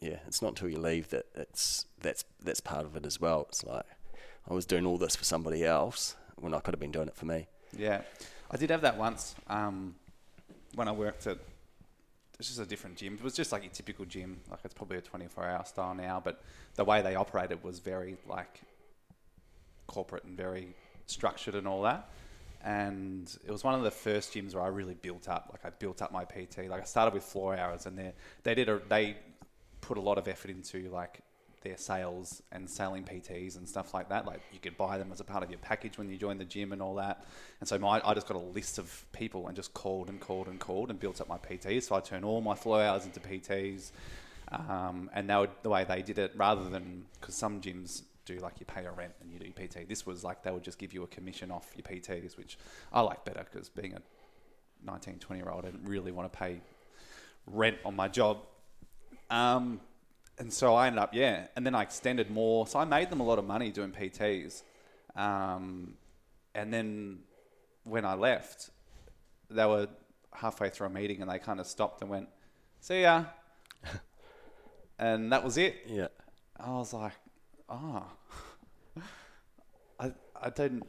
yeah, 0.02 0.18
it's 0.28 0.42
not 0.42 0.50
until 0.50 0.68
you 0.68 0.80
leave 0.80 1.10
that 1.10 1.28
it's 1.36 1.86
that's 2.02 2.26
that's 2.44 2.60
part 2.60 2.86
of 2.86 2.96
it 2.96 3.06
as 3.06 3.22
well. 3.22 3.46
It's 3.50 3.64
like 3.64 3.86
I 4.50 4.54
was 4.54 4.66
doing 4.66 4.86
all 4.86 4.98
this 4.98 5.16
for 5.16 5.24
somebody 5.24 5.64
else 5.64 6.16
when 6.36 6.54
I 6.54 6.60
could 6.60 6.74
have 6.74 6.80
been 6.80 6.92
doing 6.92 7.08
it 7.08 7.16
for 7.16 7.26
me. 7.26 7.48
Yeah, 7.78 8.02
I 8.50 8.58
did 8.58 8.70
have 8.72 8.82
that 8.82 8.98
once 8.98 9.36
um, 9.48 9.96
when 10.76 10.88
I 10.88 10.92
worked 10.92 11.28
at. 11.28 11.38
It's 12.40 12.48
just 12.48 12.60
a 12.60 12.66
different 12.66 12.98
gym. 12.98 13.14
It 13.14 13.24
was 13.24 13.36
just 13.36 13.52
like 13.52 13.64
a 13.64 13.70
typical 13.70 14.04
gym. 14.04 14.40
Like 14.50 14.62
it's 14.64 14.74
probably 14.74 14.98
a 14.98 15.02
24-hour 15.02 15.64
style 15.66 15.94
now, 15.94 16.20
but 16.24 16.42
the 16.74 16.84
way 16.84 17.04
they 17.04 17.14
operated 17.14 17.64
was 17.64 17.78
very 17.78 18.18
like 18.28 18.62
corporate 19.86 20.24
and 20.24 20.36
very 20.36 20.74
structured 21.12 21.56
and 21.56 21.68
all 21.68 21.84
that. 21.84 22.10
And 22.64 23.36
it 23.46 23.52
was 23.52 23.64
one 23.64 23.74
of 23.74 23.84
the 23.84 23.92
first 23.92 24.34
gyms 24.34 24.54
where 24.54 24.64
I 24.64 24.68
really 24.68 24.94
built 24.94 25.28
up. 25.28 25.50
Like 25.52 25.66
I 25.66 25.76
built 25.78 26.02
up 26.02 26.12
my 26.12 26.26
PT. 26.26 26.70
Like 26.70 26.82
I 26.82 26.86
started 26.86 27.14
with 27.14 27.24
floor 27.24 27.56
hours, 27.58 27.86
and 27.86 27.98
they 27.98 28.14
they 28.44 28.56
did 28.56 28.70
a 28.70 28.80
they 28.88 29.18
put 29.82 29.98
a 29.98 30.02
lot 30.02 30.18
of 30.18 30.28
effort 30.28 30.52
into 30.52 30.90
like 30.90 31.22
their 31.64 31.78
sales 31.78 32.42
and 32.52 32.70
selling 32.70 33.04
PTs 33.04 33.58
and 33.58 33.68
stuff 33.68 33.94
like 33.94 34.10
that. 34.10 34.26
Like 34.26 34.42
you 34.52 34.60
could 34.60 34.78
buy 34.78 34.98
them 34.98 35.12
as 35.12 35.20
a 35.20 35.24
part 35.24 35.44
of 35.44 35.50
your 35.50 35.60
package 35.60 35.98
when 35.98 36.10
you 36.10 36.18
join 36.18 36.38
the 36.38 36.46
gym 36.46 36.72
and 36.72 36.82
all 36.82 36.96
that. 36.96 37.26
And 37.60 37.70
so 37.70 37.78
my, 37.78 38.02
I 38.04 38.14
just 38.14 38.28
got 38.28 38.36
a 38.36 38.40
list 38.40 38.80
of 38.80 39.06
people 39.12 39.48
and 39.48 39.56
just 39.56 39.74
called 39.74 40.10
and 40.10 40.20
called 40.20 40.48
and 40.48 40.60
called 40.60 40.90
and 40.90 41.00
built 41.00 41.22
up 41.22 41.28
my 41.28 41.38
PTs. 41.38 41.84
So 41.84 41.96
I 41.96 42.00
turned 42.00 42.26
all 42.26 42.42
my 42.42 42.56
floor 42.56 42.82
hours 42.82 43.06
into 43.06 43.20
PTs. 43.20 43.92
Um, 44.52 45.10
and 45.14 45.30
that 45.30 45.40
would, 45.40 45.50
the 45.62 45.70
way 45.70 45.86
they 45.86 46.02
did 46.02 46.20
it, 46.20 46.34
rather 46.36 46.68
than 46.70 47.06
because 47.20 47.36
some 47.36 47.62
gyms 47.62 48.02
do 48.34 48.40
like 48.40 48.60
you 48.60 48.66
pay 48.66 48.86
a 48.86 48.92
rent 48.92 49.14
and 49.22 49.32
you 49.32 49.40
do 49.40 49.52
PT. 49.52 49.88
This 49.88 50.06
was 50.06 50.24
like 50.24 50.44
they 50.44 50.52
would 50.52 50.64
just 50.64 50.78
give 50.78 50.94
you 50.94 51.04
a 51.04 51.08
commission 51.08 51.52
off 51.52 51.72
your 51.76 51.84
PTs, 51.84 52.38
which 52.38 52.58
I 52.92 53.02
like 53.02 53.24
better 53.26 53.46
because 53.52 53.70
being 53.70 53.94
a 53.94 54.02
19, 54.86 55.20
20 55.20 55.42
year 55.42 55.52
old, 55.52 55.66
I 55.66 55.72
didn't 55.72 55.86
really 55.86 56.12
want 56.12 56.32
to 56.32 56.38
pay 56.38 56.62
rent 57.46 57.78
on 57.86 57.96
my 57.96 58.08
job. 58.08 58.38
Um, 59.30 59.82
and 60.38 60.52
so 60.52 60.76
I 60.76 60.88
ended 60.88 61.00
up, 61.00 61.14
yeah, 61.14 61.48
and 61.56 61.66
then 61.66 61.76
I 61.76 61.84
extended 61.84 62.32
more. 62.32 62.66
So 62.68 62.80
I 62.80 62.86
made 62.86 63.10
them 63.10 63.20
a 63.20 63.24
lot 63.24 63.40
of 63.40 63.46
money 63.46 63.70
doing 63.72 63.92
PTs. 63.92 64.64
Um, 65.16 65.96
and 66.56 66.74
then 66.74 67.20
when 67.84 68.06
I 68.06 68.16
left, 68.16 68.70
they 69.50 69.66
were 69.66 69.88
halfway 70.34 70.70
through 70.70 70.88
a 70.88 70.90
meeting 70.90 71.22
and 71.22 71.30
they 71.30 71.40
kind 71.40 71.60
of 71.60 71.68
stopped 71.68 72.02
and 72.02 72.10
went, 72.10 72.30
see 72.80 73.02
ya. 73.02 73.26
and 75.00 75.32
that 75.32 75.44
was 75.44 75.58
it. 75.58 75.76
Yeah, 75.88 76.08
I 76.60 76.72
was 76.72 76.94
like, 76.94 77.14
ah, 77.72 78.04
I, 80.00 80.12
I 80.42 80.50
didn't, 80.50 80.84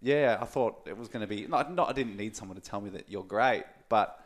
yeah, 0.00 0.38
I 0.40 0.44
thought 0.44 0.86
it 0.86 0.96
was 0.96 1.08
going 1.08 1.20
to 1.22 1.26
be, 1.26 1.46
not, 1.46 1.72
not, 1.74 1.88
I 1.88 1.92
didn't 1.92 2.16
need 2.16 2.36
someone 2.36 2.56
to 2.56 2.62
tell 2.62 2.80
me 2.80 2.90
that 2.90 3.08
you're 3.08 3.24
great, 3.24 3.64
but 3.88 4.18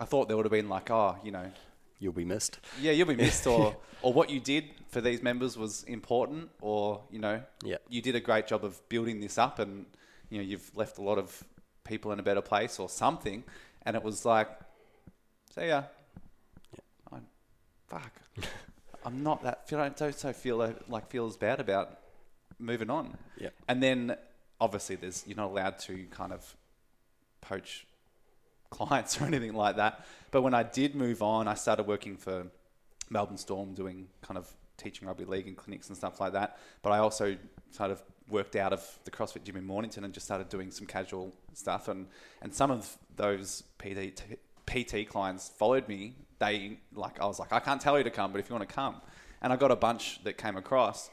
I 0.00 0.04
thought 0.04 0.28
there 0.28 0.36
would 0.36 0.46
have 0.46 0.52
been 0.52 0.68
like, 0.68 0.90
oh, 0.90 1.16
you 1.24 1.30
know, 1.32 1.50
you'll 1.98 2.12
be 2.12 2.24
missed. 2.24 2.58
yeah, 2.80 2.92
you'll 2.92 3.08
be 3.08 3.16
missed, 3.26 3.46
or 3.46 3.76
or 4.02 4.12
what 4.12 4.30
you 4.30 4.38
did 4.40 4.64
for 4.90 5.00
these 5.00 5.22
members 5.22 5.56
was 5.58 5.82
important, 5.84 6.50
or 6.60 7.02
you 7.10 7.18
know, 7.18 7.42
Yeah. 7.64 7.78
you 7.88 8.00
did 8.00 8.14
a 8.14 8.20
great 8.20 8.46
job 8.46 8.64
of 8.64 8.86
building 8.88 9.18
this 9.20 9.38
up, 9.38 9.58
and 9.58 9.86
you 10.30 10.38
know, 10.38 10.44
you've 10.44 10.70
left 10.76 10.98
a 10.98 11.02
lot 11.02 11.18
of 11.18 11.42
people 11.84 12.12
in 12.12 12.20
a 12.20 12.22
better 12.22 12.42
place, 12.42 12.78
or 12.78 12.88
something. 12.88 13.42
And 13.82 13.96
it 13.96 14.02
was 14.04 14.24
like, 14.24 14.48
see 15.54 15.68
ya. 15.68 15.84
I, 17.10 17.16
fuck, 17.88 18.12
I'm 19.08 19.22
not 19.22 19.42
that. 19.42 19.66
I 19.72 19.88
don't 19.88 20.14
so 20.14 20.32
feel 20.34 20.60
uh, 20.60 20.72
like 20.86 21.08
feel 21.08 21.26
as 21.26 21.38
bad 21.38 21.60
about 21.60 21.98
moving 22.58 22.90
on. 22.90 23.16
Yeah. 23.38 23.48
And 23.66 23.82
then 23.82 24.16
obviously, 24.60 24.96
there's 24.96 25.24
you're 25.26 25.36
not 25.36 25.50
allowed 25.50 25.78
to 25.80 26.04
kind 26.10 26.30
of 26.30 26.54
poach 27.40 27.86
clients 28.68 29.18
or 29.20 29.24
anything 29.24 29.54
like 29.54 29.76
that. 29.76 30.04
But 30.30 30.42
when 30.42 30.52
I 30.52 30.62
did 30.62 30.94
move 30.94 31.22
on, 31.22 31.48
I 31.48 31.54
started 31.54 31.86
working 31.86 32.18
for 32.18 32.48
Melbourne 33.08 33.38
Storm, 33.38 33.72
doing 33.72 34.08
kind 34.20 34.36
of 34.36 34.46
teaching 34.76 35.08
rugby 35.08 35.24
league 35.24 35.46
and 35.46 35.56
clinics 35.56 35.88
and 35.88 35.96
stuff 35.96 36.20
like 36.20 36.34
that. 36.34 36.58
But 36.82 36.90
I 36.90 36.98
also 36.98 37.34
sort 37.70 37.90
of 37.90 38.02
worked 38.28 38.56
out 38.56 38.74
of 38.74 38.86
the 39.04 39.10
CrossFit 39.10 39.42
gym 39.42 39.56
in 39.56 39.64
Mornington 39.64 40.04
and 40.04 40.12
just 40.12 40.26
started 40.26 40.50
doing 40.50 40.70
some 40.70 40.86
casual 40.86 41.32
stuff. 41.54 41.88
And 41.88 42.08
and 42.42 42.54
some 42.54 42.70
of 42.70 42.94
those 43.16 43.62
PT 43.78 44.20
PT 44.68 45.08
clients 45.08 45.48
followed 45.48 45.88
me. 45.88 46.14
They 46.38 46.78
like 46.94 47.20
I 47.20 47.26
was 47.26 47.38
like 47.38 47.52
I 47.52 47.60
can't 47.60 47.80
tell 47.80 47.96
you 47.98 48.04
to 48.04 48.10
come, 48.10 48.30
but 48.32 48.38
if 48.38 48.48
you 48.48 48.54
want 48.54 48.68
to 48.68 48.74
come, 48.74 48.96
and 49.42 49.52
I 49.52 49.56
got 49.56 49.70
a 49.70 49.76
bunch 49.76 50.22
that 50.24 50.38
came 50.38 50.56
across, 50.56 51.10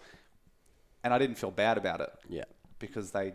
and 1.03 1.13
I 1.13 1.17
didn't 1.17 1.37
feel 1.37 1.51
bad 1.51 1.77
about 1.77 2.01
it 2.01 2.09
Yeah, 2.29 2.43
because 2.79 3.11
they 3.11 3.33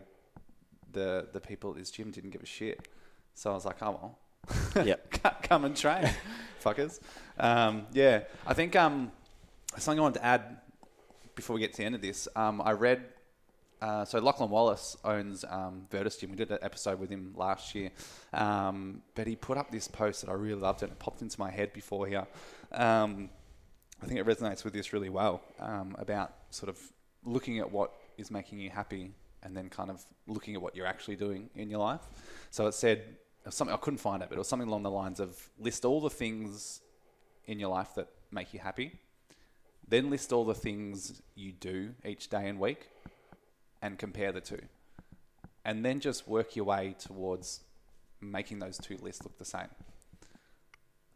the 0.92 1.28
the 1.33 1.40
people 1.40 1.70
at 1.70 1.76
this 1.76 1.90
gym 1.90 2.11
didn't 2.11 2.30
give 2.30 2.42
a 2.42 2.46
shit. 2.46 2.88
So 3.35 3.50
I 3.50 3.54
was 3.54 3.64
like, 3.64 3.83
oh 3.83 3.90
well, 3.90 4.18
yeah, 4.87 4.96
C- 5.14 5.30
come 5.42 5.64
and 5.64 5.76
train, 5.76 6.09
fuckers. 6.64 7.00
Um, 7.38 7.87
yeah, 7.92 8.24
I 8.46 8.54
think 8.54 8.76
um, 8.76 9.11
something 9.78 9.98
I 9.98 10.02
wanted 10.02 10.18
to 10.20 10.24
add 10.26 10.59
before 11.35 11.54
we 11.54 11.61
get 11.61 11.72
to 11.72 11.78
the 11.78 11.85
end 11.87 11.94
of 11.94 12.02
this. 12.02 12.28
Um, 12.37 12.61
I 12.62 12.72
read. 12.72 13.02
Uh, 13.81 14.05
so 14.05 14.19
Lachlan 14.19 14.51
Wallace 14.51 14.97
owns 15.05 15.45
um, 15.49 15.87
Gym. 15.90 16.31
We 16.31 16.37
did 16.37 16.51
an 16.51 16.59
episode 16.61 16.99
with 16.99 17.11
him 17.11 17.33
last 17.35 17.75
year, 17.75 17.90
um, 18.35 19.03
but 19.14 19.27
he 19.27 19.37
put 19.37 19.57
up 19.57 19.71
this 19.71 19.88
post 19.88 20.21
that 20.21 20.31
I 20.31 20.35
really 20.35 20.61
loved 20.61 20.83
and 20.83 20.93
it 20.93 20.99
popped 20.99 21.23
into 21.23 21.40
my 21.40 21.51
head 21.51 21.73
before 21.73 22.07
here. 22.07 22.27
Um, 22.73 23.31
I 24.03 24.07
think 24.07 24.21
it 24.21 24.27
resonates 24.27 24.64
with 24.64 24.73
this 24.73 24.93
really 24.93 25.09
well 25.09 25.43
um, 25.59 25.97
about 25.99 26.33
sort 26.51 26.69
of 26.69 26.79
looking 27.25 27.59
at 27.59 27.71
what 27.71 27.93
is 28.19 28.31
making 28.31 28.59
you 28.59 28.71
happy 28.71 29.12
and 29.43 29.57
then 29.57 29.69
kind 29.69 29.90
of 29.90 30.05
looking 30.27 30.55
at 30.55 30.62
what 30.62 30.77
you're 30.77 30.87
actually 30.87 31.16
doing 31.16 31.49
in 31.55 31.71
your 31.71 31.81
life. 31.81 32.01
So 32.51 32.66
it 32.66 32.75
said 32.75 33.05
it 33.47 33.53
something 33.53 33.75
I 33.75 33.79
couldn't 33.79 33.99
find 33.99 34.23
it, 34.23 34.29
but 34.29 34.37
it 34.37 34.38
was 34.38 34.49
something 34.49 34.69
along 34.69 34.83
the 34.83 34.90
lines 34.90 35.21
of 35.21 35.51
list 35.59 35.85
all 35.85 36.01
the 36.01 36.11
things 36.11 36.81
in 37.47 37.59
your 37.59 37.71
life 37.71 37.95
that 37.97 38.09
make 38.31 38.53
you 38.53 38.61
happy, 38.61 38.93
then 39.88 40.11
list 40.11 40.33
all 40.33 40.45
the 40.45 40.55
things 40.55 41.23
you 41.35 41.53
do 41.53 41.95
each 42.05 42.29
day 42.29 42.49
and 42.49 42.61
week, 42.61 42.88
and 43.83 43.99
compare 43.99 44.33
the 44.33 44.40
two, 44.40 44.61
and 45.64 45.85
then 45.85 46.01
just 46.01 46.29
work 46.29 46.57
your 46.57 46.64
way 46.64 46.95
towards 46.99 47.61
making 48.21 48.59
those 48.59 48.79
two 48.79 48.99
lists 49.01 49.23
look 49.23 49.38
the 49.38 49.45
same. 49.45 49.69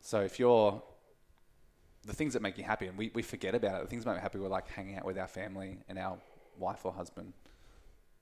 So 0.00 0.20
if 0.20 0.38
you're 0.38 0.82
the 2.06 2.12
things 2.12 2.34
that 2.34 2.42
make 2.42 2.58
you 2.58 2.64
happy, 2.64 2.86
and 2.86 2.96
we, 2.96 3.10
we 3.14 3.22
forget 3.22 3.54
about 3.54 3.80
it. 3.80 3.82
The 3.82 3.88
things 3.88 4.04
that 4.04 4.10
make 4.10 4.18
me 4.18 4.22
happy 4.22 4.38
were 4.38 4.48
like 4.48 4.68
hanging 4.68 4.96
out 4.96 5.04
with 5.04 5.18
our 5.18 5.28
family 5.28 5.78
and 5.88 5.98
our 5.98 6.18
wife 6.58 6.84
or 6.84 6.92
husband, 6.92 7.32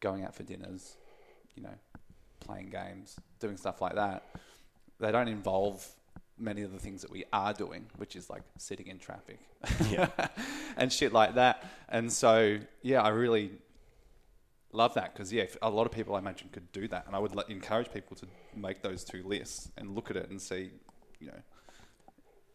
going 0.01 0.25
out 0.25 0.35
for 0.35 0.43
dinners, 0.43 0.97
you 1.57 1.63
know, 1.63 1.75
playing 2.41 2.71
games, 2.71 3.17
doing 3.41 3.57
stuff 3.57 3.81
like 3.81 3.95
that. 3.95 4.25
They 5.01 5.11
don't 5.11 5.29
involve 5.29 5.87
many 6.39 6.63
of 6.63 6.73
the 6.73 6.79
things 6.79 7.03
that 7.03 7.11
we 7.11 7.25
are 7.33 7.53
doing, 7.53 7.87
which 7.97 8.17
is 8.17 8.31
like 8.31 8.43
sitting 8.57 8.87
in 8.87 8.99
traffic 8.99 9.39
yeah. 9.91 10.09
and 10.77 10.93
shit 10.93 11.13
like 11.13 11.35
that. 11.35 11.65
And 11.89 12.13
so, 12.13 12.59
yeah, 12.83 13.03
I 13.03 13.09
really 13.09 13.51
love 14.73 14.95
that 14.95 15.13
because 15.13 15.33
yeah, 15.33 15.45
a 15.61 15.71
lot 15.71 15.87
of 15.87 15.93
people 15.93 16.15
I 16.15 16.19
imagine 16.19 16.49
could 16.51 16.71
do 16.73 16.89
that, 16.89 17.07
and 17.07 17.15
I 17.15 17.19
would 17.19 17.33
encourage 17.49 17.93
people 17.93 18.17
to 18.17 18.27
make 18.57 18.83
those 18.83 19.05
two 19.05 19.23
lists 19.23 19.71
and 19.77 19.95
look 19.95 20.11
at 20.11 20.17
it 20.17 20.31
and 20.31 20.41
see, 20.41 20.71
you 21.21 21.29
know, 21.29 21.39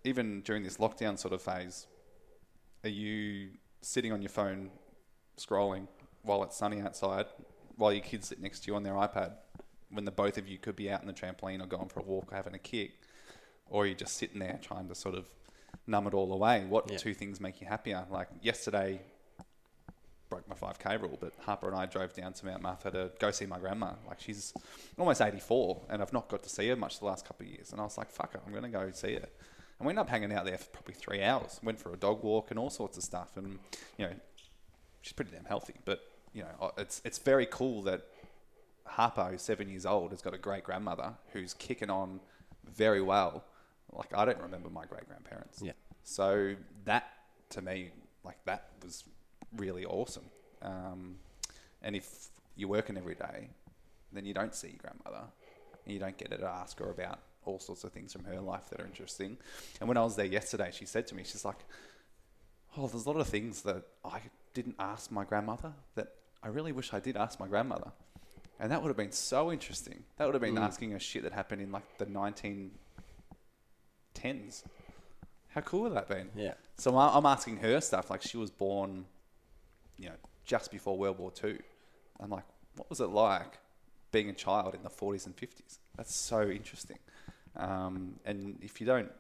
even 0.04 0.42
during 0.42 0.64
this 0.64 0.78
lockdown 0.78 1.18
sort 1.18 1.34
of 1.34 1.42
phase, 1.42 1.88
are 2.84 2.90
you 2.90 3.50
sitting 3.82 4.12
on 4.12 4.22
your 4.22 4.30
phone 4.30 4.70
scrolling 5.38 5.88
while 6.24 6.44
it's 6.44 6.58
sunny 6.58 6.82
outside, 6.82 7.26
while 7.76 7.94
your 7.94 8.04
kids 8.04 8.28
sit 8.28 8.42
next 8.42 8.62
to 8.62 8.72
you 8.72 8.76
on 8.76 8.84
their 8.84 8.94
iPad, 8.94 9.34
when 9.92 10.06
the 10.06 10.12
both 10.12 10.38
of 10.38 10.48
you 10.48 10.58
could 10.58 10.76
be 10.76 10.90
out 10.92 11.02
in 11.02 11.08
the 11.08 11.14
trampoline 11.14 11.62
or 11.62 11.68
going 11.68 11.88
for 11.88 12.00
a 12.00 12.04
walk 12.04 12.32
or 12.32 12.36
having 12.36 12.54
a 12.56 12.60
kick, 12.60 13.02
or 13.70 13.84
are 13.84 13.88
you 13.88 13.96
just 13.96 14.16
sitting 14.18 14.40
there 14.40 14.60
trying 14.62 14.88
to 14.88 14.96
sort 14.96 15.16
of 15.16 15.28
numb 15.86 16.08
it 16.08 16.14
all 16.14 16.32
away? 16.34 16.66
What 16.66 16.90
Yeah. 16.92 16.98
two 16.98 17.14
things 17.14 17.40
make 17.40 17.62
you 17.62 17.68
happier? 17.68 18.06
Like 18.10 18.30
yesterday, 18.42 19.02
broke 20.30 20.48
my 20.48 20.56
5k 20.56 21.02
rule, 21.02 21.18
but 21.20 21.34
Harper 21.42 21.68
and 21.68 21.76
I 21.76 21.86
drove 21.86 22.14
down 22.14 22.34
to 22.34 22.46
Mount 22.46 22.62
Martha 22.62 22.92
to 22.92 23.12
go 23.20 23.32
see 23.32 23.46
my 23.46 23.60
grandma. 23.60 23.94
Like 24.08 24.20
she's 24.20 24.54
almost 24.98 25.22
84, 25.22 25.82
and 25.90 26.02
I've 26.02 26.14
not 26.14 26.28
got 26.28 26.44
to 26.44 26.50
see 26.50 26.68
her 26.70 26.76
much 26.76 27.00
the 27.00 27.06
last 27.06 27.26
couple 27.26 27.46
of 27.46 27.52
years. 27.52 27.72
And 27.72 27.80
I 27.80 27.84
was 27.84 27.98
like, 27.98 28.12
fuck 28.12 28.36
it, 28.36 28.42
I'm 28.46 28.52
going 28.52 28.64
to 28.64 28.70
go 28.70 28.90
see 28.92 29.14
her. 29.14 29.28
And 29.80 29.86
we 29.86 29.92
ended 29.92 30.02
up 30.02 30.10
hanging 30.10 30.34
out 30.34 30.46
there 30.46 30.58
for 30.58 30.70
probably 30.72 30.96
three 30.96 31.22
hours. 31.22 31.60
Went 31.64 31.80
for 31.80 31.94
a 31.94 31.98
dog 31.98 32.24
walk 32.24 32.50
and 32.50 32.60
all 32.60 32.70
sorts 32.70 32.98
of 32.98 33.04
stuff. 33.04 33.38
And 33.38 33.60
you 33.98 34.06
know, 34.06 34.14
she's 35.02 35.14
pretty 35.14 35.32
damn 35.32 35.46
healthy. 35.46 35.76
But 35.86 36.02
you 36.34 36.44
know, 36.44 36.72
it's 36.78 37.02
it's 37.06 37.20
very 37.20 37.46
cool 37.46 37.84
that 37.84 38.02
Harper, 38.86 39.26
who's 39.26 39.42
seven 39.42 39.70
years 39.70 39.86
old, 39.86 40.12
has 40.12 40.22
got 40.22 40.34
a 40.34 40.38
great 40.38 40.64
grandmother 40.64 41.14
who's 41.34 41.54
kicking 41.54 41.90
on 41.90 42.20
very 42.66 43.02
well. 43.02 43.44
Like 43.92 44.14
I 44.16 44.26
don't 44.26 44.42
remember 44.42 44.70
my 44.70 44.86
great 44.86 45.08
grandparents. 45.08 45.62
Yeah. 45.62 45.74
So 46.04 46.56
that 46.86 47.06
to 47.52 47.62
me, 47.62 47.92
like 48.24 48.38
that 48.46 48.70
was 48.84 49.04
really 49.56 49.86
awesome. 49.86 50.26
Um, 50.62 51.18
and 51.82 51.96
if 51.96 52.28
you're 52.56 52.70
working 52.70 52.98
every 52.98 53.16
day, 53.16 53.50
then 54.12 54.26
you 54.26 54.34
don't 54.34 54.56
see 54.56 54.70
your 54.70 54.78
grandmother, 54.78 55.26
and 55.86 55.94
you 55.94 56.00
don't 56.00 56.18
get 56.18 56.32
to 56.32 56.46
ask 56.46 56.80
her 56.80 56.90
about 56.90 57.20
all 57.46 57.60
sorts 57.60 57.84
of 57.84 57.92
things 57.92 58.12
from 58.12 58.26
her 58.26 58.40
life 58.42 58.70
that 58.70 58.82
are 58.82 58.86
interesting. 58.86 59.38
And 59.80 59.88
when 59.88 59.98
I 59.98 60.04
was 60.04 60.16
there 60.16 60.26
yesterday, 60.26 60.72
she 60.74 60.86
said 60.86 61.08
to 61.08 61.16
me, 61.16 61.24
she's 61.24 61.46
like, 61.46 61.64
"Oh, 62.78 62.88
there's 62.88 63.06
a 63.06 63.10
lot 63.10 63.20
of 63.20 63.28
things 63.28 63.62
that 63.64 63.84
I 64.04 64.22
didn't 64.54 64.76
ask 64.80 65.12
my 65.12 65.24
grandmother 65.24 65.74
that 65.96 66.14
I 66.44 66.50
really 66.50 66.72
wish 66.72 66.94
I 66.94 67.00
did 67.00 67.16
ask 67.16 67.40
my 67.40 67.48
grandmother." 67.48 67.92
And 68.60 68.72
that 68.72 68.82
would 68.82 68.88
have 68.90 68.98
been 68.98 69.12
so 69.12 69.52
interesting. 69.52 70.04
That 70.18 70.26
would 70.26 70.34
have 70.34 70.42
been 70.42 70.58
asking 70.58 70.92
her 70.92 71.00
shit 71.00 71.24
that 71.24 71.32
happened 71.32 71.62
in 71.62 71.72
like 71.72 71.98
the 72.00 72.08
1910s. 72.08 72.72
How 75.50 75.62
cool 75.62 75.82
would 75.84 75.94
that 75.94 76.08
have 76.08 76.18
been? 76.18 76.30
Yeah. 76.36 76.56
So 76.78 76.98
I'm 76.98 77.26
asking 77.26 77.58
her 77.58 77.80
stuff 77.82 78.10
like 78.10 78.24
she 78.24 78.36
was 78.38 78.50
born, 78.50 79.06
you 79.98 80.10
know, 80.10 80.16
just 80.46 80.72
before 80.72 80.98
World 80.98 81.20
War 81.20 81.32
Two. 81.32 81.60
I'm 82.20 82.30
like, 82.30 82.46
what 82.76 82.90
was 82.90 83.00
it 83.00 83.08
like 83.08 83.60
being 84.12 84.30
a 84.30 84.34
child 84.34 84.74
in 84.74 84.84
the 84.84 84.90
40s 84.90 85.26
and 85.26 85.36
50s? 85.36 85.80
That's 85.96 86.16
so 86.16 86.50
interesting. 86.50 86.98
Um, 87.56 88.20
and 88.26 88.58
if 88.62 88.80
you 88.80 88.88
don't, 88.88 89.12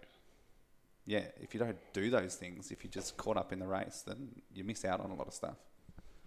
yeah, 1.05 1.23
if 1.41 1.53
you 1.53 1.59
don't 1.59 1.77
do 1.93 2.09
those 2.09 2.35
things, 2.35 2.71
if 2.71 2.83
you're 2.83 2.91
just 2.91 3.17
caught 3.17 3.37
up 3.37 3.51
in 3.51 3.59
the 3.59 3.67
race, 3.67 4.03
then 4.05 4.29
you 4.53 4.63
miss 4.63 4.85
out 4.85 4.99
on 4.99 5.11
a 5.11 5.15
lot 5.15 5.27
of 5.27 5.33
stuff. 5.33 5.55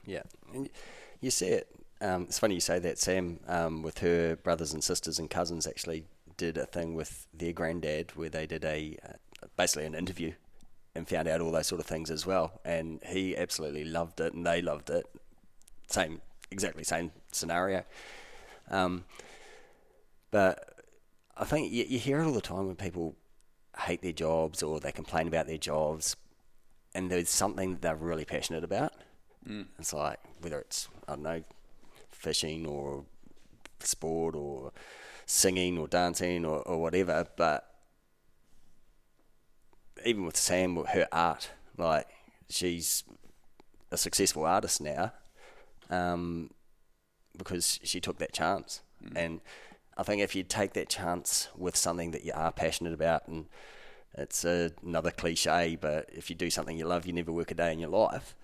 Yeah, 0.05 0.22
and 0.53 0.68
you 1.20 1.30
see 1.30 1.48
it. 1.48 1.68
Um, 2.01 2.22
it's 2.22 2.38
funny 2.38 2.55
you 2.55 2.61
say 2.61 2.78
that. 2.78 2.98
Sam, 2.98 3.38
um, 3.46 3.82
with 3.82 3.98
her 3.98 4.36
brothers 4.36 4.72
and 4.72 4.82
sisters 4.82 5.18
and 5.18 5.28
cousins, 5.28 5.66
actually 5.66 6.07
did 6.36 6.57
a 6.57 6.64
thing 6.64 6.94
with 6.94 7.26
their 7.34 7.53
granddad 7.53 8.16
where 8.16 8.30
they 8.30 8.46
did 8.46 8.64
a 8.64 8.96
uh, 9.07 9.46
basically 9.57 9.84
an 9.84 9.94
interview 9.94 10.32
and 10.95 11.09
found 11.09 11.28
out 11.28 11.41
all 11.41 11.53
those 11.53 11.66
sort 11.66 11.80
of 11.80 11.86
things 11.86 12.11
as 12.11 12.26
well. 12.26 12.61
And 12.64 13.01
he 13.07 13.36
absolutely 13.36 13.84
loved 13.84 14.20
it, 14.20 14.32
and 14.32 14.47
they 14.47 14.61
loved 14.62 14.91
it. 14.91 15.07
Same, 15.88 16.20
exactly 16.51 16.84
same 16.84 17.12
scenario. 17.32 17.84
Um, 18.70 19.05
but 20.30 20.84
I 21.36 21.45
think 21.45 21.72
you, 21.72 21.84
you 21.88 21.99
hear 21.99 22.20
it 22.20 22.26
all 22.26 22.32
the 22.32 22.41
time 22.41 22.66
when 22.66 22.76
people 22.76 23.16
hate 23.78 24.03
their 24.03 24.12
jobs 24.12 24.62
or 24.62 24.80
they 24.80 24.93
complain 24.93 25.28
about 25.28 25.47
their 25.47 25.59
jobs, 25.59 26.16
and 26.95 27.11
there's 27.11 27.30
something 27.30 27.72
that 27.72 27.82
they're 27.82 27.97
really 27.97 28.24
passionate 28.24 28.64
about. 28.64 28.93
It's 29.78 29.93
like 29.93 30.18
whether 30.41 30.61
it's 30.61 30.88
I 31.09 31.12
don't 31.12 31.22
know, 31.22 31.43
fishing 32.11 32.66
or 32.66 33.05
sport 33.80 34.34
or 34.34 34.72
singing 35.26 35.78
or 35.78 35.88
dancing 35.88 36.45
or, 36.45 36.61
or 36.62 36.80
whatever. 36.80 37.26
But 37.36 37.69
even 40.05 40.24
with 40.24 40.36
Sam, 40.36 40.74
with 40.74 40.88
her 40.88 41.07
art, 41.12 41.51
like 41.76 42.07
she's 42.48 43.05
a 43.90 43.96
successful 43.96 44.44
artist 44.44 44.80
now, 44.80 45.12
um, 45.88 46.51
because 47.36 47.78
she 47.82 48.01
took 48.01 48.18
that 48.18 48.32
chance. 48.32 48.82
And 49.16 49.40
I 49.96 50.03
think 50.03 50.22
if 50.22 50.34
you 50.34 50.42
take 50.42 50.72
that 50.74 50.88
chance 50.88 51.48
with 51.57 51.76
something 51.76 52.11
that 52.12 52.24
you 52.24 52.32
are 52.34 52.53
passionate 52.53 52.92
about, 52.92 53.28
and 53.28 53.46
it's 54.14 54.44
a, 54.44 54.72
another 54.84 55.11
cliche, 55.11 55.76
but 55.80 56.09
if 56.12 56.30
you 56.30 56.36
do 56.36 56.51
something 56.51 56.76
you 56.76 56.86
love, 56.86 57.07
you 57.07 57.12
never 57.12 57.32
work 57.32 57.51
a 57.51 57.55
day 57.55 57.72
in 57.72 57.78
your 57.78 57.90
life. 57.90 58.34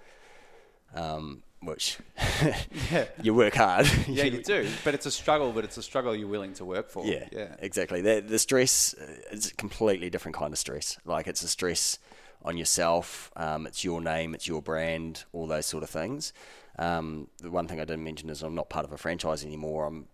Um, 0.94 1.42
which 1.66 1.98
Yeah. 2.90 3.04
you 3.22 3.34
work 3.34 3.54
hard. 3.54 3.86
Yeah, 4.08 4.24
you 4.24 4.42
do. 4.54 4.68
But 4.84 4.94
it's 4.94 5.06
a 5.06 5.10
struggle, 5.10 5.52
but 5.52 5.64
it's 5.64 5.76
a 5.76 5.82
struggle 5.82 6.14
you're 6.16 6.28
willing 6.28 6.54
to 6.54 6.64
work 6.64 6.88
for. 6.90 7.04
Yeah, 7.04 7.28
Yeah. 7.32 7.54
exactly. 7.58 8.00
The, 8.00 8.20
the 8.26 8.38
stress 8.38 8.94
uh, 8.94 9.06
is 9.32 9.50
a 9.50 9.54
completely 9.56 10.08
different 10.10 10.36
kind 10.36 10.52
of 10.52 10.58
stress. 10.58 10.98
Like 11.04 11.26
it's 11.26 11.42
a 11.42 11.48
stress 11.48 11.98
on 12.42 12.56
yourself. 12.56 13.30
Um, 13.36 13.66
it's 13.66 13.84
your 13.84 14.00
name, 14.00 14.34
it's 14.34 14.46
your 14.48 14.62
brand, 14.62 15.24
all 15.32 15.46
those 15.46 15.66
sort 15.66 15.82
of 15.82 15.90
things. 15.90 16.32
Um, 16.78 17.28
the 17.38 17.50
one 17.50 17.66
thing 17.68 17.80
I 17.80 17.84
didn't 17.84 18.04
mention 18.04 18.30
is 18.30 18.42
I'm 18.42 18.54
not 18.54 18.68
part 18.68 18.84
of 18.84 18.92
a 18.92 18.98
franchise 18.98 19.44
anymore. 19.44 19.86
I'm 19.86 20.06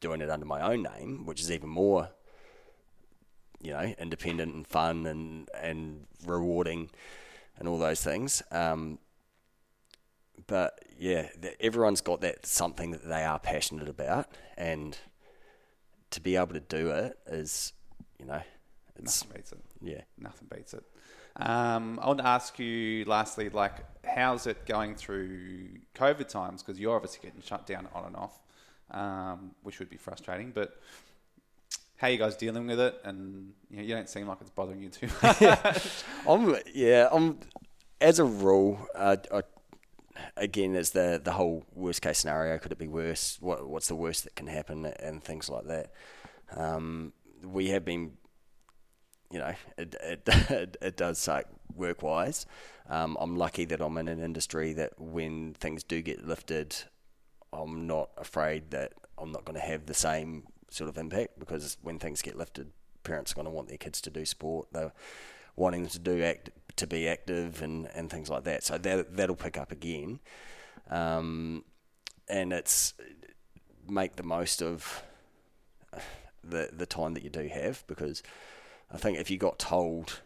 doing 0.00 0.20
it 0.20 0.30
under 0.30 0.46
my 0.46 0.60
own 0.60 0.82
name, 0.82 1.24
which 1.26 1.40
is 1.40 1.50
even 1.50 1.68
more, 1.70 2.10
you 3.62 3.72
know, 3.72 3.94
independent 3.98 4.54
and 4.54 4.66
fun 4.66 5.06
and 5.06 5.48
and 5.60 6.06
rewarding, 6.26 6.90
and 7.58 7.68
all 7.68 7.78
those 7.78 8.02
things. 8.02 8.42
Um, 8.50 8.98
but 10.46 10.78
yeah, 10.98 11.28
everyone's 11.60 12.00
got 12.00 12.20
that 12.22 12.46
something 12.46 12.90
that 12.92 13.06
they 13.06 13.24
are 13.24 13.38
passionate 13.38 13.88
about, 13.88 14.26
and 14.56 14.96
to 16.10 16.20
be 16.20 16.36
able 16.36 16.54
to 16.54 16.60
do 16.60 16.90
it 16.90 17.18
is, 17.26 17.72
you 18.18 18.26
know, 18.26 18.42
it's 18.96 19.24
Nothing 19.24 19.36
beats 19.36 19.52
it. 19.52 19.58
yeah. 19.80 20.00
Nothing 20.18 20.48
beats 20.54 20.74
it. 20.74 20.84
Um, 21.36 22.00
I 22.02 22.06
want 22.08 22.18
to 22.18 22.26
ask 22.26 22.58
you 22.58 23.04
lastly, 23.04 23.48
like, 23.48 23.84
how's 24.04 24.46
it 24.46 24.66
going 24.66 24.96
through 24.96 25.68
COVID 25.94 26.28
times? 26.28 26.62
Because 26.62 26.80
you're 26.80 26.96
obviously 26.96 27.20
getting 27.22 27.42
shut 27.42 27.66
down 27.66 27.88
on 27.94 28.06
and 28.06 28.16
off, 28.16 28.40
um, 28.90 29.52
which 29.62 29.78
would 29.78 29.88
be 29.90 29.96
frustrating. 29.96 30.50
But 30.50 30.80
how 31.96 32.08
are 32.08 32.10
you 32.10 32.18
guys 32.18 32.36
dealing 32.36 32.66
with 32.66 32.80
it? 32.80 33.00
And 33.04 33.52
you, 33.70 33.76
know, 33.76 33.82
you 33.84 33.94
don't 33.94 34.08
seem 34.08 34.26
like 34.26 34.38
it's 34.40 34.50
bothering 34.50 34.82
you 34.82 34.88
too 34.88 35.08
much. 35.22 35.40
I'm 36.28 36.56
yeah. 36.74 37.08
I'm 37.12 37.38
as 38.00 38.18
a 38.18 38.24
rule. 38.24 38.80
Uh, 38.94 39.16
I, 39.32 39.42
again, 40.36 40.74
as 40.76 40.90
the 40.90 41.20
the 41.22 41.32
whole 41.32 41.64
worst 41.74 42.02
case 42.02 42.18
scenario, 42.18 42.58
could 42.58 42.72
it 42.72 42.78
be 42.78 42.88
worse? 42.88 43.38
What 43.40 43.68
what's 43.68 43.88
the 43.88 43.94
worst 43.94 44.24
that 44.24 44.34
can 44.34 44.46
happen, 44.46 44.84
and 44.86 45.22
things 45.22 45.48
like 45.48 45.66
that. 45.66 45.92
Um, 46.54 47.12
we 47.42 47.68
have 47.68 47.84
been, 47.84 48.12
you 49.30 49.38
know, 49.38 49.54
it 49.76 49.94
it, 50.00 50.22
it, 50.26 50.76
it 50.82 50.96
does 50.96 51.18
suck 51.18 51.46
work 51.74 52.02
wise. 52.02 52.46
Um, 52.88 53.16
I'm 53.20 53.36
lucky 53.36 53.64
that 53.66 53.80
I'm 53.80 53.98
in 53.98 54.08
an 54.08 54.20
industry 54.20 54.72
that 54.74 54.98
when 54.98 55.54
things 55.54 55.84
do 55.84 56.00
get 56.00 56.26
lifted, 56.26 56.74
I'm 57.52 57.86
not 57.86 58.10
afraid 58.16 58.70
that 58.70 58.94
I'm 59.18 59.32
not 59.32 59.44
going 59.44 59.58
to 59.58 59.66
have 59.66 59.86
the 59.86 59.94
same 59.94 60.44
sort 60.70 60.88
of 60.88 60.98
impact 60.98 61.38
because 61.38 61.76
when 61.82 61.98
things 61.98 62.22
get 62.22 62.36
lifted, 62.36 62.70
parents 63.04 63.32
are 63.32 63.34
going 63.34 63.46
to 63.46 63.50
want 63.50 63.68
their 63.68 63.78
kids 63.78 64.00
to 64.02 64.10
do 64.10 64.24
sport. 64.24 64.68
They're 64.72 64.92
wanting 65.56 65.82
them 65.82 65.90
to 65.90 65.98
do 65.98 66.22
act 66.22 66.50
to 66.78 66.86
be 66.86 67.08
active 67.08 67.62
and, 67.62 67.88
and 67.94 68.10
things 68.10 68.30
like 68.30 68.44
that. 68.44 68.64
So 68.64 68.78
that 68.78 69.16
that'll 69.16 69.36
pick 69.36 69.58
up 69.58 69.72
again, 69.72 70.20
um, 70.90 71.64
and 72.28 72.52
it's 72.52 72.94
make 73.88 74.16
the 74.16 74.22
most 74.22 74.62
of 74.62 75.02
the 76.44 76.70
the 76.72 76.86
time 76.86 77.14
that 77.14 77.22
you 77.22 77.30
do 77.30 77.48
have 77.48 77.84
because 77.86 78.22
I 78.92 78.96
think 78.96 79.18
if 79.18 79.30
you 79.30 79.38
got 79.38 79.58
told, 79.58 80.20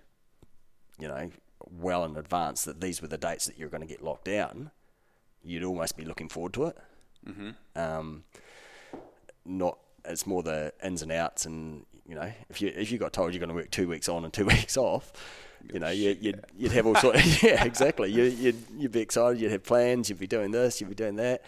you 0.99 1.09
know, 1.09 1.31
well 1.71 2.05
in 2.05 2.17
advance 2.17 2.65
that 2.65 2.81
these 2.81 3.03
were 3.03 3.09
the 3.09 3.19
dates 3.19 3.47
that 3.47 3.59
you're 3.59 3.69
going 3.69 3.81
to 3.81 3.87
get 3.87 4.03
locked 4.03 4.25
down, 4.25 4.71
you'd 5.43 5.65
almost 5.65 5.97
be 5.97 6.05
looking 6.05 6.29
forward 6.29 6.53
to 6.55 6.65
it. 6.67 6.79
Mm-hmm. 7.27 7.51
Um, 7.79 8.25
not 9.45 9.79
it's 10.05 10.27
more 10.27 10.43
the 10.43 10.73
ins 10.83 11.03
and 11.03 11.13
outs, 11.13 11.47
and 11.47 11.87
you 12.07 12.15
know, 12.15 12.33
if 12.49 12.61
you 12.61 12.73
if 12.75 12.91
you 12.91 12.99
got 12.99 13.13
told 13.13 13.33
you're 13.33 13.41
going 13.41 13.49
to 13.49 13.55
work 13.55 13.71
two 13.71 13.89
weeks 13.89 14.09
on 14.09 14.25
and 14.25 14.33
two 14.33 14.47
weeks 14.47 14.77
off, 14.77 15.13
you 15.73 15.81
know, 15.81 15.91
you, 15.91 16.17
you'd 16.21 16.45
you'd 16.57 16.73
have 16.73 16.87
all 16.87 16.95
sort. 16.97 17.17
Of, 17.17 17.43
yeah, 17.43 17.65
exactly. 17.65 18.11
You, 18.11 18.25
you'd 18.25 18.63
you'd 18.77 18.93
be 18.93 19.01
excited. 19.01 19.41
You'd 19.41 19.53
have 19.53 19.65
plans. 19.65 20.09
You'd 20.09 20.19
be 20.19 20.27
doing 20.27 20.51
this. 20.51 20.81
You'd 20.81 20.91
be 20.91 20.95
doing 20.95 21.17
that. 21.17 21.43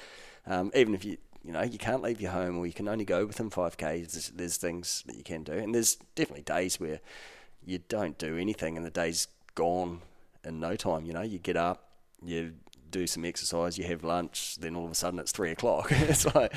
Um, 0.47 0.71
even 0.75 0.95
if 0.95 1.05
you 1.05 1.17
you 1.45 1.53
know 1.53 1.63
you 1.63 1.79
can't 1.79 2.03
leave 2.03 2.21
your 2.21 2.33
home 2.33 2.59
or 2.59 2.67
you 2.67 2.73
can 2.73 2.89
only 2.89 3.05
go 3.05 3.27
within 3.27 3.51
five 3.51 3.77
k's, 3.77 4.13
there's, 4.13 4.29
there's 4.31 4.57
things 4.57 5.03
that 5.07 5.17
you 5.17 5.23
can 5.23 5.43
do, 5.43 5.53
and 5.53 5.75
there's 5.75 5.97
definitely 6.15 6.43
days 6.43 6.79
where 6.79 7.01
you 7.65 7.79
don't 7.89 8.19
do 8.19 8.37
anything 8.37 8.77
and 8.77 8.85
the 8.85 8.91
day's 8.91 9.29
gone 9.55 10.01
in 10.45 10.61
no 10.61 10.77
time. 10.77 11.05
You 11.05 11.13
know, 11.13 11.23
you 11.23 11.39
get 11.39 11.57
up, 11.57 11.89
you 12.23 12.55
do 12.91 13.07
some 13.07 13.25
exercise, 13.25 13.77
you 13.79 13.85
have 13.85 14.05
lunch, 14.05 14.57
then 14.57 14.77
all 14.77 14.85
of 14.85 14.93
a 14.93 14.95
sudden 14.95 15.19
it's 15.19 15.33
three 15.33 15.51
o'clock. 15.51 15.89
it's 15.91 16.33
like, 16.35 16.55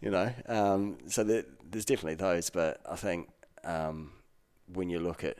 you 0.00 0.10
know, 0.10 0.32
um, 0.46 0.98
so 1.06 1.24
there, 1.24 1.44
there's 1.68 1.84
definitely 1.84 2.14
those, 2.14 2.50
but 2.50 2.80
I 2.88 2.96
think 2.96 3.28
um, 3.64 4.12
when 4.72 4.88
you 4.90 5.00
look 5.00 5.24
at 5.24 5.38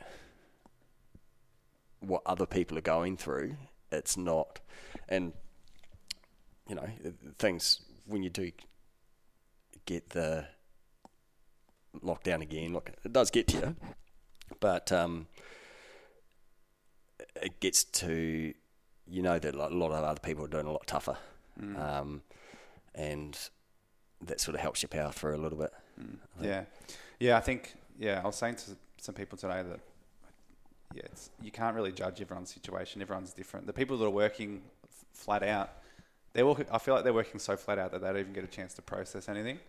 what 2.03 2.21
other 2.25 2.45
people 2.45 2.77
are 2.77 2.81
going 2.81 3.17
through, 3.17 3.55
it's 3.91 4.17
not, 4.17 4.59
and 5.09 5.33
you 6.67 6.75
know, 6.75 6.87
things 7.37 7.81
when 8.05 8.23
you 8.23 8.29
do 8.29 8.51
get 9.85 10.09
the 10.11 10.45
lockdown 12.03 12.41
again, 12.41 12.73
look, 12.73 12.91
it 13.03 13.13
does 13.13 13.29
get 13.31 13.47
to 13.49 13.57
you, 13.57 13.75
but 14.59 14.91
um, 14.91 15.27
it 17.41 17.59
gets 17.59 17.83
to 17.83 18.53
you 19.05 19.21
know 19.21 19.37
that 19.37 19.53
a 19.53 19.57
lot 19.57 19.91
of 19.91 20.03
other 20.03 20.19
people 20.19 20.45
are 20.45 20.49
doing 20.49 20.65
a 20.65 20.71
lot 20.71 20.87
tougher, 20.87 21.17
um, 21.77 22.21
and 22.95 23.49
that 24.21 24.39
sort 24.39 24.55
of 24.55 24.61
helps 24.61 24.81
you 24.81 24.87
power 24.87 25.11
through 25.11 25.35
a 25.35 25.37
little 25.37 25.57
bit. 25.57 25.71
yeah, 26.41 26.63
yeah. 27.19 27.37
I 27.37 27.41
think 27.41 27.73
yeah. 27.99 28.21
I 28.23 28.27
was 28.27 28.35
saying 28.35 28.55
to 28.55 28.71
some 28.97 29.15
people 29.15 29.37
today 29.37 29.61
that 29.63 29.79
yeah, 30.93 31.01
it's, 31.05 31.29
you 31.41 31.51
can't 31.51 31.75
really 31.75 31.91
judge 31.91 32.21
everyone's 32.21 32.53
situation. 32.53 33.01
Everyone's 33.01 33.33
different. 33.33 33.65
The 33.67 33.73
people 33.73 33.97
that 33.97 34.05
are 34.05 34.09
working 34.09 34.61
f- 34.83 35.05
flat 35.13 35.43
out, 35.43 35.71
they're 36.33 36.45
working, 36.45 36.65
I 36.71 36.77
feel 36.77 36.93
like 36.95 37.03
they're 37.03 37.13
working 37.13 37.39
so 37.39 37.55
flat 37.57 37.77
out 37.79 37.91
that 37.91 38.01
they 38.01 38.07
don't 38.07 38.17
even 38.19 38.33
get 38.33 38.43
a 38.43 38.47
chance 38.47 38.73
to 38.75 38.81
process 38.81 39.27
anything. 39.29 39.59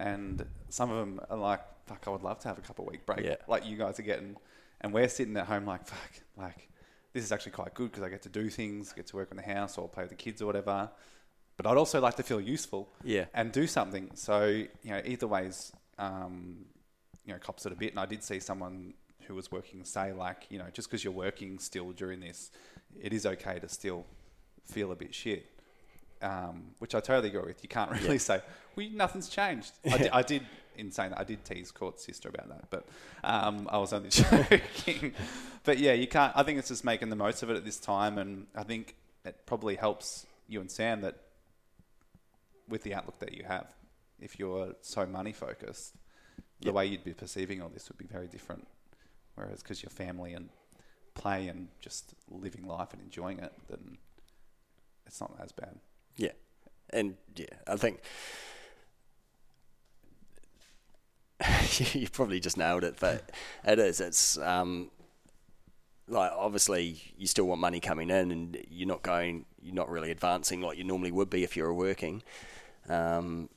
and 0.00 0.46
some 0.68 0.90
of 0.92 0.96
them 0.98 1.20
are 1.28 1.36
like, 1.36 1.60
"Fuck, 1.86 2.04
I 2.06 2.10
would 2.10 2.22
love 2.22 2.38
to 2.40 2.48
have 2.48 2.56
a 2.58 2.60
couple 2.60 2.84
week 2.84 3.04
break," 3.04 3.24
Yeah. 3.24 3.34
like 3.48 3.66
you 3.66 3.76
guys 3.76 3.98
are 3.98 4.02
getting, 4.04 4.36
and 4.80 4.92
we're 4.94 5.08
sitting 5.08 5.36
at 5.36 5.46
home 5.46 5.64
like, 5.66 5.84
"Fuck, 5.86 6.12
like 6.36 6.68
this 7.12 7.24
is 7.24 7.32
actually 7.32 7.50
quite 7.52 7.74
good 7.74 7.90
because 7.90 8.04
I 8.04 8.08
get 8.08 8.22
to 8.22 8.28
do 8.28 8.48
things, 8.48 8.92
get 8.92 9.08
to 9.08 9.16
work 9.16 9.28
on 9.32 9.36
the 9.38 9.42
house 9.42 9.76
or 9.76 9.88
play 9.88 10.04
with 10.04 10.10
the 10.10 10.16
kids 10.16 10.40
or 10.40 10.46
whatever." 10.46 10.88
But 11.56 11.66
I'd 11.66 11.76
also 11.76 12.00
like 12.00 12.14
to 12.16 12.22
feel 12.22 12.40
useful, 12.40 12.92
Yeah. 13.02 13.24
and 13.34 13.50
do 13.50 13.66
something. 13.66 14.12
So 14.14 14.44
you 14.46 14.68
know, 14.84 15.02
either 15.04 15.26
ways, 15.26 15.72
um, 15.98 16.66
you 17.24 17.32
know, 17.32 17.40
cops 17.40 17.66
it 17.66 17.72
a 17.72 17.74
bit. 17.76 17.90
And 17.90 17.98
I 17.98 18.06
did 18.06 18.22
see 18.22 18.38
someone 18.38 18.94
who 19.28 19.34
was 19.34 19.52
working 19.52 19.84
say 19.84 20.12
like, 20.12 20.46
you 20.50 20.58
know, 20.58 20.64
just 20.72 20.88
because 20.88 21.04
you're 21.04 21.12
working 21.12 21.58
still 21.60 21.92
during 21.92 22.18
this, 22.20 22.50
it 23.00 23.12
is 23.12 23.24
okay 23.26 23.58
to 23.60 23.68
still 23.68 24.04
feel 24.64 24.90
a 24.90 24.96
bit 24.96 25.14
shit. 25.14 25.46
Um, 26.20 26.72
which 26.80 26.96
I 26.96 27.00
totally 27.00 27.28
agree 27.28 27.42
with. 27.42 27.62
You 27.62 27.68
can't 27.68 27.90
really 28.02 28.14
Yeah. 28.14 28.18
say, 28.18 28.40
well, 28.74 28.86
nothing's 28.92 29.28
changed. 29.28 29.70
I, 29.88 29.98
did, 29.98 30.08
I 30.08 30.22
did, 30.22 30.42
in 30.76 30.90
saying 30.90 31.10
that, 31.10 31.20
I 31.20 31.24
did 31.24 31.44
tease 31.44 31.70
Court's 31.70 32.04
sister 32.04 32.28
about 32.28 32.48
that, 32.48 32.64
but 32.70 32.88
um, 33.22 33.68
I 33.70 33.78
was 33.78 33.92
only 33.92 34.08
joking. 34.10 35.12
but 35.62 35.78
yeah, 35.78 35.92
you 35.92 36.08
can't, 36.08 36.32
I 36.34 36.42
think 36.42 36.58
it's 36.58 36.68
just 36.68 36.84
making 36.84 37.10
the 37.10 37.16
most 37.16 37.44
of 37.44 37.50
it 37.50 37.56
at 37.56 37.64
this 37.64 37.78
time. 37.78 38.18
And 38.18 38.46
I 38.56 38.64
think 38.64 38.96
it 39.24 39.46
probably 39.46 39.76
helps 39.76 40.26
you 40.48 40.60
and 40.60 40.68
Sam 40.70 41.02
that 41.02 41.16
with 42.68 42.82
the 42.82 42.94
outlook 42.94 43.18
that 43.20 43.34
you 43.34 43.44
have, 43.44 43.66
if 44.20 44.38
you're 44.40 44.74
so 44.80 45.06
money 45.06 45.32
focused, 45.32 45.94
the 46.60 46.66
Yep. 46.66 46.74
way 46.74 46.86
you'd 46.86 47.04
be 47.04 47.14
perceiving 47.14 47.62
all 47.62 47.68
this 47.68 47.88
would 47.88 47.98
be 47.98 48.06
very 48.06 48.26
different. 48.26 48.66
Whereas 49.38 49.62
because 49.62 49.82
you're 49.82 49.90
family 49.90 50.34
and 50.34 50.48
play 51.14 51.46
and 51.46 51.68
just 51.80 52.14
living 52.28 52.66
life 52.66 52.92
and 52.92 53.00
enjoying 53.00 53.38
it, 53.38 53.52
then 53.70 53.98
it's 55.06 55.20
not 55.20 55.32
as 55.40 55.52
bad. 55.52 55.78
Yeah, 56.16 56.32
and 56.90 57.14
yeah, 57.36 57.46
I 57.68 57.76
think 57.76 58.00
you 61.94 62.08
probably 62.08 62.40
just 62.40 62.56
nailed 62.56 62.82
it. 62.82 62.96
But 62.98 63.30
it 63.64 63.78
is. 63.78 64.00
It's 64.00 64.36
um, 64.38 64.90
like 66.08 66.32
obviously 66.34 67.00
you 67.16 67.28
still 67.28 67.46
want 67.46 67.60
money 67.60 67.78
coming 67.78 68.10
in, 68.10 68.32
and 68.32 68.58
you're 68.68 68.88
not 68.88 69.02
going. 69.02 69.46
You're 69.62 69.76
not 69.76 69.88
really 69.88 70.10
advancing 70.10 70.62
like 70.62 70.78
you 70.78 70.84
normally 70.84 71.12
would 71.12 71.30
be 71.30 71.44
if 71.44 71.56
you 71.56 71.62
were 71.62 71.74
working. 71.74 72.24
Um, 72.88 73.50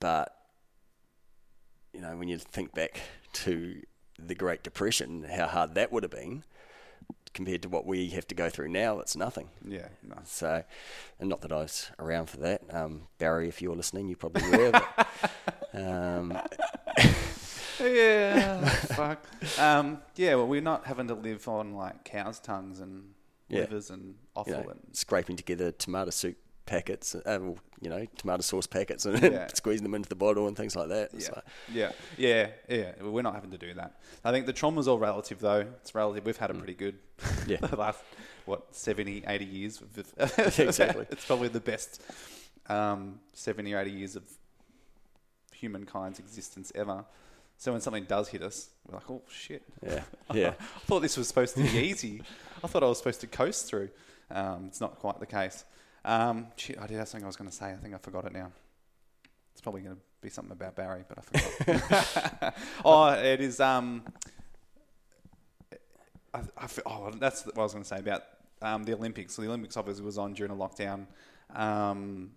but 0.00 0.34
you 1.92 2.00
know, 2.00 2.16
when 2.16 2.26
you 2.26 2.38
think 2.38 2.74
back 2.74 3.00
to 3.34 3.80
the 4.28 4.34
Great 4.34 4.62
Depression, 4.62 5.24
how 5.24 5.46
hard 5.46 5.74
that 5.74 5.90
would 5.92 6.02
have 6.02 6.12
been 6.12 6.44
compared 7.32 7.62
to 7.62 7.68
what 7.68 7.86
we 7.86 8.08
have 8.10 8.26
to 8.26 8.34
go 8.34 8.50
through 8.50 8.68
now, 8.68 8.98
it's 8.98 9.14
nothing. 9.16 9.48
Yeah, 9.64 9.86
no. 10.02 10.16
So, 10.24 10.64
and 11.20 11.28
not 11.28 11.42
that 11.42 11.52
I 11.52 11.56
was 11.58 11.90
around 12.00 12.26
for 12.28 12.38
that. 12.38 12.62
Um, 12.74 13.02
Barry, 13.18 13.46
if 13.48 13.62
you're 13.62 13.76
listening, 13.76 14.08
you 14.08 14.16
probably 14.16 14.42
were. 14.50 14.72
But, 14.72 15.08
um, 15.74 16.36
yeah, 17.80 18.68
fuck. 18.68 19.24
Um, 19.58 20.02
yeah, 20.16 20.34
well, 20.34 20.46
we're 20.48 20.60
not 20.60 20.86
having 20.86 21.08
to 21.08 21.14
live 21.14 21.46
on 21.48 21.74
like 21.74 22.04
cows' 22.04 22.40
tongues 22.40 22.80
and 22.80 23.10
Yeah. 23.48 23.60
livers 23.60 23.90
and 23.90 24.02
you 24.06 24.14
offal 24.36 24.52
know, 24.64 24.68
and 24.70 24.80
scraping 24.92 25.36
together 25.36 25.72
tomato 25.72 26.10
soup 26.10 26.36
packets, 26.66 27.14
uh, 27.14 27.38
you 27.80 27.88
know, 27.90 28.06
tomato 28.16 28.42
sauce 28.42 28.66
packets, 28.66 29.06
and 29.06 29.20
Yeah. 29.22 29.46
squeezing 29.54 29.82
them 29.82 29.94
into 29.94 30.08
the 30.08 30.14
bottle 30.14 30.46
and 30.46 30.56
things 30.56 30.76
like 30.76 30.88
that. 30.88 31.10
Yeah, 31.14 31.28
like, 31.34 31.44
yeah, 31.72 31.92
yeah, 32.16 32.46
yeah. 32.68 32.92
We're 33.02 33.22
not 33.22 33.34
having 33.34 33.50
to 33.50 33.58
do 33.58 33.74
that. 33.74 33.98
I 34.24 34.30
think 34.30 34.46
the 34.46 34.52
trauma's 34.52 34.86
all 34.88 34.98
relative, 34.98 35.40
though. 35.40 35.66
It's 35.80 35.94
relative. 35.94 36.24
We've 36.24 36.36
had 36.36 36.50
a 36.50 36.54
pretty 36.54 36.74
good. 36.74 36.98
Yeah. 37.46 37.58
the 37.58 37.76
last 37.76 38.00
what 38.46 38.74
70, 38.74 39.24
80 39.26 39.44
years. 39.44 39.82
Exactly. 40.58 41.06
it's 41.10 41.24
probably 41.26 41.48
the 41.48 41.60
best 41.60 42.00
um, 42.68 43.18
seventy 43.32 43.74
or 43.74 43.80
eighty 43.80 43.90
years 43.90 44.14
of 44.16 44.22
humankind's 45.54 46.18
existence 46.18 46.72
ever. 46.74 47.04
So 47.58 47.72
when 47.72 47.80
something 47.82 48.04
does 48.04 48.28
hit 48.28 48.42
us, 48.42 48.70
we're 48.86 48.94
like, 48.94 49.10
oh 49.10 49.22
shit. 49.28 49.62
yeah, 49.84 50.02
yeah, 50.32 50.54
I 50.58 50.78
thought 50.86 51.00
this 51.00 51.16
was 51.16 51.28
supposed 51.28 51.56
to 51.56 51.62
be 51.62 51.78
easy. 51.78 52.22
I 52.64 52.66
thought 52.68 52.82
I 52.82 52.86
was 52.86 52.98
supposed 52.98 53.20
to 53.20 53.26
coast 53.26 53.66
through. 53.66 53.90
Um, 54.30 54.66
it's 54.68 54.80
not 54.80 54.98
quite 54.98 55.18
the 55.20 55.26
case. 55.26 55.64
Um, 56.04 56.48
I 56.80 56.86
did 56.86 56.96
have 56.96 57.08
something 57.08 57.24
I 57.24 57.26
was 57.26 57.36
going 57.36 57.50
to 57.50 57.56
say. 57.56 57.72
I 57.72 57.76
think 57.76 57.94
I 57.94 57.98
forgot 57.98 58.24
it 58.24 58.32
now. 58.32 58.52
It's 59.52 59.60
probably 59.60 59.82
going 59.82 59.96
to 59.96 60.02
be 60.22 60.30
something 60.30 60.52
about 60.52 60.76
Barry, 60.76 61.04
but 61.08 61.18
I 61.18 61.22
forgot. 61.22 62.54
oh, 62.84 63.08
it 63.12 63.40
is. 63.40 63.60
Um, 63.60 64.02
I, 66.32 66.40
I, 66.56 66.68
oh, 66.86 67.10
that's 67.18 67.44
what 67.44 67.58
I 67.58 67.62
was 67.62 67.72
going 67.72 67.84
to 67.84 67.88
say 67.88 67.98
about 67.98 68.22
um, 68.62 68.84
the 68.84 68.94
Olympics. 68.94 69.34
So 69.34 69.42
the 69.42 69.48
Olympics 69.48 69.76
obviously 69.76 70.04
was 70.04 70.18
on 70.18 70.32
during 70.32 70.52
a 70.52 70.56
lockdown. 70.56 71.06
Um, 71.54 72.32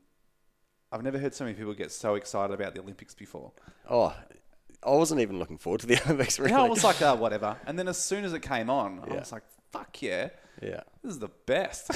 I've 0.92 1.04
never 1.04 1.18
heard 1.18 1.34
so 1.34 1.46
many 1.46 1.56
people 1.56 1.74
get 1.74 1.92
so 1.92 2.16
excited 2.16 2.54
about 2.54 2.76
the 2.76 2.82
Olympics 2.82 3.16
before. 3.16 3.52
Oh, 3.90 4.16
I 4.86 4.92
wasn't 4.92 5.22
even 5.22 5.40
looking 5.40 5.58
forward 5.58 5.82
to 5.82 5.88
the 5.88 6.02
Olympics. 6.06 6.40
Really. 6.40 6.52
Yeah, 6.52 6.62
I 6.62 6.70
was 6.70 6.84
like, 6.84 7.02
uh, 7.02 7.16
whatever. 7.16 7.58
And 7.66 7.78
then 7.78 7.88
as 7.88 7.98
soon 7.98 8.26
as 8.26 8.34
it 8.34 8.42
came 8.42 8.70
on, 8.70 9.00
I 9.00 9.16
was 9.16 9.32
like, 9.32 9.44
fuck 9.72 10.02
yeah, 10.02 10.30
yeah. 10.62 10.82
this 11.04 11.14
is 11.14 11.20
the 11.20 11.32
best. 11.46 11.92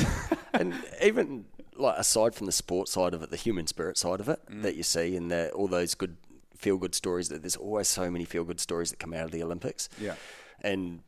and 0.53 0.73
even 1.01 1.45
like 1.79 1.97
aside 1.97 2.35
from 2.35 2.45
the 2.45 2.51
sport 2.51 2.87
side 2.89 3.13
of 3.13 3.21
it, 3.23 3.29
the 3.29 3.35
human 3.37 3.67
spirit 3.67 3.97
side 3.97 4.19
of 4.19 4.29
it 4.29 4.39
Mm. 4.49 4.61
that 4.63 4.75
you 4.75 4.83
see, 4.83 5.15
and 5.15 5.29
the, 5.31 5.51
all 5.51 5.67
those 5.67 5.95
good 5.95 6.17
feel 6.55 6.77
good 6.77 6.95
stories. 6.95 7.29
That 7.29 7.41
there's 7.43 7.55
always 7.55 7.87
so 7.87 8.09
many 8.11 8.25
feel 8.25 8.43
good 8.43 8.59
stories 8.59 8.89
that 8.91 8.99
come 8.99 9.13
out 9.13 9.25
of 9.25 9.31
the 9.31 9.43
Olympics. 9.43 9.89
Yeah. 9.99 10.15
and 10.61 11.01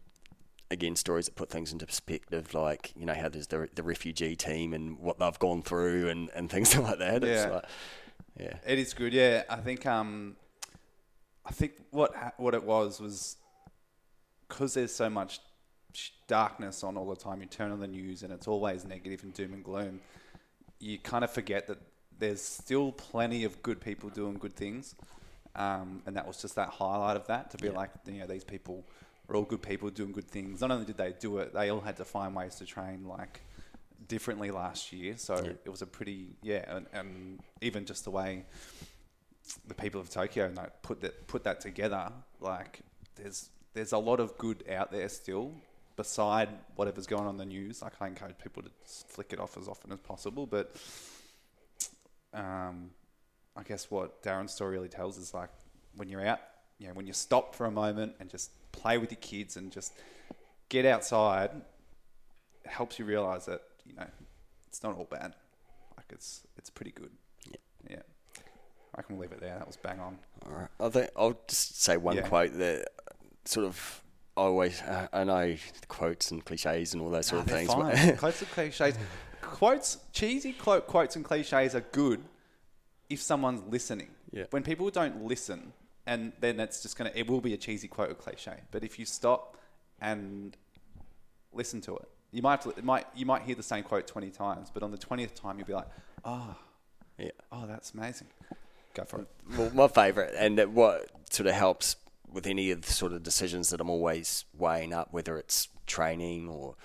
again, 0.72 0.96
stories 0.96 1.26
that 1.26 1.36
put 1.36 1.50
things 1.50 1.72
into 1.74 1.86
perspective, 1.88 2.54
like 2.54 2.94
you 2.96 3.06
know 3.06 3.16
how 3.16 3.30
there's 3.30 3.48
the 3.48 3.68
the 3.74 3.82
refugee 3.84 4.36
team 4.36 4.74
and 4.74 5.00
what 5.00 5.18
they've 5.20 5.40
gone 5.40 5.62
through 5.64 6.10
and, 6.10 6.30
and 6.36 6.50
things 6.52 6.78
like 6.78 7.00
that. 7.00 7.24
It's 7.24 7.46
Yeah. 7.46 7.50
like, 7.52 7.66
yeah, 8.40 8.54
It 8.68 8.78
is 8.80 8.94
good, 8.94 9.12
yeah. 9.14 9.44
I 9.50 9.56
think 9.58 9.86
um, 9.88 10.36
I 11.46 11.52
think 11.52 11.74
what 11.90 12.14
what 12.38 12.54
it 12.54 12.64
was 12.64 13.00
was 13.02 13.38
because 14.48 14.74
there's 14.76 14.94
so 14.94 15.10
much 15.10 15.40
darkness 16.28 16.84
on 16.84 16.96
all 16.98 17.10
the 17.10 17.16
time. 17.16 17.42
You 17.42 17.48
turn 17.48 17.72
on 17.72 17.80
the 17.80 17.88
news 17.88 18.22
and 18.24 18.32
it's 18.32 18.48
always 18.48 18.86
negative 18.86 19.24
and 19.24 19.34
doom 19.34 19.54
and 19.54 19.64
gloom. 19.64 20.00
You 20.80 20.98
kind 20.98 21.24
of 21.24 21.32
forget 21.32 21.68
that 21.68 21.78
there's 22.18 22.42
still 22.42 22.92
plenty 22.92 23.44
of 23.44 23.62
good 23.64 23.80
people 23.82 24.10
doing 24.10 24.36
good 24.36 24.56
things, 24.56 24.96
um, 25.56 26.02
and 26.06 26.16
that 26.16 26.28
was 26.28 26.42
just 26.42 26.56
that 26.56 26.70
highlight 26.70 27.16
of 27.16 27.28
that 27.28 27.52
to 27.52 27.58
be 27.58 27.68
Yeah. 27.68 27.74
like, 27.74 27.92
you 28.06 28.20
know, 28.20 28.28
these 28.28 28.44
people 28.44 28.86
are 29.28 29.36
all 29.36 29.44
good 29.44 29.62
people 29.62 29.90
doing 29.90 30.12
good 30.12 30.28
things. 30.28 30.62
Not 30.62 30.72
only 30.72 30.86
did 30.86 30.98
they 30.98 31.14
do 31.14 31.38
it, 31.40 31.54
they 31.54 31.70
all 31.70 31.82
had 31.82 31.98
to 31.98 32.06
find 32.06 32.36
ways 32.36 32.56
to 32.56 32.66
train 32.66 33.06
like 33.06 33.42
differently 34.08 34.52
last 34.52 34.92
year. 34.92 35.18
So 35.18 35.36
Yeah. 35.36 35.52
it 35.66 35.70
was 35.70 35.82
a 35.82 35.86
pretty 35.88 36.36
yeah, 36.42 36.64
and, 36.76 36.86
and 36.94 37.40
even 37.62 37.86
just 37.86 38.04
the 38.06 38.12
way 38.12 38.46
the 39.68 39.74
people 39.74 40.00
of 40.02 40.10
Tokyo 40.10 40.52
like, 40.56 40.82
put 40.82 41.02
that 41.02 41.28
put 41.28 41.44
that 41.44 41.60
together, 41.62 42.12
like 42.40 42.80
there's 43.16 43.50
there's 43.74 43.92
a 43.92 43.98
lot 43.98 44.20
of 44.20 44.38
good 44.38 44.64
out 44.70 44.92
there 44.92 45.10
still. 45.10 45.54
Beside 46.00 46.48
whatever's 46.78 47.08
going 47.08 47.24
on 47.26 47.32
in 47.32 47.36
the 47.38 47.46
news, 47.46 47.82
like 47.82 47.92
I 48.00 48.08
encourage 48.08 48.38
people 48.38 48.64
to 48.64 48.70
flick 48.86 49.34
it 49.34 49.40
off 49.42 49.58
as 49.58 49.68
often 49.68 49.92
as 49.92 50.00
possible. 50.00 50.46
But 50.48 50.74
um, 52.34 52.92
I 53.58 53.64
guess 53.64 53.92
what 53.92 54.24
Darren's 54.24 54.54
story 54.54 54.72
really 54.78 54.88
tells 54.88 55.18
is 55.18 55.34
like 55.34 55.50
when 55.98 56.08
you're 56.08 56.26
out, 56.26 56.40
you 56.78 56.88
know, 56.88 56.94
when 56.94 57.06
you 57.06 57.12
stop 57.12 57.54
for 57.54 57.66
a 57.66 57.72
moment 57.72 58.14
and 58.22 58.30
just 58.30 58.52
play 58.72 58.98
with 58.98 59.12
your 59.12 59.20
kids 59.20 59.58
and 59.58 59.74
just 59.74 59.92
get 60.70 60.86
outside, 60.86 61.50
it 62.64 62.72
helps 62.72 62.98
you 62.98 63.04
realize 63.04 63.46
that 63.48 63.62
you 63.86 63.94
know 63.94 64.08
it's 64.70 64.82
not 64.82 64.96
all 64.98 65.04
bad. 65.04 65.34
Like 65.98 66.06
it's 66.12 66.48
it's 66.58 66.70
pretty 66.70 66.92
good. 66.92 67.12
Yeah. 67.52 67.58
Yeah. 67.90 68.02
I 68.96 69.02
can 69.02 69.20
leave 69.20 69.34
it 69.34 69.42
there. 69.42 69.58
That 69.58 69.68
was 69.68 69.76
bang 69.76 70.00
on. 70.00 70.18
all 70.46 70.54
right. 70.54 70.70
I 70.80 70.88
think 70.88 71.10
I'll 71.18 71.38
just 71.50 71.82
say 71.84 71.98
one 71.98 72.16
Yeah. 72.16 72.28
quote 72.30 72.54
that 72.54 72.88
sort 73.44 73.66
of 73.66 74.02
always 74.40 74.82
uh, 74.82 75.08
I 75.12 75.24
know 75.24 75.56
quotes 75.88 76.32
and 76.32 76.44
cliches 76.44 76.94
and 76.94 77.02
all 77.02 77.10
those 77.10 77.28
sort 77.28 77.42
of 77.42 77.48
things. 77.48 77.70
quotes 78.18 78.42
and 78.42 78.52
cliches. 78.52 78.98
Quotes, 79.42 79.98
cheesy 80.14 80.54
quote, 80.54 80.88
quotes 80.88 81.16
and 81.16 81.26
cliches 81.26 81.76
are 81.76 81.82
good 81.92 82.24
if 83.10 83.22
someone's 83.22 83.62
listening. 83.70 84.10
Yeah. 84.32 84.46
When 84.52 84.64
people 84.64 84.90
don't 84.90 85.24
listen, 85.26 85.74
and 86.06 86.34
then 86.40 86.60
it's 86.60 86.82
just 86.82 86.98
gonna, 86.98 87.12
it 87.16 87.28
will 87.28 87.42
be 87.42 87.54
a 87.54 87.58
cheesy 87.58 87.88
quote 87.88 88.12
or 88.12 88.16
cliche. 88.16 88.58
But 88.72 88.84
if 88.84 89.00
you 89.00 89.06
stop 89.06 89.58
and 90.00 90.56
listen 91.52 91.82
to 91.82 91.98
it, 91.98 92.08
you 92.32 92.42
might, 92.42 92.62
to, 92.62 92.70
it 92.70 92.84
might, 92.84 93.08
you 93.16 93.26
might 93.26 93.42
hear 93.42 93.56
the 93.56 93.64
same 93.64 93.84
quote 93.84 94.08
twenty 94.08 94.30
times, 94.30 94.70
but 94.74 94.84
on 94.84 94.92
the 94.92 94.98
twentieth 94.98 95.34
time, 95.34 95.58
you'll 95.58 95.68
be 95.68 95.74
like, 95.74 95.88
oh, 96.24 96.56
yeah. 97.18 97.30
oh, 97.52 97.66
that's 97.68 97.94
amazing. 97.94 98.28
Go 98.94 99.04
for 99.04 99.22
it. 99.22 99.28
well, 99.58 99.72
my 99.74 99.88
favourite, 99.88 100.34
and 100.38 100.60
what 100.76 101.10
sort 101.32 101.48
of 101.48 101.54
helps 101.54 101.96
with 102.32 102.48
any 102.48 102.72
of 102.72 102.82
the 102.82 102.92
sort 102.92 103.14
of 103.14 103.24
decisions 103.24 103.70
that 103.70 103.82
I'm 103.82 103.90
always 103.90 104.46
weighing 104.58 104.94
up, 104.94 105.10
whether 105.12 105.38
it's 105.38 105.68
training 105.88 106.48
or 106.48 106.76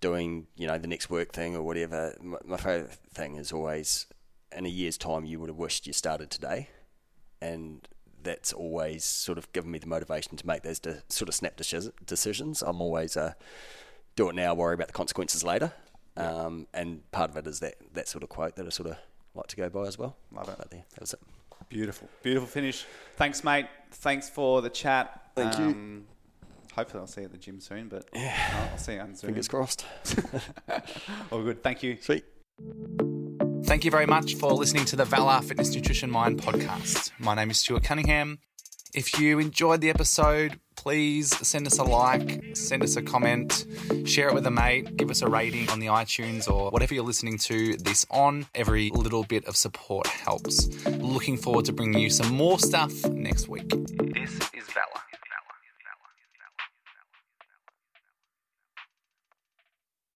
doing, 0.00 0.46
you 0.56 0.66
know, 0.66 0.78
the 0.78 0.88
next 0.88 1.10
work 1.10 1.32
thing 1.32 1.54
or 1.54 1.62
whatever. 1.62 2.16
My, 2.20 2.38
my 2.44 2.56
favourite 2.56 2.92
thing 3.12 3.36
is 3.36 3.52
always, 3.52 4.06
in 4.56 4.66
a 4.66 4.68
year's 4.68 4.98
time, 4.98 5.24
you 5.24 5.38
would 5.40 5.48
have 5.48 5.58
wished 5.58 5.86
you 5.86 5.92
started 5.92 6.30
today, 6.30 6.68
and 7.40 7.86
that's 8.22 8.52
always 8.52 9.04
sort 9.04 9.38
of 9.38 9.52
given 9.52 9.70
me 9.70 9.78
the 9.78 9.86
motivation 9.86 10.36
to 10.36 10.46
make 10.46 10.62
those 10.62 10.78
de- 10.78 11.02
sort 11.08 11.28
of 11.28 11.34
snap 11.34 11.56
deci- 11.56 11.92
decisions. 12.06 12.62
I'm 12.62 12.80
always 12.80 13.16
uh, 13.16 13.34
do 14.16 14.28
it 14.28 14.34
now, 14.34 14.54
worry 14.54 14.74
about 14.74 14.88
the 14.88 14.92
consequences 14.92 15.42
later. 15.44 15.72
Um, 16.16 16.66
and 16.74 17.10
part 17.10 17.30
of 17.30 17.36
it 17.36 17.46
is 17.46 17.60
that, 17.60 17.74
that 17.94 18.06
sort 18.06 18.22
of 18.22 18.28
quote 18.28 18.56
that 18.56 18.66
I 18.66 18.68
sort 18.68 18.90
of 18.90 18.98
like 19.34 19.46
to 19.46 19.56
go 19.56 19.68
by 19.68 19.86
as 19.86 19.98
well. 19.98 20.16
Love 20.30 20.48
it. 20.48 20.56
But 20.58 20.68
yeah, 20.72 20.82
that 20.94 21.00
was 21.00 21.14
it. 21.14 21.20
Beautiful, 21.72 22.10
beautiful 22.22 22.46
finish. 22.46 22.84
Thanks, 23.16 23.42
mate. 23.42 23.64
Thanks 23.92 24.28
for 24.28 24.60
the 24.60 24.68
chat. 24.68 25.30
Thank 25.34 25.58
you. 25.58 25.64
Um, 25.64 26.04
hopefully, 26.74 27.00
I'll 27.00 27.06
see 27.06 27.22
you 27.22 27.24
at 27.24 27.32
the 27.32 27.38
gym 27.38 27.60
soon, 27.60 27.88
but 27.88 28.06
I'll, 28.14 28.68
I'll 28.72 28.76
see 28.78 28.92
you 28.92 29.00
on 29.00 29.14
Zoom. 29.16 29.28
Fingers 29.28 29.48
crossed. 29.48 29.86
All 31.32 31.42
good. 31.42 31.62
Thank 31.62 31.82
you. 31.82 31.96
Sweet. 31.98 32.24
Thank 33.64 33.86
you 33.86 33.90
very 33.90 34.04
much 34.04 34.34
for 34.34 34.52
listening 34.52 34.84
to 34.84 34.96
the 34.96 35.06
Valor 35.06 35.40
Fitness 35.40 35.74
Nutrition 35.74 36.10
Mind 36.10 36.42
podcast. 36.42 37.10
My 37.18 37.34
name 37.34 37.50
is 37.50 37.56
Stuart 37.58 37.84
Cunningham. 37.84 38.40
If 38.94 39.18
you 39.18 39.38
enjoyed 39.38 39.80
the 39.80 39.88
episode, 39.88 40.60
please 40.82 41.28
send 41.46 41.64
us 41.64 41.78
a 41.78 41.84
like, 41.84 42.56
send 42.56 42.82
us 42.82 42.96
a 42.96 43.02
comment, 43.02 43.66
share 44.04 44.28
it 44.28 44.34
with 44.34 44.44
a 44.48 44.50
mate, 44.50 44.96
give 44.96 45.12
us 45.12 45.22
a 45.22 45.28
rating 45.28 45.68
on 45.70 45.78
the 45.78 45.86
iTunes 45.86 46.50
or 46.50 46.70
whatever 46.70 46.92
you're 46.92 47.04
listening 47.04 47.38
to 47.38 47.76
this 47.76 48.04
on. 48.10 48.46
Every 48.52 48.90
little 48.90 49.22
bit 49.22 49.46
of 49.46 49.56
support 49.56 50.08
helps. 50.08 50.84
Looking 50.86 51.36
forward 51.36 51.66
to 51.66 51.72
bringing 51.72 52.00
you 52.00 52.10
some 52.10 52.34
more 52.34 52.58
stuff 52.58 52.92
next 53.10 53.48
week. 53.48 53.68
This 53.68 54.32
is 54.54 54.64
Valor. 54.74 55.11